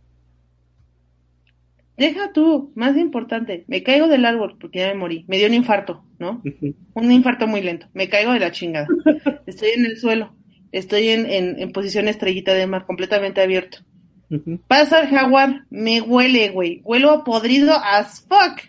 Deja 1.97 2.33
tú, 2.33 2.73
más 2.75 2.97
importante, 2.97 3.65
me 3.69 3.85
caigo 3.85 4.09
del 4.09 4.25
árbol 4.25 4.57
porque 4.61 4.81
ya 4.81 4.89
me 4.89 4.95
morí, 4.95 5.25
me 5.29 5.39
dio 5.39 5.47
un 5.47 5.55
infarto, 5.55 6.05
¿no? 6.19 6.43
Uh 6.45 6.49
-huh. 6.49 6.75
Un 6.95 7.13
infarto 7.13 7.47
muy 7.47 7.63
lento, 7.63 7.87
me 7.95 8.09
caigo 8.09 8.33
de 8.33 8.41
la 8.41 8.51
chingada, 8.51 8.89
estoy 9.47 9.71
en 9.77 9.87
el 9.87 9.97
suelo, 9.97 10.35
estoy 10.73 11.11
en, 11.11 11.31
en, 11.31 11.61
en 11.61 11.71
posición 11.71 12.09
estrellita 12.09 12.53
de 12.53 12.67
mar, 12.67 12.85
completamente 12.85 13.41
abierto. 13.41 13.79
Pasa 14.69 15.01
el 15.01 15.09
jaguar, 15.09 15.65
me 15.71 16.01
huele, 16.01 16.51
güey, 16.51 16.81
huelo 16.85 17.11
a 17.11 17.25
podrido 17.25 17.75
as 17.75 18.21
fuck, 18.21 18.61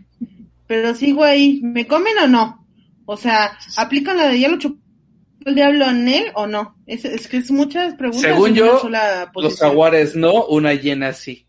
pero 0.67 0.93
sigo 0.93 1.23
ahí, 1.23 1.61
¿me 1.63 1.87
comen 1.87 2.17
o 2.23 2.27
no? 2.27 2.65
O 3.05 3.17
sea, 3.17 3.57
¿aplican 3.77 4.17
la 4.17 4.27
de 4.27 4.39
ya 4.39 4.47
lo 4.47 4.57
chupó 4.57 4.79
el 5.45 5.55
diablo 5.55 5.89
en 5.89 6.07
él 6.07 6.25
o 6.33 6.47
no? 6.47 6.75
Es, 6.87 7.05
es 7.05 7.27
que 7.27 7.37
es 7.37 7.51
muchas 7.51 7.93
preguntas. 7.95 8.31
Según 8.31 8.53
yo, 8.53 8.81
los 9.35 9.59
jaguares 9.59 10.15
no, 10.15 10.45
una 10.45 10.73
hiena 10.73 11.13
sí. 11.13 11.45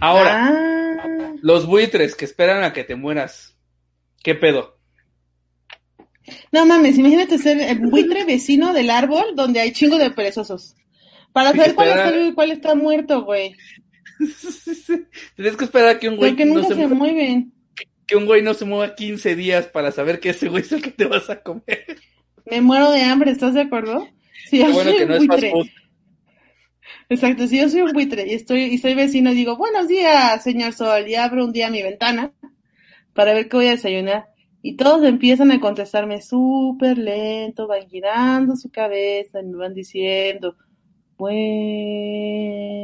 Ahora, 0.00 0.48
ah. 0.48 1.32
los 1.42 1.66
buitres 1.66 2.14
que 2.14 2.24
esperan 2.24 2.64
a 2.64 2.72
que 2.72 2.84
te 2.84 2.96
mueras, 2.96 3.54
¿qué 4.22 4.34
pedo? 4.34 4.78
No 6.52 6.64
mames, 6.66 6.98
imagínate 6.98 7.38
ser 7.38 7.60
el 7.60 7.80
buitre 7.80 8.24
vecino 8.24 8.72
del 8.72 8.90
árbol 8.90 9.34
donde 9.34 9.60
hay 9.60 9.72
chingo 9.72 9.98
de 9.98 10.10
perezosos. 10.10 10.76
Para 11.32 11.50
saber 11.52 11.74
cuál 11.74 11.88
está 11.88 12.10
vivo 12.10 12.26
y 12.26 12.32
cuál 12.34 12.50
está 12.50 12.74
muerto, 12.74 13.24
güey. 13.24 13.54
Tienes 15.36 15.56
que 15.56 15.64
esperar 15.64 15.88
a 15.88 15.98
que 15.98 16.08
un 16.08 16.16
güey 16.16 16.30
Porque 16.30 16.44
nunca 16.44 16.62
no 16.62 16.68
se, 16.68 16.74
se 16.74 16.86
mueven. 16.88 17.52
Que 18.06 18.16
un 18.16 18.26
güey 18.26 18.42
no 18.42 18.54
se 18.54 18.64
mueva 18.64 18.94
15 18.94 19.36
días 19.36 19.66
para 19.66 19.92
saber 19.92 20.20
que 20.20 20.30
ese 20.30 20.48
güey 20.48 20.62
es 20.62 20.72
el 20.72 20.82
que 20.82 20.90
te 20.90 21.06
vas 21.06 21.30
a 21.30 21.42
comer. 21.42 21.98
Me 22.44 22.60
muero 22.60 22.90
de 22.90 23.02
hambre, 23.02 23.30
¿estás 23.30 23.54
de 23.54 23.62
acuerdo? 23.62 24.06
Sí, 24.48 24.58
Qué 24.58 24.70
bueno 24.70 24.90
que 24.92 25.06
no 25.06 25.14
es 25.14 25.26
fast 25.26 25.44
food. 25.50 25.68
Exacto, 27.08 27.46
si 27.46 27.58
yo 27.58 27.68
soy 27.68 27.82
un 27.82 27.92
buitre 27.92 28.26
y 28.26 28.34
estoy 28.34 28.62
y 28.64 28.78
soy 28.78 28.94
vecino 28.94 29.32
y 29.32 29.34
digo, 29.34 29.56
buenos 29.56 29.86
días, 29.88 30.42
señor 30.42 30.72
Sol, 30.72 31.06
y 31.06 31.14
abro 31.14 31.44
un 31.44 31.52
día 31.52 31.70
mi 31.70 31.82
ventana 31.82 32.32
para 33.12 33.34
ver 33.34 33.48
qué 33.48 33.56
voy 33.56 33.66
a 33.68 33.72
desayunar. 33.72 34.26
Y 34.62 34.76
todos 34.76 35.04
empiezan 35.04 35.50
a 35.50 35.60
contestarme 35.60 36.22
súper 36.22 36.96
lento, 36.96 37.66
van 37.66 37.88
girando 37.88 38.56
su 38.56 38.70
cabeza 38.70 39.40
y 39.40 39.46
me 39.46 39.56
van 39.56 39.74
diciendo, 39.74 40.56
bueno, 41.16 42.82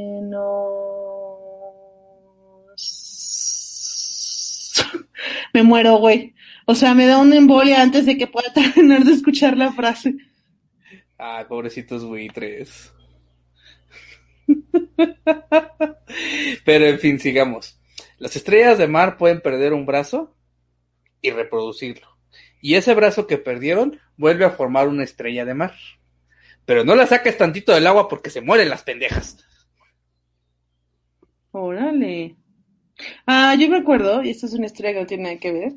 me 5.53 5.63
muero, 5.63 5.97
güey. 5.99 6.35
O 6.67 6.75
sea, 6.75 6.95
me 6.95 7.07
da 7.07 7.19
una 7.19 7.37
embolia 7.37 7.83
antes 7.83 8.07
de 8.07 8.17
que 8.19 8.27
pueda 8.27 8.53
terminar 8.55 9.05
de 9.05 9.13
escuchar 9.13 9.57
la 9.57 9.73
frase. 9.73 10.15
Ah, 11.19 11.45
pobrecitos 11.49 12.05
buitres. 12.05 12.93
Pero 16.65 16.87
en 16.87 16.99
fin, 16.99 17.19
sigamos. 17.19 17.81
Las 18.19 18.37
estrellas 18.37 18.79
de 18.79 18.89
mar 18.89 19.17
pueden 19.17 19.41
perder 19.41 19.73
un 19.73 19.87
brazo 19.87 20.37
y 21.21 21.31
reproducirlo. 21.31 22.07
Y 22.61 22.75
ese 22.75 22.95
brazo 22.95 23.27
que 23.27 23.39
perdieron 23.39 24.01
vuelve 24.17 24.45
a 24.45 24.51
formar 24.51 24.89
una 24.89 25.05
estrella 25.05 25.45
de 25.45 25.55
mar. 25.55 25.75
Pero 26.69 26.85
no 26.85 26.95
la 26.95 27.07
saques 27.07 27.39
tantito 27.39 27.73
del 27.73 27.87
agua 27.87 28.09
porque 28.09 28.29
se 28.29 28.43
mueren 28.43 28.69
las 28.69 28.83
pendejas. 28.83 29.39
Órale. 31.51 32.37
Ah, 33.27 33.55
yo 33.59 33.71
me 33.71 33.79
acuerdo, 33.79 34.23
y 34.23 34.29
esta 34.29 34.45
es 34.45 34.53
una 34.53 34.67
historia 34.67 34.93
que 34.93 35.01
no 35.01 35.07
tiene 35.07 35.23
nada 35.23 35.39
que 35.39 35.51
ver. 35.51 35.73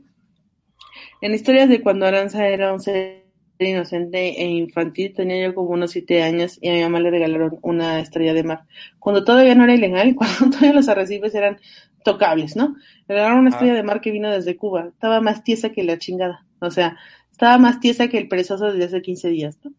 En 1.22 1.34
historias 1.34 1.70
de 1.70 1.82
cuando 1.82 2.06
Aranza 2.06 2.46
era 2.46 2.74
un 2.74 2.82
ser 2.82 3.24
inocente 3.58 4.42
e 4.42 4.46
infantil, 4.50 5.14
tenía 5.16 5.42
yo 5.42 5.56
como 5.56 5.70
unos 5.70 5.92
siete 5.92 6.24
años 6.24 6.60
y 6.62 6.68
a 6.68 6.74
mi 6.74 6.82
mamá 6.82 7.00
le 7.00 7.10
regalaron 7.10 7.58
una 7.62 8.02
estrella 8.02 8.34
de 8.34 8.44
mar. 8.44 8.66
Cuando 9.00 9.24
todavía 9.24 9.56
no 9.56 9.64
era 9.64 9.76
ilegal, 9.76 10.14
cuando 10.18 10.50
todavía 10.50 10.74
los 10.74 10.90
arrecifes 10.90 11.34
eran 11.34 11.58
tocables, 12.04 12.58
¿no? 12.58 12.76
Le 13.08 13.16
regalaron 13.16 13.40
una 13.40 13.52
estrella 13.52 13.76
de 13.76 13.84
mar 13.84 14.02
que 14.02 14.12
vino 14.12 14.30
desde 14.30 14.58
Cuba. 14.58 14.90
Estaba 14.90 15.22
más 15.22 15.46
tiesa 15.46 15.70
que 15.70 15.86
la 15.86 15.98
chingada. 15.98 16.46
O 16.60 16.70
sea, 16.70 16.98
estaba 17.32 17.58
más 17.60 17.80
tiesa 17.80 18.10
que 18.10 18.18
el 18.18 18.28
perezoso 18.28 18.74
desde 18.74 18.84
hace 18.84 19.02
15 19.02 19.30
días, 19.30 19.58
¿no? 19.64 19.72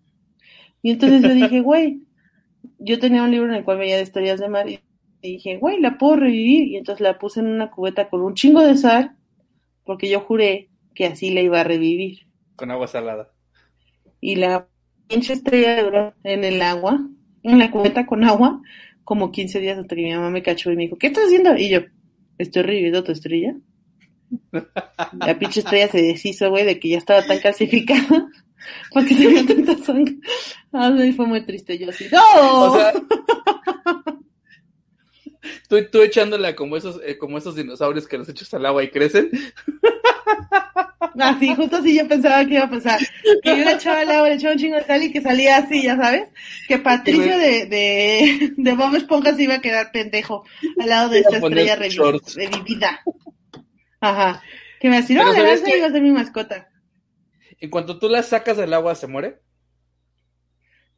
Y 0.82 0.90
entonces 0.90 1.22
yo 1.22 1.32
dije, 1.32 1.60
güey, 1.60 2.02
yo 2.78 2.98
tenía 2.98 3.22
un 3.22 3.30
libro 3.30 3.48
en 3.48 3.54
el 3.54 3.64
cual 3.64 3.78
veía 3.78 3.96
de 3.96 4.02
historias 4.02 4.40
de 4.40 4.48
mar 4.48 4.68
y 4.68 4.80
dije, 5.22 5.56
güey, 5.58 5.80
la 5.80 5.98
puedo 5.98 6.16
revivir. 6.16 6.68
Y 6.68 6.76
entonces 6.76 7.00
la 7.00 7.18
puse 7.18 7.40
en 7.40 7.46
una 7.46 7.70
cubeta 7.70 8.08
con 8.08 8.22
un 8.22 8.34
chingo 8.34 8.60
de 8.60 8.76
sal, 8.76 9.16
porque 9.84 10.08
yo 10.08 10.20
juré 10.20 10.68
que 10.94 11.06
así 11.06 11.30
la 11.30 11.40
iba 11.40 11.60
a 11.60 11.64
revivir. 11.64 12.26
Con 12.56 12.70
agua 12.70 12.88
salada. 12.88 13.30
Y 14.20 14.36
la 14.36 14.68
pinche 15.08 15.32
estrella 15.32 15.82
duró 15.82 16.14
en 16.24 16.44
el 16.44 16.60
agua, 16.62 17.00
en 17.42 17.58
la 17.58 17.70
cubeta 17.70 18.06
con 18.06 18.24
agua, 18.24 18.60
como 19.04 19.32
15 19.32 19.60
días 19.60 19.78
hasta 19.78 19.94
que 19.94 20.02
mi 20.02 20.12
mamá 20.12 20.30
me 20.30 20.42
cachó 20.42 20.70
y 20.70 20.76
me 20.76 20.84
dijo, 20.84 20.96
¿qué 20.96 21.08
estás 21.08 21.24
haciendo? 21.24 21.56
Y 21.56 21.68
yo, 21.68 21.80
estoy 22.38 22.62
reviviendo 22.62 23.04
tu 23.04 23.12
estrella. 23.12 23.54
La 25.20 25.38
pinche 25.38 25.60
estrella 25.60 25.88
se 25.88 26.02
deshizo, 26.02 26.50
güey, 26.50 26.64
de 26.64 26.78
que 26.78 26.88
ya 26.88 26.98
estaba 26.98 27.22
tan 27.26 27.38
calcificada. 27.40 28.28
Porque 28.92 29.14
tenía 29.14 29.46
tanta 29.46 29.76
sangre. 29.84 30.16
Ay, 30.72 31.12
fue 31.12 31.26
muy 31.26 31.44
triste. 31.44 31.78
Yo 31.78 31.90
así, 31.90 32.06
¡No! 32.12 32.62
O 32.72 32.76
sea, 32.78 32.92
tú, 35.68 35.76
tú 35.90 36.02
echándola 36.02 36.54
como 36.54 36.76
esos, 36.76 37.00
eh, 37.04 37.18
como 37.18 37.38
esos 37.38 37.56
dinosaurios 37.56 38.06
que 38.06 38.18
los 38.18 38.28
echas 38.28 38.52
al 38.54 38.66
agua 38.66 38.82
y 38.84 38.90
crecen. 38.90 39.30
Así, 41.18 41.54
justo 41.54 41.76
así 41.76 41.96
yo 41.98 42.08
pensaba 42.08 42.44
que 42.46 42.54
iba 42.54 42.64
a 42.64 42.70
pasar. 42.70 42.98
Que 43.42 43.50
yo 43.58 43.64
le 43.64 43.72
echaba 43.72 44.02
el 44.02 44.10
agua, 44.10 44.28
le 44.28 44.36
echaba 44.36 44.54
un 44.54 44.58
chingo 44.58 44.76
de 44.76 44.84
sal 44.84 45.02
y 45.02 45.12
que 45.12 45.20
salía 45.20 45.56
así, 45.58 45.82
ya 45.82 45.96
sabes. 45.96 46.28
Que 46.68 46.78
Patricio 46.78 47.36
de, 47.38 47.66
de, 47.66 48.52
de 48.56 48.72
Bob 48.74 48.94
Esponja 48.94 49.34
se 49.34 49.42
iba 49.42 49.54
a 49.54 49.60
quedar 49.60 49.92
pendejo 49.92 50.44
al 50.80 50.88
lado 50.88 51.08
de 51.10 51.20
esta 51.20 51.36
estrella 51.36 51.76
revivida. 51.76 53.00
Ajá. 54.00 54.42
Que 54.80 54.88
me 54.88 54.96
decía, 54.96 55.16
no, 55.18 55.32
¿sabías 55.32 55.44
Aranza 55.46 55.64
que- 55.66 55.78
iba 55.78 55.86
a 55.86 55.92
ser 55.92 56.02
mi 56.02 56.10
mascota. 56.10 56.68
En 57.62 57.70
cuanto 57.70 58.00
tú 58.00 58.08
la 58.08 58.24
sacas 58.24 58.56
del 58.56 58.74
agua, 58.74 58.96
¿se 58.96 59.06
muere? 59.06 59.38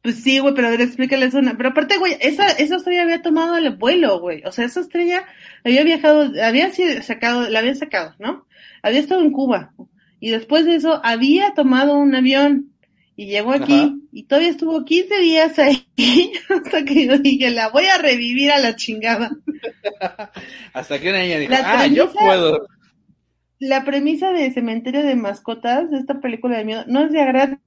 Pues 0.01 0.23
sí, 0.23 0.39
güey, 0.39 0.55
pero 0.55 0.67
a 0.67 0.71
ver, 0.71 0.81
explícales 0.81 1.35
una. 1.35 1.55
Pero 1.57 1.69
aparte, 1.69 1.97
güey, 1.97 2.17
esa, 2.19 2.47
esa 2.53 2.77
estrella 2.77 3.03
había 3.03 3.21
tomado 3.21 3.55
el 3.55 3.75
vuelo, 3.75 4.19
güey. 4.19 4.41
O 4.45 4.51
sea, 4.51 4.65
esa 4.65 4.79
estrella 4.79 5.25
había 5.63 5.83
viajado, 5.83 6.31
había 6.43 6.71
sido 6.71 7.03
sacado, 7.03 7.47
la 7.51 7.59
habían 7.59 7.75
sacado, 7.75 8.15
¿no? 8.17 8.47
Había 8.81 8.99
estado 8.99 9.21
en 9.21 9.31
Cuba. 9.31 9.75
Y 10.19 10.31
después 10.31 10.65
de 10.65 10.73
eso, 10.73 10.99
había 11.03 11.53
tomado 11.53 11.99
un 11.99 12.15
avión. 12.15 12.71
Y 13.15 13.27
llegó 13.27 13.51
aquí. 13.51 13.73
Ajá. 13.73 13.93
Y 14.11 14.23
todavía 14.23 14.49
estuvo 14.49 14.83
15 14.83 15.19
días 15.19 15.59
ahí. 15.59 15.87
hasta 16.49 16.83
que 16.83 17.05
yo 17.05 17.19
dije, 17.19 17.51
la 17.51 17.69
voy 17.69 17.85
a 17.85 17.99
revivir 17.99 18.49
a 18.51 18.57
la 18.57 18.75
chingada. 18.75 19.29
Hasta 20.73 20.99
que 20.99 21.09
una 21.09 21.19
niña 21.19 21.37
dijo, 21.37 21.51
La 21.51 21.81
ah, 21.81 21.85
yo 21.85 22.11
puedo. 22.11 22.67
La 23.59 23.85
premisa 23.85 24.31
de 24.31 24.51
Cementerio 24.51 25.03
de 25.03 25.15
Mascotas, 25.15 25.89
de 25.91 25.99
esta 25.99 26.19
película 26.19 26.57
de 26.57 26.65
miedo, 26.65 26.83
no 26.87 27.05
es 27.05 27.11
de 27.11 27.25
gratis, 27.25 27.59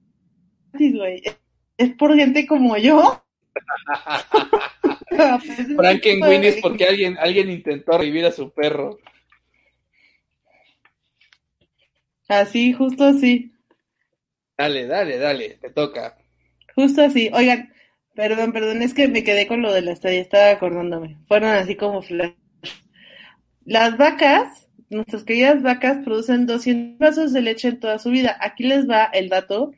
güey. 0.95 1.23
Es 1.77 1.95
por 1.95 2.15
gente 2.15 2.47
como 2.47 2.77
yo. 2.77 3.25
Frankenweenie 5.77 6.49
es 6.49 6.61
porque 6.61 6.87
alguien, 6.87 7.17
alguien 7.19 7.51
intentó 7.51 7.97
revivir 7.97 8.27
a 8.27 8.33
su 8.33 8.51
perro. 8.51 8.99
Así, 12.29 12.75
justo 12.75 13.05
así. 13.05 13.53
Dale, 14.57 14.87
dale, 14.87 15.19
dale, 15.19 15.59
te 15.61 15.71
toca. 15.71 16.19
Justo 16.75 17.03
así. 17.03 17.31
Oigan, 17.33 17.73
perdón, 18.15 18.53
perdón, 18.53 18.83
es 18.83 18.93
que 18.93 19.09
me 19.09 19.25
quedé 19.25 19.47
con 19.47 19.63
lo 19.63 19.73
de 19.73 19.83
la 19.83 19.93
estrella, 19.93 20.21
estaba 20.21 20.51
acordándome. 20.51 21.17
Fueron 21.27 21.51
así 21.51 21.75
como 21.75 22.03
flash. 22.03 22.35
Las 23.65 23.97
vacas, 23.97 24.68
nuestras 24.91 25.25
queridas 25.25 25.63
vacas, 25.63 26.05
producen 26.05 26.47
200 26.47 26.99
vasos 26.99 27.33
de 27.33 27.43
leche 27.43 27.69
en 27.69 27.81
toda 27.81 27.99
su 27.99 28.11
vida. 28.11 28.37
Aquí 28.41 28.65
les 28.65 28.89
va 28.89 29.05
el 29.05 29.29
dato 29.29 29.73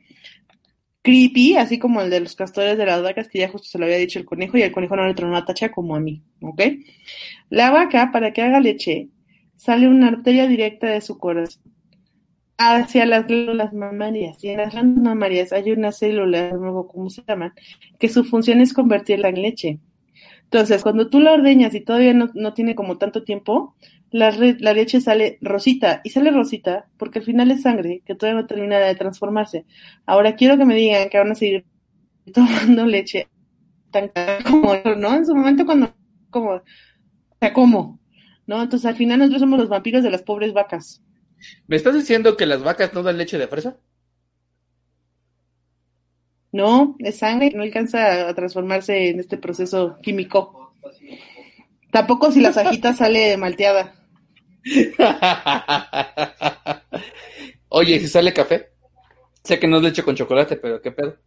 creepy, 1.01 1.57
así 1.57 1.79
como 1.79 2.01
el 2.01 2.09
de 2.09 2.19
los 2.19 2.35
castores 2.35 2.77
de 2.77 2.85
las 2.85 3.01
vacas, 3.01 3.27
que 3.27 3.39
ya 3.39 3.49
justo 3.49 3.67
se 3.67 3.79
lo 3.79 3.85
había 3.85 3.97
dicho 3.97 4.19
el 4.19 4.25
conejo, 4.25 4.57
y 4.57 4.61
el 4.61 4.71
conejo 4.71 4.95
no 4.95 5.07
le 5.07 5.13
tronó 5.13 5.33
una 5.33 5.45
tacha 5.45 5.71
como 5.71 5.95
a 5.95 5.99
mí, 5.99 6.21
¿ok? 6.41 6.61
La 7.49 7.71
vaca, 7.71 8.11
para 8.11 8.33
que 8.33 8.41
haga 8.41 8.59
leche, 8.59 9.09
sale 9.55 9.87
una 9.87 10.09
arteria 10.09 10.47
directa 10.47 10.87
de 10.87 11.01
su 11.01 11.17
corazón 11.17 11.61
hacia 12.57 13.05
las 13.05 13.27
glándulas 13.27 13.73
mamarias. 13.73 14.43
Y 14.43 14.49
en 14.49 14.57
las 14.57 14.73
glándulas 14.73 15.03
mamarias 15.03 15.53
hay 15.53 15.71
una 15.71 15.91
célula, 15.91 16.49
acuerdo 16.49 16.87
cómo 16.87 17.09
se 17.09 17.23
llaman, 17.27 17.53
que 17.99 18.09
su 18.09 18.23
función 18.23 18.61
es 18.61 18.73
convertirla 18.73 19.29
en 19.29 19.41
leche. 19.41 19.79
Entonces, 20.43 20.83
cuando 20.83 21.09
tú 21.09 21.19
la 21.19 21.33
ordeñas 21.33 21.73
y 21.73 21.81
todavía 21.81 22.13
no, 22.13 22.29
no 22.33 22.53
tiene 22.53 22.75
como 22.75 22.97
tanto 22.97 23.23
tiempo, 23.23 23.75
la, 24.11 24.31
la 24.31 24.73
leche 24.73 25.01
sale 25.01 25.37
rosita. 25.41 26.01
Y 26.03 26.09
sale 26.11 26.31
rosita 26.31 26.87
porque 26.97 27.19
al 27.19 27.25
final 27.25 27.51
es 27.51 27.63
sangre 27.63 28.03
que 28.05 28.15
todavía 28.15 28.41
no 28.41 28.47
termina 28.47 28.79
de 28.79 28.95
transformarse. 28.95 29.65
Ahora 30.05 30.35
quiero 30.35 30.57
que 30.57 30.65
me 30.65 30.75
digan 30.75 31.09
que 31.09 31.17
van 31.17 31.31
a 31.31 31.35
seguir 31.35 31.65
tomando 32.33 32.85
leche 32.85 33.27
tan 33.91 34.09
cara 34.09 34.39
como, 34.43 34.75
¿no? 34.97 35.15
En 35.15 35.25
su 35.25 35.35
momento 35.35 35.65
cuando, 35.65 35.93
como, 36.29 36.51
o 36.51 36.63
sea, 37.39 37.53
¿cómo? 37.53 37.99
¿No? 38.47 38.61
Entonces 38.61 38.85
al 38.85 38.95
final 38.95 39.19
nosotros 39.19 39.41
somos 39.41 39.59
los 39.59 39.69
vampiros 39.69 40.03
de 40.03 40.11
las 40.11 40.23
pobres 40.23 40.53
vacas. 40.53 41.03
¿Me 41.67 41.75
estás 41.75 41.95
diciendo 41.95 42.37
que 42.37 42.45
las 42.45 42.63
vacas 42.63 42.93
no 42.93 43.03
dan 43.03 43.17
leche 43.17 43.37
de 43.37 43.47
fresa? 43.47 43.77
No, 46.51 46.95
es 46.99 47.19
sangre, 47.19 47.51
no 47.55 47.63
alcanza 47.63 48.27
a 48.27 48.33
transformarse 48.33 49.09
en 49.09 49.19
este 49.19 49.37
proceso 49.37 49.97
químico. 50.01 50.75
Tampoco 51.91 52.31
si 52.31 52.41
la 52.41 52.51
sajita 52.51 52.93
sale 52.93 53.37
malteada. 53.37 54.00
Oye, 57.69 57.95
¿y 57.95 57.99
si 57.99 58.07
sale 58.07 58.33
café? 58.33 58.69
Sé 59.43 59.59
que 59.59 59.67
no 59.67 59.77
es 59.77 59.83
leche 59.83 60.03
con 60.03 60.15
chocolate, 60.15 60.57
pero 60.57 60.81
¿qué 60.81 60.91
pedo? 60.91 61.17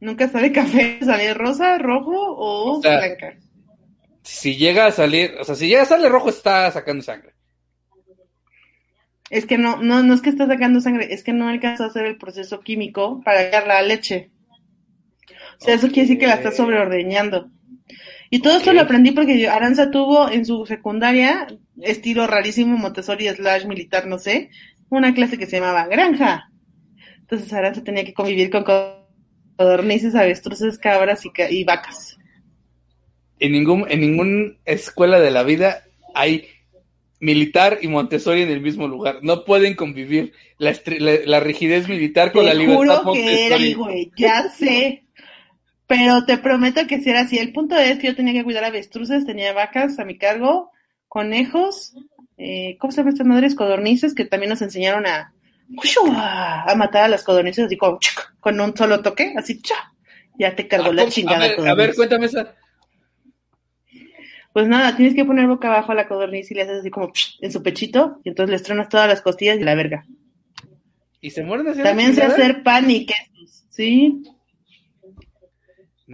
Nunca 0.00 0.28
sale 0.28 0.52
café, 0.52 0.98
sale 1.02 1.34
rosa, 1.34 1.78
rojo 1.78 2.12
o, 2.12 2.78
O 2.78 2.82
sea, 2.82 2.98
blanca. 2.98 3.36
Si 4.22 4.56
llega 4.56 4.86
a 4.86 4.92
salir, 4.92 5.34
o 5.40 5.44
sea, 5.44 5.54
si 5.54 5.68
llega 5.68 5.82
a 5.82 5.86
salir 5.86 6.10
rojo, 6.10 6.28
está 6.30 6.70
sacando 6.70 7.02
sangre. 7.02 7.34
Es 9.30 9.46
que 9.46 9.58
no, 9.58 9.76
no, 9.82 10.02
no 10.02 10.14
es 10.14 10.22
que 10.22 10.30
está 10.30 10.46
sacando 10.46 10.80
sangre, 10.80 11.12
es 11.12 11.22
que 11.22 11.32
no 11.32 11.48
alcanza 11.48 11.84
a 11.84 11.86
hacer 11.88 12.06
el 12.06 12.18
proceso 12.18 12.60
químico 12.60 13.20
para 13.24 13.48
dar 13.50 13.66
la 13.66 13.82
leche. 13.82 14.30
O 15.60 15.64
sea, 15.64 15.74
eso 15.74 15.88
quiere 15.88 16.02
decir 16.02 16.18
que 16.18 16.26
la 16.26 16.34
está 16.34 16.52
sobreordeñando. 16.52 17.50
Y 18.30 18.38
todo 18.40 18.56
esto 18.56 18.72
lo 18.72 18.80
aprendí 18.80 19.10
porque 19.10 19.48
Aranza 19.48 19.90
tuvo 19.90 20.30
en 20.30 20.46
su 20.46 20.64
secundaria, 20.64 21.48
estilo 21.82 22.26
rarísimo, 22.28 22.78
Montessori 22.78 23.28
slash 23.28 23.66
militar, 23.66 24.06
no 24.06 24.18
sé, 24.18 24.50
una 24.88 25.12
clase 25.12 25.36
que 25.36 25.46
se 25.46 25.56
llamaba 25.58 25.86
granja. 25.88 26.48
Entonces 27.18 27.52
Aranza 27.52 27.82
tenía 27.82 28.04
que 28.04 28.14
convivir 28.14 28.50
con 28.50 28.64
codornices, 29.56 30.14
avestruces, 30.14 30.78
cabras 30.78 31.24
y, 31.26 31.30
ca- 31.30 31.50
y 31.50 31.64
vacas. 31.64 32.16
En 33.40 33.52
ningún, 33.52 33.86
en 33.88 34.00
ninguna 34.00 34.52
escuela 34.64 35.18
de 35.18 35.30
la 35.32 35.42
vida 35.42 35.82
hay 36.14 36.46
militar 37.20 37.78
y 37.82 37.88
Montessori 37.88 38.42
en 38.42 38.50
el 38.50 38.60
mismo 38.60 38.86
lugar. 38.86 39.18
No 39.22 39.44
pueden 39.44 39.74
convivir 39.74 40.32
la, 40.58 40.72
la, 40.98 41.12
la 41.26 41.40
rigidez 41.40 41.88
militar 41.88 42.32
con 42.32 42.44
Te 42.44 42.48
la 42.48 42.54
libertad 42.54 42.98
juro 43.02 43.12
que 43.12 43.46
era, 43.46 43.58
güey, 43.76 44.10
ya 44.16 44.48
sé. 44.50 45.04
Pero 45.90 46.24
te 46.24 46.38
prometo 46.38 46.86
que 46.86 47.00
si 47.00 47.10
era 47.10 47.22
así. 47.22 47.36
El 47.38 47.52
punto 47.52 47.76
es 47.76 47.98
que 47.98 48.06
yo 48.06 48.14
tenía 48.14 48.32
que 48.32 48.44
cuidar 48.44 48.62
avestruces, 48.62 49.26
tenía 49.26 49.52
vacas 49.52 49.98
a 49.98 50.04
mi 50.04 50.16
cargo, 50.16 50.70
conejos, 51.08 51.94
eh, 52.38 52.76
¿cómo 52.78 52.92
se 52.92 52.98
llaman 52.98 53.12
estas 53.12 53.26
madres? 53.26 53.56
Codornices, 53.56 54.14
que 54.14 54.24
también 54.24 54.50
nos 54.50 54.62
enseñaron 54.62 55.04
a, 55.08 55.34
a 56.64 56.74
matar 56.76 57.02
a 57.04 57.08
las 57.08 57.24
codornices 57.24 57.64
así 57.66 57.76
como 57.76 57.98
con 58.38 58.60
un 58.60 58.76
solo 58.76 59.02
toque, 59.02 59.34
así 59.36 59.60
ya 60.38 60.54
te 60.54 60.68
cargó 60.68 60.90
Ah, 60.90 60.92
la 60.92 61.08
chingada. 61.08 61.44
a, 61.44 61.48
ver, 61.48 61.52
a 61.52 61.56
codorniz. 61.56 61.76
ver, 61.76 61.94
cuéntame 61.96 62.26
esa. 62.26 62.54
Pues 64.52 64.68
nada, 64.68 64.94
tienes 64.96 65.16
que 65.16 65.24
poner 65.24 65.48
boca 65.48 65.68
abajo 65.68 65.90
a 65.90 65.96
la 65.96 66.06
codorniz 66.06 66.50
y 66.52 66.54
le 66.54 66.62
haces 66.62 66.78
así 66.80 66.90
como 66.90 67.12
en 67.40 67.50
su 67.52 67.62
pechito, 67.64 68.20
y 68.22 68.28
entonces 68.28 68.52
les 68.52 68.62
tronas 68.62 68.88
todas 68.88 69.08
las 69.08 69.22
costillas 69.22 69.58
y 69.58 69.64
la 69.64 69.74
verga. 69.74 70.06
¿Y 71.20 71.30
se 71.30 71.42
así? 71.42 71.82
También 71.82 72.14
sé 72.14 72.22
hacer 72.22 72.62
pan 72.62 72.88
y 72.90 73.06
quesos, 73.06 73.64
¿sí? 73.70 74.22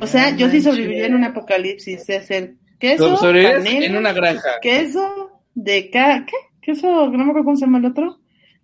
O 0.01 0.07
sea, 0.07 0.37
yo 0.37 0.51
sí 0.51 0.61
sobreviviría 0.61 1.07
en 1.07 1.15
un 1.15 1.25
apocalipsis, 1.25 2.05
sé 2.05 2.17
hacer 2.17 2.55
queso, 2.79 3.19
panela, 3.21 3.61
en 3.65 3.97
una 3.97 4.13
granja. 4.13 4.61
queso 4.61 5.43
de 5.55 5.91
ca 5.91 6.27
¿qué? 6.27 6.37
Queso, 6.61 7.09
no 7.09 7.19
me 7.19 7.31
acuerdo 7.31 7.45
cómo 7.45 7.57
se 7.57 7.65
llama 7.65 7.79
el 7.79 7.87
otro. 7.87 8.19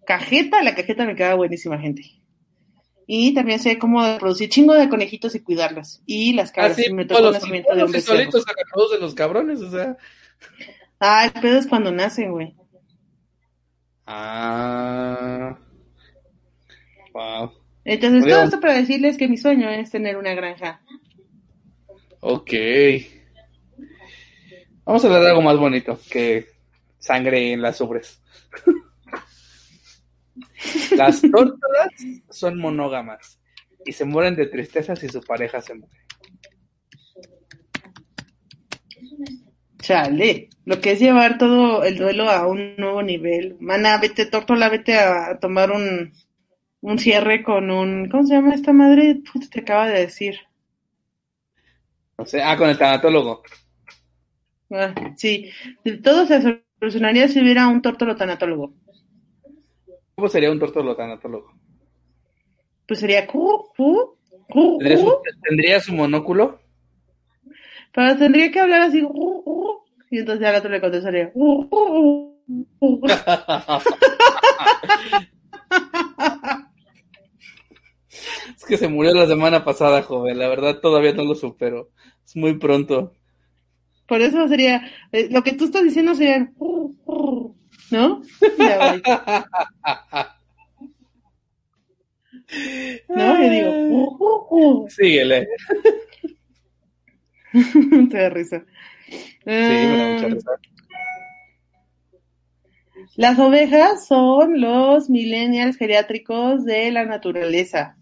Cajeta, 0.04 0.62
la 0.62 0.74
cajeta 0.74 1.06
me 1.06 1.14
queda 1.14 1.34
buenísima, 1.34 1.78
gente. 1.78 2.02
Y 3.06 3.34
también 3.34 3.58
sé 3.60 3.78
cómo 3.78 4.00
producir 4.18 4.48
chingo 4.48 4.74
de 4.74 4.88
conejitos 4.88 5.34
y 5.34 5.40
cuidarlos. 5.40 6.02
Y 6.06 6.32
las 6.32 6.50
cabras, 6.50 6.78
Así, 6.78 6.92
me 6.92 7.04
todos 7.04 7.20
tocó 7.20 7.28
el 7.28 7.34
los 7.34 7.42
nacimiento 7.42 7.74
de 7.74 7.84
un 7.84 8.00
solitos 8.00 8.44
se 8.44 8.52
reproducen 8.52 9.00
los 9.00 9.14
cabrones, 9.14 9.60
o 9.60 9.70
sea. 9.70 9.96
Ah, 10.98 11.24
el 11.26 11.40
pedo 11.40 11.58
es 11.58 11.66
cuando 11.66 11.92
nacen, 11.92 12.32
güey. 12.32 12.54
Ah. 14.06 15.58
Wow. 17.12 17.52
Entonces, 17.84 18.30
todo 18.30 18.42
esto 18.44 18.60
para 18.60 18.74
decirles 18.74 19.16
que 19.16 19.28
mi 19.28 19.36
sueño 19.36 19.68
es 19.68 19.90
tener 19.90 20.16
una 20.16 20.34
granja. 20.34 20.80
Ok. 22.24 22.52
Vamos 24.84 25.02
a 25.02 25.06
hablar 25.08 25.22
de 25.22 25.28
algo 25.30 25.42
más 25.42 25.56
bonito 25.56 25.98
que 26.08 26.46
sangre 26.98 27.52
en 27.52 27.60
las 27.60 27.80
ubres. 27.80 28.22
las 30.96 31.20
tórtolas 31.20 31.90
son 32.30 32.60
monógamas 32.60 33.40
y 33.84 33.92
se 33.92 34.04
mueren 34.04 34.36
de 34.36 34.46
tristeza 34.46 34.94
si 34.94 35.08
su 35.08 35.20
pareja 35.20 35.60
se 35.62 35.74
muere. 35.74 35.96
Chale, 39.78 40.48
lo 40.64 40.80
que 40.80 40.92
es 40.92 41.00
llevar 41.00 41.38
todo 41.38 41.82
el 41.82 41.98
duelo 41.98 42.30
a 42.30 42.46
un 42.46 42.76
nuevo 42.76 43.02
nivel. 43.02 43.56
Mana, 43.58 43.98
vete, 43.98 44.26
tórtola, 44.26 44.68
vete 44.68 44.96
a 44.96 45.40
tomar 45.40 45.72
un, 45.72 46.12
un 46.82 46.98
cierre 47.00 47.42
con 47.42 47.72
un. 47.72 48.08
¿Cómo 48.08 48.24
se 48.24 48.34
llama 48.34 48.54
esta 48.54 48.72
madre? 48.72 49.16
Puta, 49.16 49.48
te 49.50 49.60
acaba 49.60 49.88
de 49.88 50.02
decir. 50.02 50.36
O 52.16 52.26
sea, 52.26 52.50
ah, 52.50 52.56
con 52.56 52.68
el 52.68 52.78
tanatólogo. 52.78 53.42
Ah, 54.70 54.94
sí, 55.16 55.50
todo 56.02 56.26
se 56.26 56.62
solucionaría 56.80 57.28
si 57.28 57.40
hubiera 57.40 57.68
un 57.68 57.82
tórtolo 57.82 58.16
tanatólogo. 58.16 58.74
¿Cómo 60.14 60.28
sería 60.28 60.50
un 60.50 60.58
tórtolo 60.58 60.96
tanatólogo? 60.96 61.52
Pues 62.86 63.00
sería. 63.00 63.26
¿Tendría 63.26 64.98
su, 64.98 65.18
¿Tendría 65.42 65.80
su 65.80 65.94
monóculo? 65.94 66.60
Pero 67.92 68.16
tendría 68.16 68.50
que 68.50 68.60
hablar 68.60 68.82
así. 68.82 69.06
Y 70.10 70.18
entonces 70.18 70.46
al 70.46 70.56
otro 70.56 70.70
le 70.70 70.80
contestaría. 70.80 71.32
Es 78.62 78.68
que 78.68 78.76
se 78.76 78.86
murió 78.86 79.12
la 79.12 79.26
semana 79.26 79.64
pasada, 79.64 80.02
joven. 80.02 80.38
La 80.38 80.46
verdad 80.46 80.78
todavía 80.78 81.12
no 81.12 81.24
lo 81.24 81.34
supero. 81.34 81.90
Es 82.24 82.36
muy 82.36 82.60
pronto. 82.60 83.12
Por 84.06 84.20
eso 84.20 84.46
sería, 84.46 84.88
eh, 85.10 85.26
lo 85.32 85.42
que 85.42 85.54
tú 85.54 85.64
estás 85.64 85.82
diciendo 85.82 86.14
sería, 86.14 86.48
¿no? 86.60 87.42
¿No? 87.90 88.22
Yo 93.08 93.50
digo, 93.50 94.86
síguele. 94.90 95.48
Te 98.10 98.16
da 98.16 98.28
risa. 98.28 98.64
Sí, 99.08 99.16
me 99.44 99.96
da 99.96 100.12
mucha 100.12 100.28
risa. 100.28 100.50
Las 103.16 103.40
ovejas 103.40 104.06
son 104.06 104.60
los 104.60 105.10
millennials 105.10 105.76
geriátricos 105.76 106.64
de 106.64 106.92
la 106.92 107.04
naturaleza, 107.04 107.96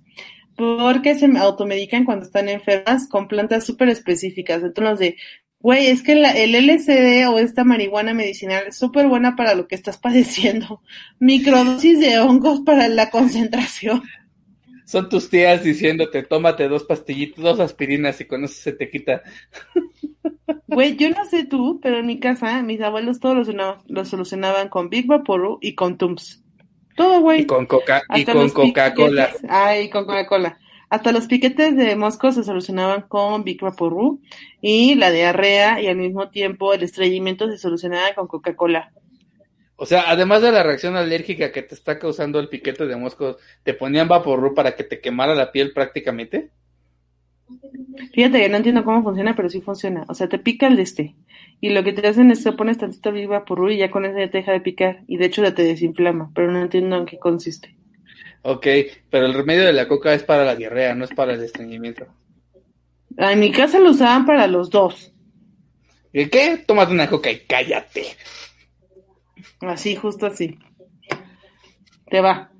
porque 0.61 1.15
se 1.15 1.27
automedican 1.39 2.05
cuando 2.05 2.27
están 2.27 2.51
enfermas 2.51 3.09
con 3.09 3.29
plantas 3.29 3.65
súper 3.65 3.89
específicas. 3.89 4.63
Entonces, 4.63 4.99
de, 4.99 5.17
güey, 5.59 5.87
es 5.87 6.03
que 6.03 6.15
la, 6.15 6.33
el 6.33 6.53
LSD 6.53 7.27
o 7.31 7.39
esta 7.39 7.65
marihuana 7.65 8.13
medicinal 8.13 8.65
es 8.69 8.77
súper 8.77 9.09
buena 9.09 9.37
para 9.37 9.55
lo 9.55 9.67
que 9.67 9.75
estás 9.75 9.97
padeciendo. 9.97 10.83
Microdosis 11.19 11.99
de 11.99 12.19
hongos 12.19 12.61
para 12.61 12.89
la 12.89 13.09
concentración. 13.09 14.03
Son 14.85 15.09
tus 15.09 15.31
tías 15.31 15.65
diciéndote, 15.65 16.25
tómate 16.25 16.69
dos 16.69 16.85
pastillitas, 16.85 17.43
dos 17.43 17.61
aspirinas 17.61 18.21
y 18.21 18.27
con 18.27 18.45
eso 18.45 18.55
se 18.55 18.73
te 18.73 18.91
quita. 18.91 19.23
Güey, 20.67 20.97
yo 20.97 21.11
no 21.11 21.25
sé 21.25 21.45
tú, 21.45 21.81
pero 21.83 21.99
en 21.99 22.07
mi 22.07 22.21
casa 22.21 22.63
mis 22.63 22.81
abuelos 22.81 23.19
todos 23.19 23.49
lo, 23.49 24.05
solucionaban 24.05 24.69
con 24.69 24.89
Big 24.89 25.07
Vaporru 25.07 25.59
y 25.61 25.75
con 25.75 25.97
Tums. 25.97 26.45
Todo, 27.01 27.23
güey. 27.23 27.41
Y 27.41 27.47
con 27.47 27.65
Coca 27.65 28.03
y 28.15 28.27
con 28.27 28.51
Coca-Cola. 28.51 29.31
Ay, 29.49 29.89
con 29.89 30.05
Coca-Cola. 30.05 30.59
Hasta 30.91 31.13
los 31.13 31.29
piquetes 31.29 31.75
de 31.75 31.97
moscos 31.97 32.35
se 32.35 32.45
solucionaban 32.45 33.09
con 33.09 33.43
Big 33.43 33.59
Vaporru 33.59 34.21
y 34.61 34.97
la 34.97 35.11
diarrea 35.11 35.81
y 35.81 35.87
al 35.87 35.97
mismo 35.97 36.29
tiempo 36.29 36.75
el 36.75 36.83
estreñimiento 36.83 37.49
se 37.49 37.57
solucionaba 37.57 38.15
con 38.15 38.27
Coca-Cola. 38.27 38.93
O 39.77 39.87
sea, 39.87 40.11
además 40.11 40.43
de 40.43 40.53
la 40.53 40.63
reacción 40.63 40.95
alérgica 40.95 41.53
que 41.53 41.63
te 41.63 41.75
está 41.75 41.99
causando 41.99 42.39
el 42.39 42.51
piquete 42.51 42.87
de 42.87 42.97
moscos, 42.97 43.39
¿te 43.63 43.73
ponían 43.73 44.07
Vaporru 44.07 44.53
para 44.53 44.77
que 44.77 44.85
te 44.85 45.01
quemara 45.01 45.35
la 45.35 45.53
piel 45.53 45.73
prácticamente? 45.73 46.51
Fíjate 48.13 48.41
que 48.41 48.49
no 48.49 48.57
entiendo 48.57 48.85
cómo 48.85 49.03
funciona, 49.03 49.37
pero 49.37 49.49
sí 49.49 49.61
funciona. 49.61 50.05
O 50.09 50.15
sea, 50.15 50.29
te 50.29 50.39
pica 50.39 50.67
el 50.67 50.77
de 50.77 50.83
este. 50.83 51.15
Y 51.61 51.71
lo 51.71 51.85
que 51.85 51.93
te 51.93 52.07
hacen 52.07 52.31
es 52.31 52.43
que 52.43 52.53
pones 52.53 52.79
tantito 52.79 53.13
viva 53.13 53.45
por 53.45 53.71
y 53.71 53.77
ya 53.79 53.91
con 53.91 54.05
eso 54.05 54.19
ya 54.19 54.31
te 54.31 54.39
deja 54.39 54.53
de 54.53 54.61
picar. 54.61 55.03
Y 55.07 55.19
de 55.19 55.27
hecho 55.27 55.43
ya 55.43 55.55
te 55.55 55.63
desinflama, 55.63 56.31
pero 56.35 56.51
no 56.51 56.61
entiendo 56.63 56.97
en 56.97 57.07
qué 57.07 57.19
consiste. 57.19 57.77
Ok, 58.43 58.67
pero 59.11 59.27
el 59.27 59.35
remedio 59.35 59.65
de 59.65 59.73
la 59.73 59.87
coca 59.87 60.15
es 60.15 60.23
para 60.23 60.45
la 60.45 60.57
diarrea, 60.57 60.95
no 60.95 61.05
es 61.05 61.11
para 61.11 61.35
el 61.35 61.43
estreñimiento. 61.43 62.07
En 63.17 63.39
mi 63.39 63.53
casa 63.53 63.79
lo 63.79 63.91
usaban 63.91 64.25
para 64.25 64.47
los 64.47 64.71
dos. 64.71 65.13
¿Y 66.13 66.27
qué? 66.27 66.63
Tómate 66.67 66.93
una 66.93 67.09
coca 67.09 67.31
y 67.31 67.41
cállate. 67.41 68.05
Así, 69.61 69.95
justo 69.95 70.27
así. 70.27 70.59
Te 72.09 72.21
va. 72.21 72.51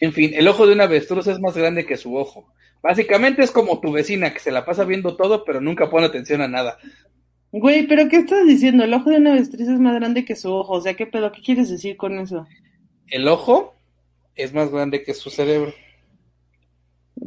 En 0.00 0.12
fin, 0.12 0.32
el 0.34 0.46
ojo 0.48 0.66
de 0.66 0.74
una 0.74 0.84
avestruz 0.84 1.26
es 1.26 1.40
más 1.40 1.56
grande 1.56 1.86
que 1.86 1.96
su 1.96 2.16
ojo. 2.16 2.52
Básicamente 2.82 3.42
es 3.42 3.52
como 3.52 3.80
tu 3.80 3.92
vecina 3.92 4.32
que 4.32 4.40
se 4.40 4.50
la 4.50 4.64
pasa 4.64 4.84
viendo 4.84 5.16
todo, 5.16 5.44
pero 5.44 5.60
nunca 5.60 5.88
pone 5.88 6.06
atención 6.06 6.40
a 6.40 6.48
nada. 6.48 6.78
Güey, 7.52 7.86
pero 7.86 8.08
¿qué 8.08 8.16
estás 8.16 8.46
diciendo? 8.46 8.82
El 8.82 8.94
ojo 8.94 9.10
de 9.10 9.18
una 9.18 9.32
avestruz 9.32 9.68
es 9.68 9.78
más 9.78 9.94
grande 9.94 10.24
que 10.24 10.34
su 10.34 10.52
ojo. 10.52 10.74
O 10.74 10.80
sea, 10.80 10.94
¿qué 10.94 11.06
pedo? 11.06 11.30
¿Qué 11.30 11.42
quieres 11.42 11.70
decir 11.70 11.96
con 11.96 12.18
eso? 12.18 12.46
El 13.08 13.28
ojo 13.28 13.74
es 14.34 14.52
más 14.52 14.70
grande 14.70 15.02
que 15.02 15.14
su 15.14 15.30
cerebro. 15.30 15.72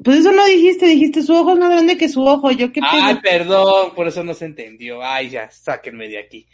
Pues 0.03 0.19
eso 0.19 0.31
no 0.31 0.45
dijiste, 0.45 0.87
dijiste 0.87 1.21
su 1.21 1.33
ojo 1.33 1.53
es 1.53 1.59
más 1.59 1.69
grande 1.69 1.97
que 1.97 2.09
su 2.09 2.25
ojo. 2.25 2.51
Yo 2.51 2.73
qué 2.73 2.81
pedo. 2.81 2.91
Ay, 2.91 3.15
perdón, 3.21 3.93
por 3.95 4.07
eso 4.07 4.23
no 4.23 4.33
se 4.33 4.45
entendió. 4.45 5.01
Ay, 5.01 5.29
ya, 5.29 5.49
sáquenme 5.49 6.09
de 6.09 6.19
aquí. 6.19 6.47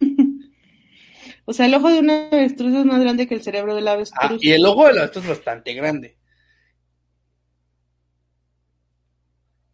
o 1.44 1.52
sea, 1.52 1.66
el 1.66 1.74
ojo 1.74 1.90
de 1.90 1.98
una 1.98 2.28
avestruz 2.28 2.72
es 2.72 2.84
más 2.84 3.00
grande 3.00 3.26
que 3.26 3.34
el 3.34 3.42
cerebro 3.42 3.74
de 3.74 3.82
la 3.82 3.92
avestruz. 3.92 4.30
Ah, 4.32 4.38
y 4.40 4.52
el 4.52 4.64
ojo 4.64 4.86
de 4.86 4.94
la 4.94 5.00
avestruz 5.00 5.24
es 5.24 5.30
bastante 5.30 5.74
grande. 5.74 6.16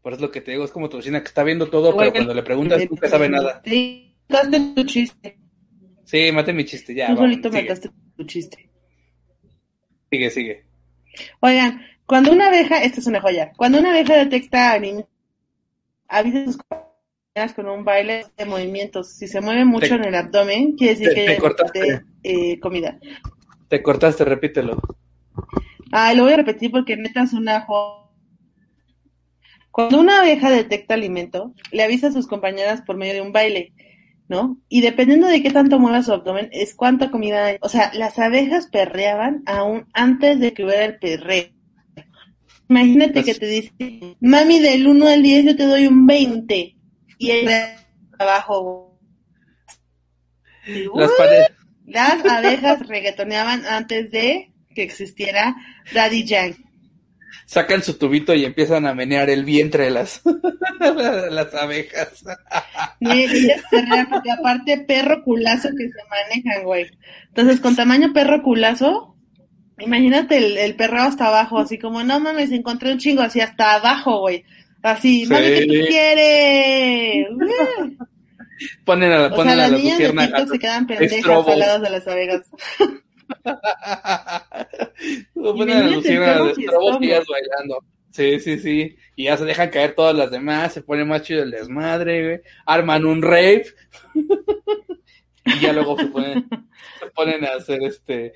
Por 0.02 0.14
eso 0.14 0.22
lo 0.22 0.30
que 0.30 0.40
te 0.40 0.52
digo 0.52 0.64
es 0.64 0.70
como 0.70 0.88
tu 0.88 0.96
vecina 0.96 1.20
que 1.20 1.28
está 1.28 1.42
viendo 1.44 1.68
todo, 1.68 1.96
pero 1.96 2.12
cuando 2.12 2.34
le 2.34 2.42
preguntas 2.42 2.82
nunca 2.88 3.08
sabe 3.08 3.28
nada. 3.28 3.60
Sí, 3.64 4.16
mataste 4.28 4.60
tu 4.74 4.84
chiste. 4.84 5.38
Sí, 6.04 6.32
maté 6.32 6.52
mi 6.52 6.64
chiste, 6.64 6.94
ya. 6.94 7.08
Tú 7.08 7.16
solito 7.16 7.50
mataste 7.50 7.90
tu 8.16 8.24
chiste. 8.24 8.70
Sigue, 10.10 10.30
sigue. 10.30 10.64
Oigan, 11.40 11.82
cuando 12.06 12.32
una 12.32 12.48
abeja, 12.48 12.82
esta 12.82 13.00
es 13.00 13.06
una 13.06 13.20
joya, 13.20 13.52
cuando 13.56 13.78
una 13.78 13.90
abeja 13.90 14.16
detecta 14.16 14.72
a 14.72 14.74
avisa 14.74 15.06
a 16.08 16.44
sus 16.44 16.56
compañeras 16.56 17.54
con 17.54 17.68
un 17.68 17.84
baile 17.84 18.26
de 18.36 18.44
movimientos. 18.46 19.12
Si 19.12 19.28
se 19.28 19.40
mueve 19.40 19.64
mucho 19.64 19.94
en 19.94 20.04
el 20.04 20.14
abdomen, 20.14 20.76
quiere 20.76 20.94
decir 20.94 21.14
que 21.14 21.38
te 21.72 22.02
eh, 22.22 22.58
comida. 22.58 22.98
Te 23.68 23.82
cortaste, 23.82 24.24
repítelo. 24.24 24.80
Ah, 25.92 26.14
lo 26.14 26.24
voy 26.24 26.32
a 26.32 26.38
repetir 26.38 26.70
porque 26.70 26.96
metas 26.96 27.32
una 27.32 27.60
joya 27.60 28.09
cuando 29.70 30.00
una 30.00 30.20
abeja 30.20 30.50
detecta 30.50 30.94
alimento, 30.94 31.54
le 31.70 31.82
avisa 31.82 32.08
a 32.08 32.12
sus 32.12 32.26
compañeras 32.26 32.82
por 32.82 32.96
medio 32.96 33.14
de 33.14 33.20
un 33.20 33.32
baile, 33.32 33.72
¿no? 34.28 34.58
Y 34.68 34.80
dependiendo 34.80 35.28
de 35.28 35.42
qué 35.42 35.50
tanto 35.50 35.78
mueva 35.78 36.02
su 36.02 36.12
abdomen, 36.12 36.48
es 36.52 36.74
cuánta 36.74 37.10
comida 37.10 37.46
hay. 37.46 37.56
O 37.60 37.68
sea, 37.68 37.92
las 37.94 38.18
abejas 38.18 38.66
perreaban 38.66 39.42
aún 39.46 39.86
antes 39.92 40.40
de 40.40 40.52
que 40.52 40.64
hubiera 40.64 40.84
el 40.84 40.98
perreo. 40.98 41.50
Imagínate 42.68 43.24
que 43.24 43.34
te 43.34 43.46
dice, 43.46 44.16
mami, 44.20 44.60
del 44.60 44.86
1 44.86 45.06
al 45.06 45.22
10 45.22 45.44
yo 45.44 45.56
te 45.56 45.66
doy 45.66 45.86
un 45.86 46.06
20. 46.06 46.76
Y 47.18 47.30
ahí 47.30 47.46
abajo. 48.18 48.98
Las, 50.94 51.10
las 51.86 52.24
abejas 52.24 52.86
reggaetoneaban 52.86 53.66
antes 53.66 54.10
de 54.10 54.52
que 54.74 54.82
existiera 54.82 55.56
Daddy 55.92 56.24
Yankee 56.24 56.69
sacan 57.46 57.82
su 57.82 57.94
tubito 57.94 58.34
y 58.34 58.44
empiezan 58.44 58.86
a 58.86 58.94
menear 58.94 59.30
el 59.30 59.44
vientre 59.44 59.84
de 59.84 59.90
las, 59.90 60.22
las 61.30 61.54
abejas. 61.54 62.24
porque 63.00 64.30
aparte 64.30 64.84
perro 64.86 65.22
culazo 65.22 65.68
que 65.76 65.88
se 65.88 66.00
manejan, 66.08 66.64
güey. 66.64 66.90
Entonces, 67.28 67.60
con 67.60 67.76
tamaño 67.76 68.12
perro 68.12 68.42
culazo, 68.42 69.16
imagínate 69.78 70.38
el, 70.38 70.58
el 70.58 70.76
perro 70.76 71.00
hasta 71.02 71.26
abajo, 71.26 71.58
así 71.58 71.78
como, 71.78 72.02
no 72.04 72.20
mames, 72.20 72.52
encontré 72.52 72.92
un 72.92 72.98
chingo 72.98 73.22
así 73.22 73.40
hasta 73.40 73.74
abajo, 73.74 74.20
güey. 74.20 74.44
Así, 74.82 75.26
mami, 75.26 75.44
¿qué 75.44 75.66
tú 75.66 75.74
quieres? 75.88 77.26
Ponen 78.84 79.10
a, 79.12 79.18
la, 79.18 79.30
ponen 79.30 79.40
o 79.40 79.44
sea, 79.44 79.52
a 79.52 79.68
las 79.68 79.72
niñas 79.72 79.98
de 79.98 80.46
se 80.52 80.58
quedan 80.58 80.86
pendejas 80.86 81.48
al 81.48 81.58
lado 81.58 81.78
de 81.80 81.90
las 81.90 82.06
abejas. 82.06 82.42
bailando. 87.28 87.84
Sí, 88.10 88.40
sí, 88.40 88.58
sí. 88.58 88.96
Y 89.16 89.24
ya 89.24 89.36
se 89.36 89.44
dejan 89.44 89.70
caer 89.70 89.94
todas 89.94 90.16
las 90.16 90.30
demás, 90.30 90.72
se 90.72 90.82
pone 90.82 91.04
más 91.04 91.22
chido 91.22 91.42
el 91.42 91.50
desmadre, 91.50 92.24
güey. 92.24 92.40
Arman 92.66 93.04
un 93.04 93.22
rave. 93.22 93.66
Y 95.42 95.58
ya 95.58 95.72
luego 95.72 95.98
se 95.98 96.06
ponen, 96.06 96.46
se 97.00 97.06
ponen 97.14 97.44
a 97.44 97.54
hacer 97.54 97.82
este, 97.82 98.34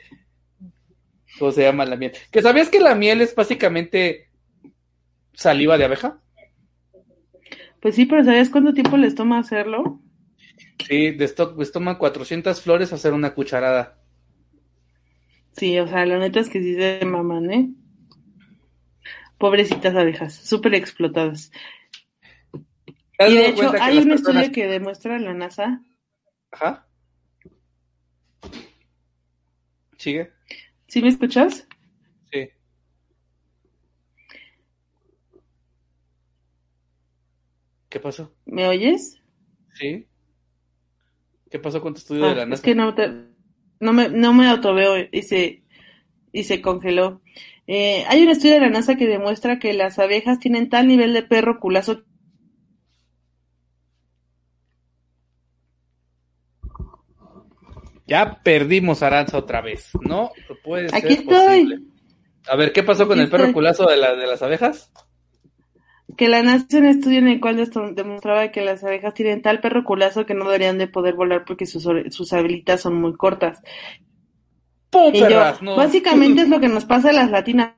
¿cómo 1.38 1.53
se 1.53 1.62
llama 1.62 1.84
la 1.84 1.97
miel? 1.97 2.12
¿Que 2.30 2.42
sabías 2.42 2.70
que 2.70 2.80
la 2.80 2.95
miel 2.95 3.20
es 3.20 3.34
básicamente 3.34 4.30
saliva 5.34 5.76
de 5.76 5.84
abeja? 5.84 6.20
Pues 7.80 7.95
sí, 7.95 8.07
pero 8.07 8.24
¿sabes 8.24 8.49
cuánto 8.49 8.72
tiempo 8.72 8.97
les 8.97 9.14
toma 9.14 9.38
hacerlo? 9.38 10.01
Sí, 10.86 11.11
de 11.11 11.24
stock, 11.26 11.55
pues 11.55 11.72
toman 11.72 11.97
400 11.97 12.61
flores 12.61 12.92
hacer 12.92 13.12
una 13.12 13.34
cucharada. 13.34 13.99
Sí, 15.57 15.78
o 15.78 15.86
sea, 15.86 16.05
la 16.07 16.18
neta 16.18 16.40
es 16.40 16.48
que 16.48 16.61
sí 16.61 16.74
se 16.74 17.05
maman, 17.05 17.50
¿eh? 17.50 17.70
Pobrecitas 19.38 19.94
abejas, 19.94 20.34
súper 20.34 20.74
explotadas. 20.74 21.50
Y 23.26 23.34
de 23.34 23.48
hecho, 23.48 23.72
hay 23.80 23.98
un 23.98 24.12
estudio 24.12 24.50
que 24.52 24.66
demuestra 24.66 25.18
la 25.18 25.34
NASA. 25.34 25.80
Ajá. 26.50 26.86
¿Sigue? 29.96 30.32
¿Sí 30.88 31.00
me 31.02 31.09
escuchas? 31.09 31.66
Sí. 32.32 32.48
¿Qué 37.88 38.00
pasó? 38.00 38.34
¿Me 38.44 38.66
oyes? 38.66 39.20
Sí. 39.74 40.07
¿Qué 41.50 41.59
pasó 41.61 41.80
con 41.80 41.94
tu 41.94 41.98
estudio 41.98 42.24
de 42.24 42.30
Ah, 42.30 42.34
la 42.34 42.42
es 42.42 42.48
NASA? 42.48 42.62
que 42.62 42.74
no, 42.74 42.94
te- 42.94 43.34
no 43.85 43.93
me, 43.93 44.09
no 44.09 44.32
me 44.32 44.49
autoveo 44.49 44.95
y 45.12 45.22
se, 45.22 45.62
y 46.32 46.45
se 46.45 46.62
congeló. 46.62 47.20
Eh, 47.66 48.05
hay 48.09 48.22
un 48.22 48.30
estudio 48.30 48.55
de 48.55 48.61
la 48.61 48.70
NASA 48.70 48.97
que 48.97 49.07
demuestra 49.07 49.59
que 49.59 49.74
las 49.74 49.99
abejas 49.99 50.39
tienen 50.39 50.70
tal 50.70 50.89
nivel 50.89 51.12
de 51.12 51.22
perro 51.22 51.61
culazo. 51.61 52.03
Ya 58.07 58.41
perdimos 58.43 59.03
a 59.03 59.07
Aranza 59.09 59.39
otra 59.39 59.61
vez. 59.61 59.91
No 60.01 60.30
puede 60.62 60.89
ser 60.89 60.99
Aquí 60.99 61.14
estoy. 61.14 61.26
posible. 61.35 61.78
A 62.47 62.57
ver, 62.57 62.72
¿qué 62.72 62.82
pasó 62.82 63.07
con 63.07 63.20
el 63.20 63.30
perro 63.30 63.45
estoy. 63.45 63.55
culazo 63.55 63.87
de, 63.87 63.97
la, 63.97 64.14
de 64.14 64.26
las 64.26 64.43
abejas? 64.43 64.93
Que 66.16 66.28
la 66.28 66.42
NASA 66.42 66.66
hizo 66.68 66.78
un 66.78 66.86
estudio 66.86 67.18
en 67.18 67.28
el 67.28 67.40
cual 67.40 67.57
demostraba 67.94 68.50
que 68.52 68.61
las 68.62 68.84
abejas 68.84 69.14
tienen 69.14 69.42
tal 69.42 69.61
perro 69.61 69.84
culazo 69.84 70.26
que 70.26 70.34
no 70.34 70.44
deberían 70.44 70.78
de 70.78 70.86
poder 70.86 71.14
volar 71.14 71.44
porque 71.46 71.66
sus, 71.66 71.88
sus 72.11 72.32
habilitas 72.32 72.82
son 72.82 72.94
muy 73.00 73.14
cortas. 73.14 73.61
¡Pum, 74.90 75.12
Y 75.14 75.18
yo, 75.20 75.26
perras! 75.28 75.62
No. 75.62 75.76
básicamente 75.76 76.42
es 76.42 76.48
lo 76.48 76.61
que 76.61 76.68
nos 76.68 76.84
pasa 76.84 77.11
a 77.11 77.12
las 77.14 77.30
latinas. 77.30 77.72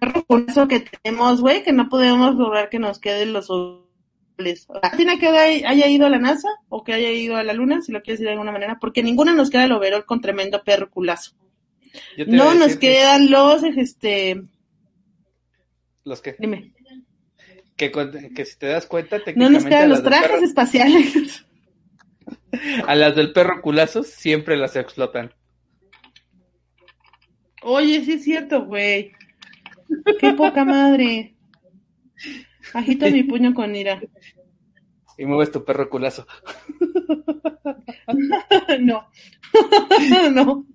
Perro 0.00 0.24
culazo 0.24 0.68
que 0.68 0.80
tenemos, 0.80 1.40
güey, 1.40 1.62
que 1.62 1.72
no 1.72 1.88
podemos 1.88 2.34
lograr 2.36 2.68
que 2.70 2.78
nos 2.78 2.98
queden 3.00 3.32
los 3.32 3.50
ovoles. 3.50 4.66
La 4.68 4.90
latina 4.90 5.18
que 5.18 5.26
haya 5.28 5.88
ido 5.88 6.06
a 6.06 6.10
la 6.10 6.18
NASA 6.18 6.48
o 6.68 6.84
que 6.84 6.92
haya 6.92 7.10
ido 7.10 7.36
a 7.36 7.42
la 7.42 7.54
luna, 7.54 7.80
si 7.82 7.90
lo 7.92 8.02
quieres 8.02 8.18
decir 8.20 8.26
de 8.28 8.32
alguna 8.32 8.52
manera, 8.52 8.78
porque 8.80 9.02
ninguna 9.02 9.32
nos 9.32 9.50
queda 9.50 9.64
el 9.64 9.72
overol 9.72 10.04
con 10.06 10.20
tremendo 10.20 10.62
perro 10.62 10.90
culazo. 10.90 11.32
Yo 12.16 12.24
te 12.26 12.30
iba 12.34 12.44
a 12.44 12.46
No 12.46 12.54
nos 12.54 12.74
que- 12.76 12.78
quedan 12.92 13.30
los, 13.30 13.62
este, 13.64 14.42
Los 16.04 16.20
que, 16.20 16.36
dime, 16.38 16.72
que, 17.76 17.92
que 18.34 18.44
si 18.44 18.58
te 18.58 18.66
das 18.66 18.86
cuenta, 18.86 19.18
no 19.18 19.24
técnicamente 19.24 19.62
nos 19.62 19.68
quedan 19.68 19.88
los 19.90 20.02
trajes 20.02 20.30
perro, 20.30 20.44
espaciales. 20.44 21.46
a 22.86 22.94
las 22.94 23.14
del 23.14 23.32
perro 23.32 23.60
culazo 23.60 24.02
siempre 24.02 24.56
las 24.56 24.76
explotan. 24.76 25.34
Oye, 27.62 28.04
sí 28.04 28.12
es 28.12 28.24
cierto, 28.24 28.64
güey. 28.64 29.12
Qué 30.20 30.32
poca 30.34 30.64
madre. 30.64 31.34
Agito 32.72 33.10
mi 33.10 33.24
puño 33.24 33.54
con 33.54 33.74
ira. 33.74 34.00
Y 35.18 35.24
mueves 35.24 35.50
tu 35.50 35.64
perro 35.64 35.88
culazo. 35.88 36.26
no. 38.80 39.08
no. 40.32 40.66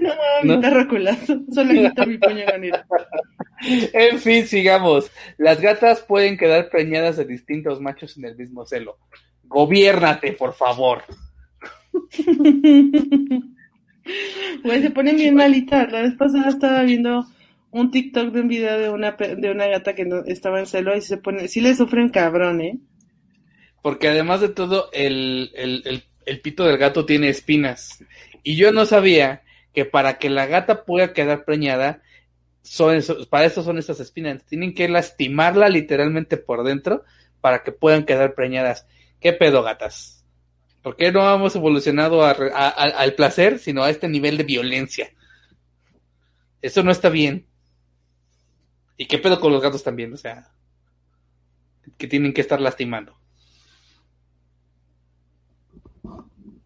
No, 0.00 0.10
mi 0.42 0.48
¿No? 0.48 0.60
perro 0.60 0.88
culazo. 0.88 1.40
Solo 1.52 1.70
agito 1.70 2.06
mi 2.06 2.18
puño 2.18 2.44
ira. 2.62 2.84
En 3.92 4.18
fin, 4.18 4.46
sigamos. 4.46 5.10
Las 5.38 5.60
gatas 5.60 6.00
pueden 6.00 6.36
quedar 6.36 6.70
preñadas 6.70 7.16
de 7.16 7.24
distintos 7.24 7.80
machos 7.80 8.16
en 8.16 8.24
el 8.24 8.36
mismo 8.36 8.66
celo. 8.66 8.98
Gobiérnate, 9.44 10.32
por 10.32 10.54
favor. 10.54 11.04
Güey, 14.64 14.82
se 14.82 14.90
ponen 14.90 15.16
bien 15.16 15.36
malitas. 15.36 15.90
La 15.92 16.02
vez 16.02 16.14
pasada 16.16 16.48
estaba 16.48 16.82
viendo 16.82 17.26
un 17.70 17.90
TikTok 17.90 18.32
de 18.32 18.40
un 18.40 18.48
video 18.48 18.78
de 18.78 18.90
una, 18.90 19.12
de 19.12 19.50
una 19.50 19.66
gata 19.66 19.94
que 19.94 20.04
no, 20.04 20.24
estaba 20.24 20.58
en 20.58 20.66
celo 20.66 20.96
y 20.96 21.00
se 21.00 21.18
pone, 21.18 21.48
sí 21.48 21.60
le 21.60 21.74
sufren 21.74 22.08
cabrón, 22.08 22.60
¿eh? 22.60 22.78
Porque 23.82 24.08
además 24.08 24.40
de 24.40 24.48
todo, 24.50 24.90
el, 24.92 25.52
el, 25.54 25.82
el, 25.86 26.02
el 26.30 26.40
pito 26.40 26.64
del 26.64 26.78
gato 26.78 27.04
tiene 27.04 27.28
espinas. 27.28 28.04
Y 28.44 28.54
yo 28.54 28.70
no 28.70 28.86
sabía 28.86 29.42
que 29.74 29.84
para 29.84 30.18
que 30.18 30.30
la 30.30 30.46
gata 30.46 30.84
pueda 30.84 31.12
quedar 31.12 31.44
preñada, 31.44 32.02
son 32.62 33.02
para 33.28 33.46
eso 33.46 33.64
son 33.64 33.78
esas 33.78 33.98
espinas. 33.98 34.44
Tienen 34.44 34.72
que 34.72 34.88
lastimarla 34.88 35.68
literalmente 35.68 36.36
por 36.36 36.62
dentro 36.62 37.04
para 37.40 37.64
que 37.64 37.72
puedan 37.72 38.04
quedar 38.04 38.34
preñadas. 38.34 38.86
¿Qué 39.20 39.32
pedo, 39.32 39.64
gatas? 39.64 40.24
¿Por 40.82 40.96
qué 40.96 41.10
no 41.10 41.34
hemos 41.34 41.56
evolucionado 41.56 42.24
al 42.24 43.14
placer, 43.14 43.58
sino 43.58 43.82
a 43.82 43.90
este 43.90 44.08
nivel 44.08 44.38
de 44.38 44.44
violencia? 44.44 45.12
Eso 46.62 46.84
no 46.84 46.92
está 46.92 47.08
bien. 47.08 47.44
¿Y 48.96 49.06
qué 49.06 49.18
pedo 49.18 49.40
con 49.40 49.52
los 49.52 49.60
gatos 49.60 49.82
también? 49.82 50.12
O 50.12 50.16
sea, 50.16 50.52
que 51.98 52.06
tienen 52.06 52.32
que 52.32 52.40
estar 52.40 52.60
lastimando. 52.60 53.19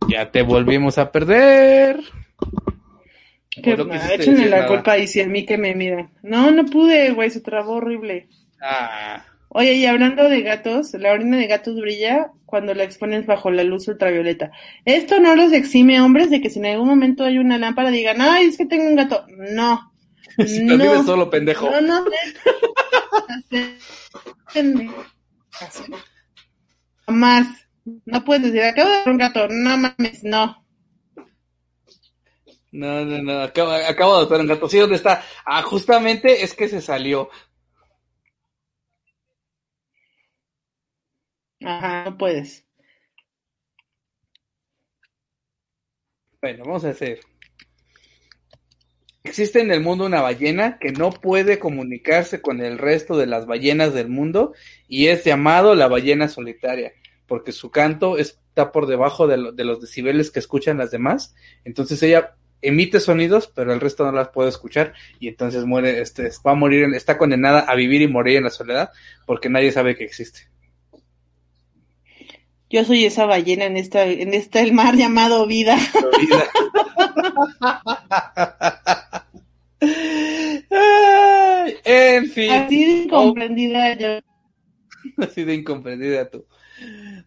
Ya 0.09 0.31
te 0.31 0.43
volvimos 0.43 0.99
a 0.99 1.11
perder. 1.11 2.01
Que 3.51 3.75
¿O 3.75 3.77
no 3.77 3.85
la 3.85 4.57
nada? 4.57 4.67
culpa 4.67 4.99
y 4.99 5.07
si 5.07 5.21
a 5.21 5.29
mí 5.29 5.47
que 5.47 5.57
me 5.57 5.75
miran. 5.75 6.11
No, 6.23 6.51
no 6.51 6.65
pude, 6.67 7.13
güey, 7.13 7.31
se 7.31 7.41
trabó 7.41 7.75
horrible. 7.75 8.29
Ah, 8.61 9.25
Oye, 9.57 9.75
y 9.75 9.87
hablando 9.87 10.29
de 10.29 10.43
gatos, 10.43 10.95
la 10.95 11.13
orina 11.13 11.37
de 11.37 11.47
gatos 11.47 11.77
brilla 11.77 12.33
cuando 12.45 12.75
la 12.75 12.83
expones 12.83 13.25
bajo 13.25 13.53
la 13.53 13.63
luz 13.63 13.87
ultravioleta. 13.87 14.51
Esto 14.85 15.21
no 15.21 15.37
los 15.37 15.53
exime, 15.53 16.01
hombres, 16.01 16.29
de 16.31 16.41
que 16.41 16.51
si 16.51 16.59
en 16.59 16.67
algún 16.67 16.89
momento 16.89 17.23
hay 17.23 17.39
una 17.39 17.57
lámpara 17.57 17.93
digan, 17.93 18.21
ay, 18.21 18.47
es 18.47 18.57
que 18.57 18.67
tengo 18.67 18.89
un 18.89 18.97
gato. 18.97 19.25
No. 19.29 19.93
si 20.45 20.67
te 20.67 20.77
no. 20.77 21.05
solo, 21.05 21.31
pendejo. 21.31 21.71
No, 21.71 21.81
no. 21.81 22.05
Jamás. 27.07 27.64
No 27.85 28.25
puedes 28.25 28.45
decir, 28.45 28.63
acabo 28.63 28.91
de 28.91 28.99
ver 28.99 29.09
un 29.11 29.19
gato. 29.19 29.49
No 29.49 29.77
mames, 29.77 30.25
no. 30.25 30.65
No, 32.73 33.05
no, 33.05 33.23
no, 33.23 33.41
acabo, 33.43 33.71
acabo 33.71 34.25
de 34.25 34.31
ver 34.31 34.41
un 34.41 34.47
gato. 34.49 34.69
Sí, 34.69 34.79
¿dónde 34.79 34.97
está? 34.97 35.23
Ah, 35.45 35.63
justamente 35.63 36.43
es 36.43 36.55
que 36.55 36.69
se 36.69 36.81
salió. 36.81 37.31
Ajá, 41.65 42.05
no 42.05 42.19
puedes. 42.19 42.65
Bueno, 46.41 46.65
vamos 46.65 46.85
a 46.85 46.91
hacer. 46.91 47.21
Existe 49.23 49.61
en 49.61 49.71
el 49.71 49.81
mundo 49.81 50.05
una 50.05 50.21
ballena 50.21 50.79
que 50.79 50.93
no 50.93 51.11
puede 51.11 51.59
comunicarse 51.59 52.43
con 52.43 52.61
el 52.61 52.77
resto 52.77 53.17
de 53.17 53.27
las 53.27 53.47
ballenas 53.47 53.95
del 53.95 54.09
mundo 54.11 54.53
y 54.87 55.07
es 55.07 55.25
llamado 55.25 55.75
la 55.75 55.89
ballena 55.89 56.29
solitaria, 56.29 56.93
porque 57.27 57.53
su 57.53 57.71
canto 57.71 58.19
está 58.19 58.73
por 58.73 58.87
debajo 58.87 59.27
de, 59.27 59.37
lo- 59.37 59.53
de 59.53 59.65
los 59.65 59.81
decibeles 59.81 60.31
que 60.31 60.39
escuchan 60.41 60.79
las 60.79 60.91
demás. 60.91 61.35
Entonces 61.65 62.03
ella 62.03 62.35
emite 62.63 63.01
sonidos, 63.01 63.53
pero 63.55 63.73
el 63.73 63.81
resto 63.81 64.05
no 64.05 64.13
las 64.13 64.29
puede 64.29 64.49
escuchar 64.49 64.95
y 65.21 65.29
entonces 65.29 65.65
muere, 65.65 66.01
este, 66.01 66.31
va 66.47 66.53
a 66.53 66.55
morir, 66.55 66.87
está 66.95 67.19
condenada 67.19 67.61
a 67.61 67.75
vivir 67.75 68.01
y 68.03 68.09
morir 68.09 68.39
en 68.39 68.45
la 68.45 68.51
soledad 68.51 68.91
porque 69.27 69.49
nadie 69.51 69.71
sabe 69.73 69.97
que 69.97 70.05
existe. 70.05 70.49
Yo 72.71 72.85
soy 72.85 73.05
esa 73.05 73.27
ballena 73.27 73.67
en 73.67 73.77
esta, 73.77 74.05
en 74.07 74.33
esta 74.35 74.61
el 74.61 74.73
mar 74.73 74.97
llamado 74.97 75.47
vida. 75.47 75.77
Ay, 80.71 81.77
en 81.85 82.27
fin. 82.31 82.51
Así 82.51 82.85
de 82.85 83.03
incomprendida 83.05 83.95
yo. 83.99 84.21
Así 85.25 85.45
de 85.45 85.55
incomprendida 85.55 86.29
tú. 86.31 86.47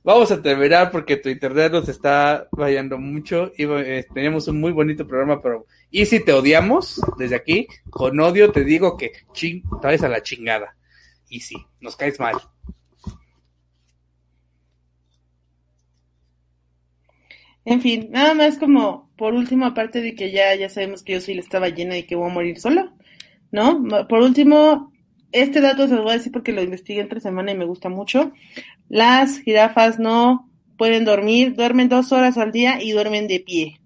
Vamos 0.03 0.31
a 0.31 0.41
terminar 0.41 0.91
porque 0.91 1.17
tu 1.17 1.29
internet 1.29 1.71
nos 1.71 1.89
está 1.89 2.47
fallando 2.55 2.97
mucho. 2.97 3.51
Y, 3.57 3.63
eh, 3.65 4.05
teníamos 4.13 4.47
un 4.47 4.59
muy 4.59 4.71
bonito 4.71 5.07
programa, 5.07 5.41
pero. 5.41 5.65
Y 5.91 6.05
si 6.05 6.23
te 6.23 6.33
odiamos 6.33 7.01
desde 7.17 7.35
aquí, 7.35 7.67
con 7.89 8.19
odio 8.19 8.51
te 8.51 8.63
digo 8.63 8.97
que 8.97 9.11
ching, 9.33 9.63
traes 9.81 10.03
a 10.03 10.09
la 10.09 10.21
chingada. 10.21 10.75
Y 11.29 11.41
sí, 11.41 11.55
nos 11.81 11.95
caes 11.95 12.19
mal. 12.19 12.35
En 17.65 17.81
fin, 17.81 18.07
nada 18.11 18.33
más 18.33 18.57
como 18.57 19.07
por 19.17 19.33
último, 19.33 19.65
aparte 19.65 20.01
de 20.01 20.15
que 20.15 20.31
ya, 20.31 20.55
ya 20.55 20.69
sabemos 20.69 21.03
que 21.03 21.13
yo 21.13 21.21
soy 21.21 21.33
la 21.33 21.41
esta 21.41 21.59
ballena 21.59 21.97
y 21.97 22.03
que 22.03 22.15
voy 22.15 22.29
a 22.29 22.33
morir 22.33 22.59
sola, 22.59 22.93
¿no? 23.51 23.83
Por 24.07 24.19
último, 24.21 24.93
este 25.31 25.61
dato 25.61 25.87
se 25.87 25.95
los 25.95 26.03
voy 26.03 26.13
a 26.13 26.17
decir 26.17 26.31
porque 26.31 26.51
lo 26.51 26.61
investigué 26.61 27.01
entre 27.01 27.19
semana 27.19 27.51
y 27.51 27.57
me 27.57 27.65
gusta 27.65 27.89
mucho. 27.89 28.31
Las 28.89 29.39
jirafas 29.39 29.99
no 29.99 30.49
pueden 30.77 31.05
dormir, 31.05 31.55
duermen 31.55 31.89
dos 31.89 32.11
horas 32.11 32.37
al 32.37 32.51
día 32.51 32.81
y 32.81 32.91
duermen 32.91 33.27
de 33.27 33.39
pie. 33.39 33.79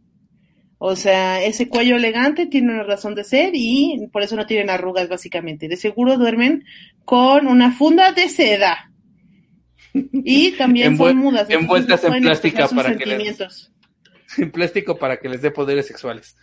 O 0.77 0.95
sea, 0.95 1.43
ese 1.43 1.67
cuello 1.67 1.95
elegante 1.95 2.47
tiene 2.47 2.73
una 2.73 2.83
razón 2.83 3.13
de 3.13 3.23
ser 3.23 3.51
y 3.53 4.07
por 4.11 4.23
eso 4.23 4.35
no 4.35 4.47
tienen 4.47 4.69
arrugas 4.69 5.07
básicamente. 5.09 5.67
De 5.67 5.77
seguro 5.77 6.17
duermen 6.17 6.65
con 7.05 7.47
una 7.47 7.71
funda 7.71 8.11
de 8.11 8.27
seda. 8.29 8.91
Y 9.93 10.51
también 10.57 10.97
son 10.97 11.17
mudas. 11.17 11.49
Envueltas 11.49 12.03
en 12.03 12.21
plástica 12.21 12.67
para 12.67 12.97
que 12.97 13.05
les, 13.05 13.71
en 14.37 14.51
plástico 14.51 14.97
para 14.97 15.17
que 15.17 15.29
les 15.29 15.41
dé 15.41 15.51
poderes 15.51 15.85
sexuales. 15.85 16.35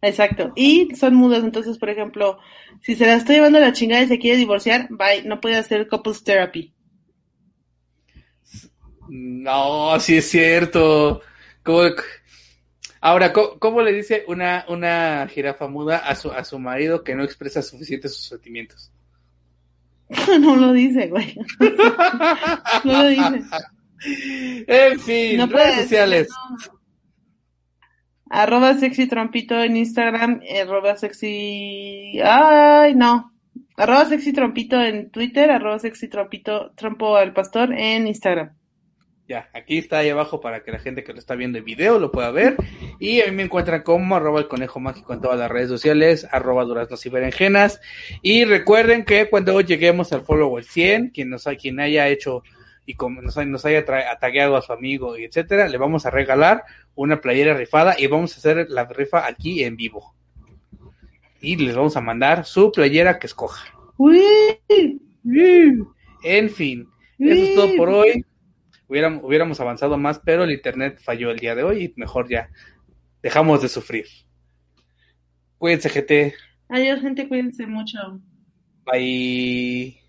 Exacto. 0.00 0.52
Y 0.54 0.94
son 0.94 1.14
mudas, 1.14 1.42
entonces, 1.42 1.78
por 1.78 1.90
ejemplo, 1.90 2.38
si 2.82 2.94
se 2.94 3.06
la 3.06 3.14
estoy 3.14 3.36
llevando 3.36 3.58
a 3.58 3.62
la 3.62 3.72
chingada 3.72 4.02
y 4.02 4.08
se 4.08 4.18
quiere 4.18 4.36
divorciar, 4.38 4.88
bye, 4.90 5.24
no 5.24 5.40
puede 5.40 5.56
hacer 5.56 5.88
couples 5.88 6.22
therapy. 6.22 6.72
No, 9.08 9.98
sí 10.00 10.18
es 10.18 10.28
cierto. 10.28 11.22
Ahora, 13.00 13.32
¿cómo, 13.32 13.82
le 13.82 13.92
dice 13.92 14.24
una, 14.26 14.64
una 14.68 15.28
jirafa 15.28 15.68
muda 15.68 15.98
a 15.98 16.14
su, 16.14 16.30
a 16.30 16.44
su 16.44 16.58
marido 16.58 17.04
que 17.04 17.14
no 17.14 17.24
expresa 17.24 17.62
suficientes 17.62 18.14
sus 18.14 18.24
sentimientos? 18.24 18.90
no 20.40 20.56
lo 20.56 20.72
dice, 20.72 21.08
güey. 21.08 21.36
no 22.84 23.02
lo 23.02 23.08
dice. 23.08 23.44
En 24.66 25.00
fin, 25.00 25.50
redes 25.50 25.82
sociales. 25.82 26.28
Arroba 28.30 28.74
sexy 28.74 29.08
trompito 29.08 29.62
en 29.62 29.76
Instagram, 29.76 30.40
arroba 30.62 30.96
sexy... 30.96 32.20
Ay, 32.22 32.94
no. 32.94 33.32
Arroba 33.76 34.04
sexy 34.04 34.32
trompito 34.32 34.80
en 34.80 35.10
Twitter, 35.10 35.50
arroba 35.50 35.78
sexy 35.78 36.08
trompito 36.08 36.72
trompo 36.74 37.16
al 37.16 37.32
pastor 37.32 37.72
en 37.72 38.06
Instagram. 38.06 38.58
Ya, 39.28 39.50
aquí 39.52 39.76
está 39.76 39.98
ahí 39.98 40.08
abajo 40.08 40.40
para 40.40 40.62
que 40.62 40.72
la 40.72 40.78
gente 40.78 41.04
que 41.04 41.12
lo 41.12 41.18
está 41.18 41.34
viendo 41.34 41.58
en 41.58 41.64
video 41.64 41.98
lo 41.98 42.10
pueda 42.10 42.30
ver. 42.30 42.56
Y 42.98 43.20
a 43.20 43.26
mí 43.26 43.32
me 43.32 43.42
encuentran 43.42 43.82
como 43.82 44.16
arroba 44.16 44.40
el 44.40 44.48
conejo 44.48 44.80
mágico 44.80 45.12
en 45.12 45.20
todas 45.20 45.38
las 45.38 45.50
redes 45.50 45.68
sociales, 45.68 46.26
arroba 46.30 46.64
duraznos 46.64 47.04
y 47.04 47.10
berenjenas. 47.10 47.78
Y 48.22 48.46
recuerden 48.46 49.04
que 49.04 49.28
cuando 49.28 49.60
lleguemos 49.60 50.14
al 50.14 50.22
follower 50.22 50.64
100, 50.64 51.10
quien 51.10 51.28
nos 51.28 51.44
quien 51.60 51.78
haya 51.78 52.08
hecho 52.08 52.42
y 52.88 52.94
como 52.94 53.20
nos, 53.20 53.36
nos 53.36 53.66
haya 53.66 53.84
tagueado 54.18 54.56
a 54.56 54.62
su 54.62 54.72
amigo 54.72 55.18
y 55.18 55.24
etcétera, 55.24 55.68
le 55.68 55.76
vamos 55.76 56.06
a 56.06 56.10
regalar 56.10 56.64
una 56.94 57.20
playera 57.20 57.52
rifada 57.52 57.94
y 57.98 58.06
vamos 58.06 58.32
a 58.32 58.38
hacer 58.38 58.66
la 58.70 58.86
rifa 58.86 59.26
aquí 59.26 59.62
en 59.62 59.76
vivo. 59.76 60.14
Y 61.42 61.56
les 61.56 61.76
vamos 61.76 61.98
a 61.98 62.00
mandar 62.00 62.46
su 62.46 62.72
playera 62.72 63.18
que 63.18 63.26
escoja. 63.26 63.74
En 66.22 66.48
fin, 66.48 66.88
eso 67.18 67.42
es 67.42 67.54
todo 67.54 67.76
por 67.76 67.90
hoy 67.90 68.24
hubiéramos, 68.88 69.22
hubiéramos 69.22 69.60
avanzado 69.60 69.98
más, 69.98 70.18
pero 70.18 70.44
el 70.44 70.52
internet 70.52 70.98
falló 70.98 71.30
el 71.30 71.38
día 71.38 71.54
de 71.54 71.64
hoy 71.64 71.84
y 71.84 71.92
mejor 71.96 72.26
ya 72.30 72.48
dejamos 73.22 73.60
de 73.60 73.68
sufrir. 73.68 74.06
Cuídense, 75.58 75.90
GT. 75.90 76.34
Adiós, 76.70 77.02
gente, 77.02 77.28
cuídense 77.28 77.66
mucho. 77.66 77.98
Bye. 78.86 80.07